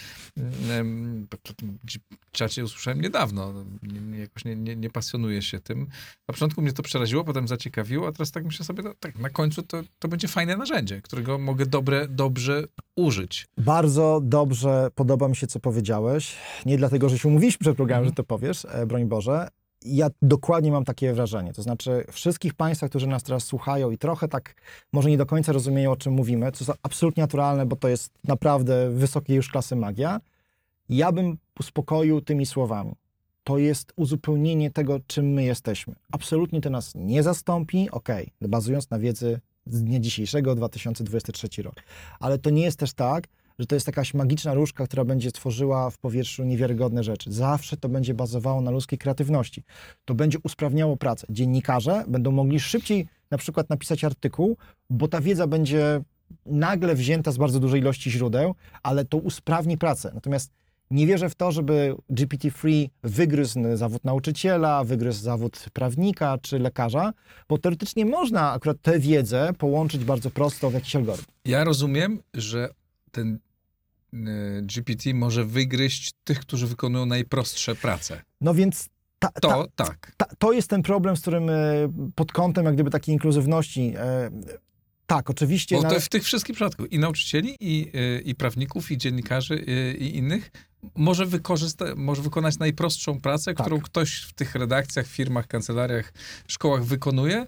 czacie 2.32 2.64
usłyszałem 2.64 3.02
niedawno, 3.02 3.54
nie, 3.84 4.02
nie, 4.02 4.20
jakoś 4.20 4.46
nie, 4.46 4.56
nie, 4.56 4.76
nie 4.76 4.90
pasjonuję 4.90 5.42
się 5.42 5.60
tym. 5.60 5.80
Na 6.28 6.34
początku 6.34 6.62
mnie 6.62 6.74
to 6.74 6.84
przeraziło, 6.84 7.24
potem 7.24 7.48
zaciekawiło, 7.48 8.08
a 8.08 8.12
teraz 8.12 8.32
tak 8.32 8.46
myślę 8.46 8.66
sobie, 8.66 8.84
no, 8.84 8.94
tak 9.00 9.20
na 9.20 9.30
końcu 9.30 9.64
to, 9.64 9.82
to 10.00 10.08
będzie 10.08 10.28
fajne 10.28 10.58
narzędzie, 10.58 11.02
którego 11.02 11.38
mogę 11.38 11.66
dobre, 11.66 12.08
dobrze 12.08 12.64
użyć. 12.96 13.46
Bardzo 13.58 14.22
dobrze 14.24 14.92
podoba 14.96 15.28
mi 15.28 15.36
się, 15.36 15.48
co 15.48 15.60
powiedziałeś. 15.60 16.36
Nie 16.66 16.78
dlatego, 16.78 17.10
że 17.10 17.20
się 17.20 17.28
umówiliśmy 17.28 17.60
przed 17.60 17.79
programem, 17.80 18.04
Mhm. 18.04 18.12
że 18.12 18.16
to 18.16 18.24
powiesz, 18.24 18.66
e, 18.66 18.86
broń 18.86 19.06
Boże. 19.06 19.48
Ja 19.86 20.08
dokładnie 20.22 20.72
mam 20.72 20.86
takie 20.86 21.14
wrażenie. 21.14 21.54
To 21.54 21.62
znaczy, 21.62 22.06
wszystkich 22.12 22.54
Państwa, 22.54 22.90
którzy 22.90 23.08
nas 23.08 23.24
teraz 23.24 23.44
słuchają 23.44 23.92
i 23.92 23.98
trochę 23.98 24.28
tak 24.28 24.56
może 24.94 25.10
nie 25.10 25.18
do 25.18 25.26
końca 25.26 25.52
rozumieją, 25.52 25.92
o 25.92 25.96
czym 25.96 26.14
mówimy, 26.14 26.52
co 26.52 26.66
jest 26.66 26.80
absolutnie 26.84 27.24
naturalne, 27.24 27.66
bo 27.66 27.76
to 27.76 27.88
jest 27.88 28.12
naprawdę 28.24 28.90
wysokiej 28.90 29.36
już 29.36 29.50
klasy 29.50 29.76
magia, 29.76 30.20
ja 30.90 31.12
bym 31.12 31.38
uspokoił 31.60 32.22
tymi 32.22 32.46
słowami. 32.46 32.92
To 33.44 33.58
jest 33.58 33.94
uzupełnienie 33.96 34.72
tego, 34.72 35.00
czym 35.08 35.26
my 35.34 35.44
jesteśmy. 35.44 35.96
Absolutnie 36.12 36.62
to 36.62 36.70
nas 36.70 36.92
nie 36.96 37.24
zastąpi, 37.24 37.90
okej, 37.92 38.34
bazując 38.42 38.90
na 38.90 39.00
wiedzy 39.00 39.40
z 39.66 39.84
dnia 39.84 40.00
dzisiejszego, 40.00 40.56
2023 40.56 41.64
rok. 41.64 41.76
Ale 42.20 42.38
to 42.38 42.50
nie 42.50 42.62
jest 42.62 42.80
też 42.80 42.94
tak, 42.94 43.28
że 43.60 43.66
to 43.66 43.76
jest 43.76 43.88
jakaś 43.88 44.14
magiczna 44.14 44.54
różdżka, 44.54 44.88
która 44.88 45.06
będzie 45.06 45.32
tworzyła 45.32 45.90
w 45.90 45.98
powietrzu 45.98 46.44
niewiarygodne 46.44 47.04
rzeczy. 47.04 47.32
Zawsze 47.32 47.78
to 47.78 47.90
będzie 47.90 48.14
bazowało 48.14 48.62
na 48.62 48.72
ludzkiej 48.72 49.00
kreatywności. 49.00 49.64
To 50.06 50.16
będzie 50.16 50.38
usprawniało 50.44 50.98
pracę. 50.98 51.28
Dziennikarze 51.30 52.04
będą 52.08 52.32
mogli 52.32 52.60
szybciej 52.60 53.08
na 53.32 53.38
przykład 53.38 53.70
napisać 53.70 54.04
artykuł, 54.04 54.58
bo 54.90 55.08
ta 55.08 55.22
wiedza 55.22 55.48
będzie 55.48 56.02
nagle 56.46 56.96
wzięta 56.96 57.32
z 57.32 57.38
bardzo 57.38 57.60
dużej 57.60 57.82
ilości 57.82 58.12
źródeł, 58.12 58.56
ale 58.84 59.06
to 59.06 59.18
usprawni 59.18 59.78
pracę. 59.78 60.12
Natomiast 60.14 60.52
nie 60.92 61.08
wierzę 61.08 61.30
w 61.30 61.36
to, 61.36 61.52
żeby 61.52 61.96
GPT-3 62.12 62.90
wygryzł 63.04 63.60
zawód 63.74 64.04
nauczyciela, 64.04 64.84
wygryzł 64.84 65.24
zawód 65.24 65.66
prawnika 65.74 66.38
czy 66.42 66.60
lekarza, 66.60 67.14
bo 67.50 67.58
teoretycznie 67.58 68.06
można 68.06 68.52
akurat 68.52 68.82
tę 68.82 69.00
wiedzę 69.00 69.54
połączyć 69.58 70.06
bardzo 70.06 70.30
prosto 70.30 70.70
w 70.70 70.74
jakiś 70.74 70.96
algorytm. 70.96 71.26
Ja 71.46 71.64
rozumiem, 71.64 72.20
że 72.34 72.70
ten 73.12 73.40
GPT 74.62 75.14
może 75.14 75.46
wygryźć 75.46 76.12
tych, 76.24 76.40
którzy 76.40 76.68
wykonują 76.68 77.06
najprostsze 77.06 77.76
prace. 77.76 78.22
No 78.42 78.54
więc 78.54 78.90
ta, 79.20 79.28
ta, 79.32 79.40
To 79.42 79.68
tak. 79.76 80.12
ta, 80.18 80.26
to 80.40 80.52
jest 80.52 80.70
ten 80.70 80.82
problem, 80.84 81.18
z 81.18 81.22
którym 81.22 81.50
e, 81.50 81.54
pod 82.16 82.32
kątem 82.32 82.66
jak 82.66 82.74
gdyby 82.74 82.90
takiej 82.90 83.14
inkluzywności. 83.14 83.94
e, 83.98 84.30
Tak, 85.06 85.30
oczywiście. 85.30 85.76
Bo 85.76 85.82
na- 85.82 85.90
to 85.90 86.00
w 86.00 86.10
tych 86.10 86.24
wszystkich 86.24 86.56
przypadkach 86.56 86.92
i 86.92 87.00
nauczycieli, 87.00 87.58
i, 87.60 87.92
y, 87.96 88.22
i 88.26 88.36
prawników, 88.36 88.92
i 88.92 88.98
dziennikarzy, 88.98 89.54
y, 89.54 89.98
i 90.00 90.18
innych 90.18 90.52
może, 90.96 91.26
wykorzysta- 91.26 91.96
może 91.96 92.22
wykonać 92.22 92.60
najprostszą 92.60 93.22
pracę, 93.22 93.54
Tak. 93.54 93.66
którą 93.66 93.82
ktoś 93.82 94.22
w 94.22 94.34
tych 94.34 94.56
redakcjach, 94.56 95.08
firmach, 95.08 95.48
kancelariach, 95.48 96.14
szkołach 96.48 96.84
wykonuje, 96.84 97.48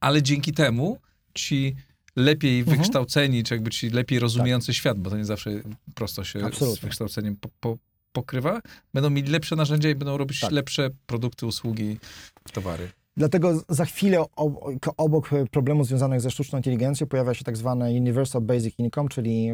ale 0.00 0.22
dzięki 0.22 0.52
temu 0.52 0.98
ci 1.34 1.76
lepiej 2.18 2.58
Mhm. 2.60 2.76
wykształceni, 2.78 3.42
czy 3.42 3.54
jakby 3.54 3.70
ci 3.70 3.90
lepiej 3.90 4.18
rozumiejący 4.18 4.74
świat, 4.74 4.98
bo 4.98 5.10
to 5.10 5.16
nie 5.16 5.24
zawsze 5.24 5.50
prosto 5.94 6.24
się 6.24 6.40
z 6.40 6.42
Absolutnie. 6.42 6.80
wykształceniem 6.82 7.36
po, 7.36 7.48
po, 7.60 7.76
pokrywa, 8.12 8.60
będą 8.94 9.10
mieli 9.10 9.32
lepsze 9.32 9.56
narzędzia 9.56 9.90
i 9.90 9.94
będą 9.94 10.16
robić 10.16 10.40
Tak. 10.40 10.50
lepsze 10.50 10.90
produkty, 11.06 11.46
usługi, 11.46 11.98
towary. 12.52 12.88
Dlatego 13.16 13.62
za 13.68 13.84
chwilę 13.84 14.24
ob- 14.36 14.58
obok 14.96 15.30
problemów 15.50 15.86
związanych 15.86 16.20
ze 16.20 16.30
sztuczną 16.30 16.58
inteligencją 16.58 17.06
pojawia 17.06 17.34
się 17.34 17.44
tak 17.44 17.56
zwany 17.56 17.90
Universal 17.90 18.42
Basic 18.42 18.78
Income, 18.78 19.08
czyli 19.08 19.50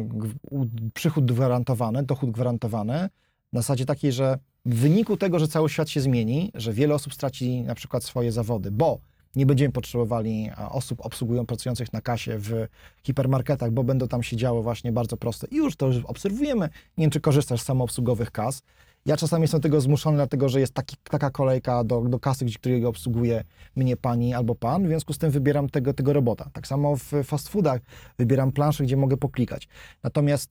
przychód 0.93 1.25
gwarantowany, 1.25 2.03
dochód 2.03 2.31
gwarantowany, 2.31 2.93
na 3.53 3.61
zasadzie 3.61 3.85
takiej, 3.85 4.11
że 4.11 4.39
w 4.65 4.75
wyniku 4.75 5.17
tego, 5.17 5.39
że 5.39 5.47
cały 5.47 5.69
świat 5.69 5.89
się 5.89 6.01
zmieni, 6.01 6.51
że 6.55 6.73
wiele 6.73 6.95
osób 6.95 7.13
straci 7.13 7.61
na 7.61 7.75
przykład 7.75 8.03
swoje 8.03 8.31
zawody, 8.31 8.71
bo 8.71 8.99
nie 9.35 9.45
będziemy 9.45 9.71
potrzebowali 9.71 10.49
osób 10.69 11.05
obsługują 11.05 11.45
pracujących 11.45 11.93
na 11.93 12.01
kasie 12.01 12.37
w 12.39 12.67
hipermarketach, 13.03 13.71
bo 13.71 13.83
będą 13.83 14.07
tam 14.07 14.23
się 14.23 14.37
działo 14.37 14.63
właśnie 14.63 14.91
bardzo 14.91 15.17
proste. 15.17 15.47
I 15.51 15.55
już 15.55 15.75
to 15.75 15.87
już 15.87 16.05
obserwujemy. 16.05 16.69
Nie 16.97 17.01
wiem, 17.01 17.11
czy 17.11 17.21
korzystasz 17.21 17.61
z 17.61 17.65
samoobsługowych 17.65 18.31
kas. 18.31 18.61
Ja 19.05 19.17
czasami 19.17 19.41
jestem 19.41 19.61
tego 19.61 19.81
zmuszony, 19.81 20.17
dlatego 20.17 20.49
że 20.49 20.59
jest 20.59 20.73
taki, 20.73 20.95
taka 21.03 21.29
kolejka 21.29 21.83
do, 21.83 22.01
do 22.01 22.19
kasy, 22.19 22.45
gdzie, 22.45 22.59
którego 22.59 22.89
obsługuje 22.89 23.43
mnie 23.75 23.97
pani 23.97 24.33
albo 24.33 24.55
pan, 24.55 24.83
w 24.83 24.87
związku 24.87 25.13
z 25.13 25.17
tym 25.17 25.31
wybieram 25.31 25.69
tego, 25.69 25.93
tego 25.93 26.13
robota. 26.13 26.49
Tak 26.53 26.67
samo 26.67 26.95
w 26.95 27.11
fast 27.23 27.49
foodach 27.49 27.81
wybieram 28.17 28.51
planszę, 28.51 28.83
gdzie 28.83 28.97
mogę 28.97 29.17
poklikać. 29.17 29.67
Natomiast 30.03 30.49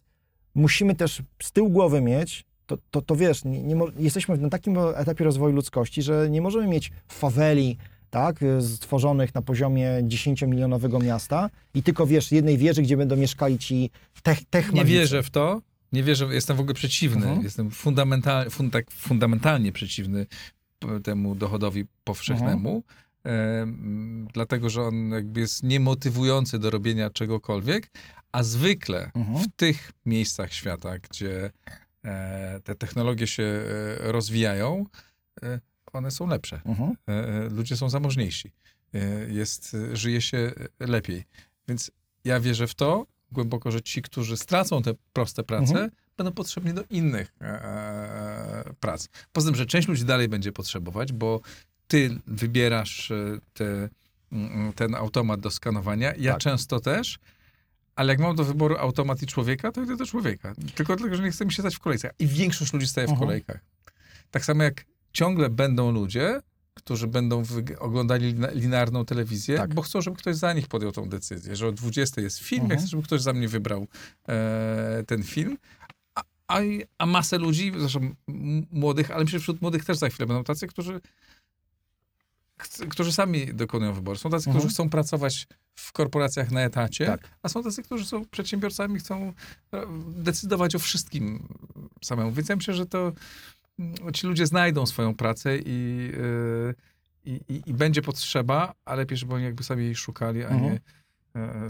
musimy 0.54 0.94
też 0.94 1.22
z 1.42 1.52
tyłu 1.52 1.70
głowy 1.70 2.00
mieć, 2.00 2.44
to, 2.66 2.78
to, 2.90 3.02
to 3.02 3.16
wiesz, 3.16 3.44
nie, 3.44 3.62
nie 3.62 3.76
jesteśmy 3.98 4.38
na 4.38 4.48
takim 4.48 4.78
etapie 4.78 5.24
rozwoju 5.24 5.54
ludzkości, 5.54 6.02
że 6.02 6.30
nie 6.30 6.40
możemy 6.40 6.66
mieć 6.66 6.92
faweli, 7.08 7.78
tak, 8.14 8.40
stworzonych 8.60 9.34
na 9.34 9.42
poziomie 9.42 9.88
10-milionowego 10.02 11.04
miasta 11.04 11.50
i 11.74 11.82
tylko, 11.82 12.06
wiesz, 12.06 12.32
jednej 12.32 12.58
wieży, 12.58 12.82
gdzie 12.82 12.96
będą 12.96 13.16
mieszkali 13.16 13.58
ci 13.58 13.90
tech, 14.22 14.38
tech 14.50 14.72
Nie 14.72 14.84
wierzę 14.84 15.22
w 15.22 15.30
to. 15.30 15.62
Nie 15.92 16.02
wierzę, 16.02 16.24
jestem 16.30 16.56
w 16.56 16.60
ogóle 16.60 16.74
przeciwny. 16.74 17.26
Mhm. 17.26 17.42
Jestem 17.42 17.70
fundamental, 17.70 18.50
fun, 18.50 18.70
tak 18.70 18.90
fundamentalnie 18.90 19.72
przeciwny 19.72 20.26
temu 21.04 21.34
dochodowi 21.34 21.84
powszechnemu. 22.04 22.82
Mhm. 23.26 23.62
em, 23.62 24.28
dlatego, 24.32 24.70
że 24.70 24.82
on 24.82 25.10
jakby 25.10 25.40
jest 25.40 25.62
niemotywujący 25.62 26.58
do 26.58 26.70
robienia 26.70 27.10
czegokolwiek, 27.10 27.90
a 28.32 28.42
zwykle 28.42 29.10
Mhm. 29.14 29.38
w 29.38 29.56
tych 29.56 29.92
miejscach 30.06 30.52
świata, 30.52 30.98
gdzie 30.98 31.50
e, 32.04 32.60
te 32.64 32.74
technologie 32.74 33.26
się 33.26 33.42
e, 33.42 34.12
rozwijają, 34.12 34.84
e, 35.42 35.60
one 35.94 36.10
są 36.10 36.26
lepsze. 36.26 36.60
Mhm. 36.64 36.92
E, 37.08 37.12
e, 37.12 37.48
ludzie 37.48 37.76
są 37.76 37.88
zamożniejsi. 37.90 38.52
E, 38.94 38.98
Jest, 39.32 39.76
żyje 39.92 40.20
się 40.20 40.52
lepiej. 40.80 41.24
Więc 41.68 41.90
ja 42.24 42.40
wierzę 42.40 42.66
w 42.66 42.74
to 42.74 43.06
głęboko, 43.32 43.70
że 43.70 43.82
ci, 43.82 44.02
którzy 44.02 44.36
stracą 44.36 44.82
te 44.82 44.94
proste 45.12 45.42
prace, 45.42 45.72
Mhm. 45.72 45.90
będą 46.16 46.32
potrzebni 46.32 46.74
do 46.74 46.84
innych 46.90 47.34
e, 47.40 48.64
prac. 48.80 49.08
Poza 49.32 49.46
tym, 49.48 49.56
że 49.56 49.66
część 49.66 49.88
ludzi 49.88 50.04
dalej 50.04 50.28
będzie 50.28 50.52
potrzebować, 50.52 51.12
bo 51.12 51.40
ty 51.88 52.18
wybierasz 52.26 53.12
te, 53.54 53.88
mm, 54.32 54.72
ten 54.72 54.94
automat 54.94 55.40
do 55.40 55.50
skanowania, 55.50 56.14
ja 56.18 56.32
Tak. 56.32 56.40
często 56.42 56.80
też, 56.80 57.18
ale 57.96 58.12
jak 58.12 58.20
mam 58.20 58.36
do 58.36 58.44
wyboru 58.44 58.76
automat 58.76 59.22
i 59.22 59.26
człowieka, 59.26 59.72
to 59.72 59.82
idę 59.82 59.96
do 59.96 60.06
człowieka. 60.06 60.54
Tylko 60.74 60.96
dlatego, 60.96 61.16
że 61.16 61.22
nie 61.22 61.30
chce 61.30 61.46
mi 61.46 61.52
się 61.52 61.62
stać 61.62 61.76
w 61.76 61.80
kolejce. 61.80 62.10
I 62.18 62.26
większość 62.26 62.72
ludzi 62.72 62.86
staje 62.88 63.06
w 63.06 63.10
Mhm. 63.10 63.26
kolejkach. 63.28 63.60
Tak 64.30 64.44
samo 64.44 64.62
jak 64.62 64.84
ciągle 65.14 65.50
będą 65.50 65.92
ludzie, 65.92 66.40
którzy 66.74 67.06
będą 67.06 67.42
oglądali 67.78 68.34
linearną 68.52 69.04
telewizję, 69.04 69.56
Tak. 69.56 69.74
bo 69.74 69.82
chcą, 69.82 70.00
żeby 70.00 70.16
ktoś 70.16 70.36
za 70.36 70.52
nich 70.52 70.68
podjął 70.68 70.92
tą 70.92 71.08
decyzję, 71.08 71.56
że 71.56 71.66
o 71.68 71.72
20 71.72 72.20
jest 72.20 72.38
film, 72.38 72.62
Mhm. 72.62 72.78
ja 72.78 72.82
chcę, 72.82 72.90
żeby 72.90 73.02
ktoś 73.02 73.20
za 73.22 73.32
mnie 73.32 73.48
wybrał 73.48 73.86
e, 74.28 75.04
ten 75.06 75.22
film. 75.22 75.58
A, 76.14 76.22
a, 76.48 76.60
a 76.98 77.06
masę 77.06 77.38
ludzi, 77.38 77.72
zresztą 77.78 78.14
młodych, 78.70 79.10
ale 79.10 79.24
myślę, 79.24 79.38
że 79.38 79.42
wśród 79.42 79.62
młodych 79.62 79.84
też 79.84 79.98
za 79.98 80.08
chwilę 80.08 80.26
będą 80.26 80.44
tacy, 80.44 80.66
którzy, 80.66 81.00
którzy 82.90 83.12
sami 83.12 83.54
dokonują 83.54 83.92
wyboru. 83.92 84.18
Są 84.18 84.30
tacy, 84.30 84.48
Mhm. 84.50 84.56
którzy 84.60 84.74
chcą 84.74 84.90
pracować 84.90 85.46
w 85.74 85.92
korporacjach 85.92 86.50
na 86.50 86.60
etacie, 86.60 87.06
Tak. 87.06 87.28
a 87.42 87.48
są 87.48 87.62
tacy, 87.62 87.82
którzy 87.82 88.06
są 88.06 88.24
przedsiębiorcami, 88.24 88.98
chcą 88.98 89.32
e, 89.72 89.82
decydować 90.08 90.74
o 90.74 90.78
wszystkim 90.78 91.48
samemu. 92.04 92.32
Więc 92.32 92.48
ja 92.48 92.56
myślę, 92.56 92.74
że 92.74 92.86
to 92.86 93.12
ci 94.12 94.26
ludzie 94.26 94.46
znajdą 94.46 94.86
swoją 94.86 95.14
pracę 95.14 95.58
i, 95.58 96.10
y, 96.14 96.74
i, 97.24 97.40
i, 97.48 97.62
i 97.66 97.74
będzie 97.74 98.02
potrzeba, 98.02 98.74
ale 98.84 99.02
lepiej, 99.02 99.18
żeby 99.18 99.34
oni 99.34 99.44
jakby 99.44 99.64
sami 99.64 99.84
jej 99.84 99.94
szukali, 99.94 100.44
a 100.44 100.48
Mhm. 100.48 100.72
nie 100.72 100.80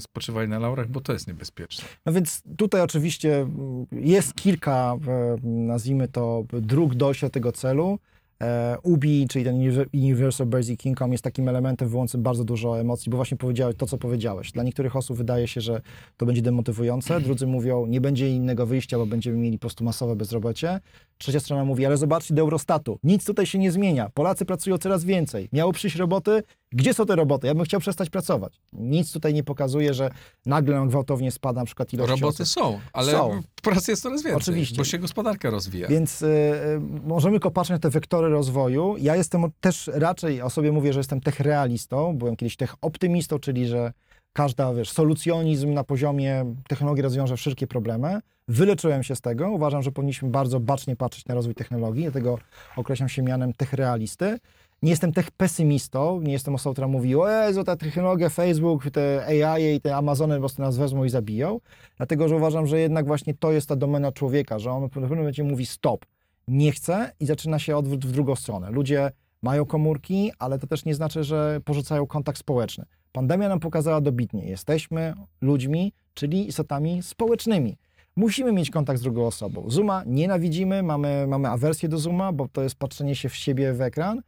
spoczywali 0.00 0.48
na 0.48 0.58
laurach, 0.58 0.88
bo 0.88 1.00
to 1.00 1.12
jest 1.12 1.26
niebezpieczne. 1.28 1.88
No 2.06 2.12
więc 2.12 2.42
tutaj 2.56 2.80
oczywiście 2.80 3.36
mm, 3.40 3.86
jest 3.92 4.34
kilka, 4.34 4.96
e, 5.08 5.36
nazwijmy 5.46 6.08
to, 6.08 6.44
dróg 6.52 6.94
dojścia 6.94 7.26
do 7.26 7.30
tego 7.30 7.52
celu. 7.52 7.98
E, 8.44 8.76
UBI, 8.82 9.26
czyli 9.28 9.44
ten 9.44 9.58
Univer- 9.58 9.86
Universal 9.94 10.46
Basic 10.46 10.86
Income 10.86 11.14
jest 11.14 11.24
takim 11.24 11.48
elementem 11.48 11.88
wywołującym 11.88 12.22
bardzo 12.22 12.44
dużo 12.44 12.80
emocji, 12.80 13.10
bo 13.10 13.16
właśnie 13.16 13.36
powiedziałeś 13.36 13.76
to, 13.76 13.86
co 13.86 13.98
powiedziałeś. 13.98 14.52
Dla 14.52 14.62
niektórych 14.62 14.96
osób 14.96 15.16
wydaje 15.16 15.48
się, 15.48 15.60
że 15.60 15.80
to 16.16 16.26
będzie 16.26 16.42
demotywujące, 16.42 17.20
drudzy 17.20 17.46
mówią, 17.46 17.86
nie 17.86 18.00
będzie 18.00 18.28
innego 18.30 18.66
wyjścia, 18.66 18.98
bo 18.98 19.06
będziemy 19.06 19.38
mieli 19.38 19.58
po 19.58 19.60
prostu 19.60 19.84
masowe 19.84 20.16
bezrobocie. 20.16 20.80
Trzecia 21.18 21.40
strona 21.40 21.64
mówi, 21.64 21.86
ale 21.86 21.96
zobaczcie 21.96 22.34
do 22.34 22.42
Eurostatu, 22.42 22.98
nic 23.04 23.24
tutaj 23.24 23.46
się 23.46 23.58
nie 23.58 23.72
zmienia, 23.72 24.10
Polacy 24.14 24.44
pracują 24.44 24.78
coraz 24.78 25.04
więcej, 25.04 25.48
miało 25.52 25.72
przyjść 25.72 25.96
roboty, 25.96 26.42
gdzie 26.74 26.94
są 26.94 27.06
te 27.06 27.16
roboty? 27.16 27.46
Ja 27.46 27.54
bym 27.54 27.64
chciał 27.64 27.80
przestać 27.80 28.10
pracować. 28.10 28.60
Nic 28.72 29.12
tutaj 29.12 29.34
nie 29.34 29.44
pokazuje, 29.44 29.94
że 29.94 30.10
nagle 30.46 30.74
nam 30.74 30.88
gwałtownie 30.88 31.30
spada 31.30 31.60
na 31.60 31.66
przykład 31.66 31.92
ilość 31.92 32.10
Roboty 32.10 32.42
osób. 32.42 32.46
są, 32.62 32.80
ale 32.92 33.12
Są. 33.12 33.42
pracy 33.62 33.92
jest 33.92 34.02
coraz 34.02 34.22
więcej, 34.22 34.36
Oczywiście. 34.36 34.76
bo 34.76 34.84
się 34.84 34.98
gospodarka 34.98 35.50
rozwija. 35.50 35.88
Więc 35.88 36.22
y, 36.22 36.26
y, 36.26 36.80
możemy 37.04 37.34
tylko 37.34 37.50
patrzeć 37.50 37.70
na 37.72 37.78
te 37.78 37.90
wektory 37.90 38.28
rozwoju. 38.28 38.96
Ja 38.98 39.16
jestem 39.16 39.42
też 39.60 39.90
raczej 39.94 40.42
o 40.42 40.50
sobie 40.50 40.72
mówię, 40.72 40.92
że 40.92 41.00
jestem 41.00 41.20
tech 41.20 41.40
realistą. 41.40 42.16
Byłem 42.18 42.36
kiedyś 42.36 42.56
tech 42.56 42.74
optymistą, 42.80 43.38
czyli 43.38 43.66
że 43.66 43.92
każda, 44.32 44.74
wiesz, 44.74 44.90
solucjonizm 44.90 45.72
na 45.72 45.84
poziomie 45.84 46.54
technologii 46.68 47.02
rozwiąże 47.02 47.36
wszystkie 47.36 47.66
problemy. 47.66 48.20
Wyleczyłem 48.48 49.02
się 49.02 49.16
z 49.16 49.20
tego. 49.20 49.50
Uważam, 49.50 49.82
że 49.82 49.92
powinniśmy 49.92 50.28
bardzo 50.30 50.60
bacznie 50.60 50.96
patrzeć 50.96 51.26
na 51.26 51.34
rozwój 51.34 51.54
technologii, 51.54 52.02
dlatego 52.02 52.38
określam 52.76 53.08
się 53.08 53.22
mianem 53.22 53.52
tech 53.52 53.72
realisty. 53.72 54.38
Nie 54.84 54.90
jestem 54.90 55.12
tech 55.12 55.30
pesymistą, 55.30 56.20
nie 56.20 56.32
jestem 56.32 56.54
osobą, 56.54 56.74
która 56.74 56.88
mówi, 56.88 57.16
o 57.16 57.28
Jezu, 57.28 57.64
ta 57.64 57.76
technologia, 57.76 58.28
Facebook, 58.28 58.90
te 58.90 59.26
AI 59.26 59.76
i 59.76 59.80
te 59.80 59.96
Amazony 59.96 60.34
po 60.34 60.40
prostu 60.40 60.62
nas 60.62 60.76
wezmą 60.76 61.04
i 61.04 61.08
zabiją. 61.08 61.60
Dlatego, 61.96 62.28
że 62.28 62.36
uważam, 62.36 62.66
że 62.66 62.80
jednak 62.80 63.06
właśnie 63.06 63.34
to 63.34 63.52
jest 63.52 63.68
ta 63.68 63.76
domena 63.76 64.12
człowieka, 64.12 64.58
że 64.58 64.70
on 64.70 64.88
w 64.88 64.90
pewnym 64.90 65.18
momencie 65.18 65.44
mówi 65.44 65.66
stop, 65.66 66.06
nie 66.48 66.72
chce 66.72 67.12
i 67.20 67.26
zaczyna 67.26 67.58
się 67.58 67.76
odwrót 67.76 68.06
w 68.06 68.12
drugą 68.12 68.36
stronę. 68.36 68.70
Ludzie 68.70 69.10
mają 69.42 69.64
komórki, 69.64 70.32
ale 70.38 70.58
to 70.58 70.66
też 70.66 70.84
nie 70.84 70.94
znaczy, 70.94 71.24
że 71.24 71.60
porzucają 71.64 72.06
kontakt 72.06 72.38
społeczny. 72.38 72.84
Pandemia 73.12 73.48
nam 73.48 73.60
pokazała 73.60 74.00
dobitnie, 74.00 74.44
jesteśmy 74.44 75.14
ludźmi, 75.40 75.92
czyli 76.14 76.48
istotami 76.48 77.02
społecznymi. 77.02 77.76
Musimy 78.16 78.52
mieć 78.52 78.70
kontakt 78.70 79.00
z 79.00 79.02
drugą 79.02 79.26
osobą. 79.26 79.64
Zooma 79.70 80.02
nienawidzimy, 80.06 80.82
mamy, 80.82 81.26
mamy 81.28 81.48
awersję 81.48 81.88
do 81.88 81.98
Zooma, 81.98 82.32
bo 82.32 82.48
to 82.48 82.62
jest 82.62 82.74
patrzenie 82.74 83.16
się 83.16 83.28
w 83.28 83.36
siebie 83.36 83.72
w 83.72 83.80
ekran, 83.80 84.22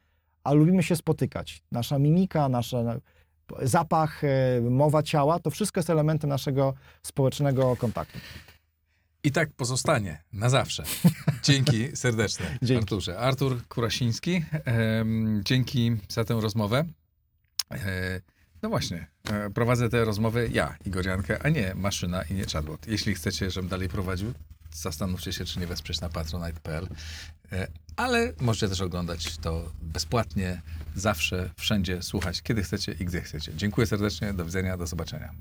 a 0.47 0.53
lubimy 0.53 0.83
się 0.83 0.97
spotykać. 0.97 1.63
Nasza 1.73 1.99
mimika, 1.99 2.49
nasz 2.49 2.75
zapach, 3.63 4.23
mowa 4.71 5.03
ciała, 5.03 5.39
to 5.39 5.51
wszystko 5.51 5.81
jest 5.81 5.91
elementem 5.91 6.31
naszego 6.31 6.75
społecznego 7.03 7.77
kontaktu. 7.77 8.19
I 9.25 9.33
tak 9.33 9.53
pozostanie 9.53 10.23
na 10.33 10.51
zawsze. 10.51 10.83
Dzięki 11.43 11.97
serdeczne, 11.97 12.47
Dzięki. 12.63 12.83
Arturze. 12.83 13.19
Artur 13.19 13.69
Kurasiński, 13.69 14.45
dzięki 15.45 15.97
za 16.09 16.25
tę 16.25 16.35
rozmowę. 16.41 16.85
E, 17.73 18.21
no 18.63 18.69
właśnie, 18.69 19.07
e, 19.31 19.51
prowadzę 19.51 19.89
tę 19.89 20.05
rozmowę 20.05 20.49
ja, 20.49 20.77
Igor 20.87 21.07
Jankę, 21.07 21.43
a 21.43 21.49
nie 21.49 21.75
maszyna 21.75 22.23
i 22.23 22.35
nie 22.35 22.45
chatbot. 22.45 22.87
Jeśli 22.87 23.15
chcecie, 23.15 23.51
żebym 23.51 23.69
dalej 23.69 23.89
prowadził, 23.89 24.33
zastanówcie 24.77 25.33
się, 25.33 25.45
czy 25.45 25.61
nie 25.61 25.67
wesprzeć 25.67 26.01
na 26.01 26.09
patronite.pl. 26.09 26.89
E, 27.53 27.69
ale 27.97 28.33
możecie 28.41 28.69
też 28.69 28.81
oglądać 28.81 29.37
to 29.37 29.73
bezpłatnie, 29.83 30.63
zawsze, 30.95 31.51
wszędzie, 31.57 32.03
słuchać, 32.03 32.43
kiedy 32.43 32.63
chcecie 32.63 32.93
i 32.93 33.05
gdzie 33.05 33.21
chcecie. 33.21 33.53
Dziękuję 33.57 33.87
serdecznie, 33.87 34.35
do 34.35 34.45
widzenia, 34.45 34.77
do 34.77 34.87
zobaczenia. 34.87 35.35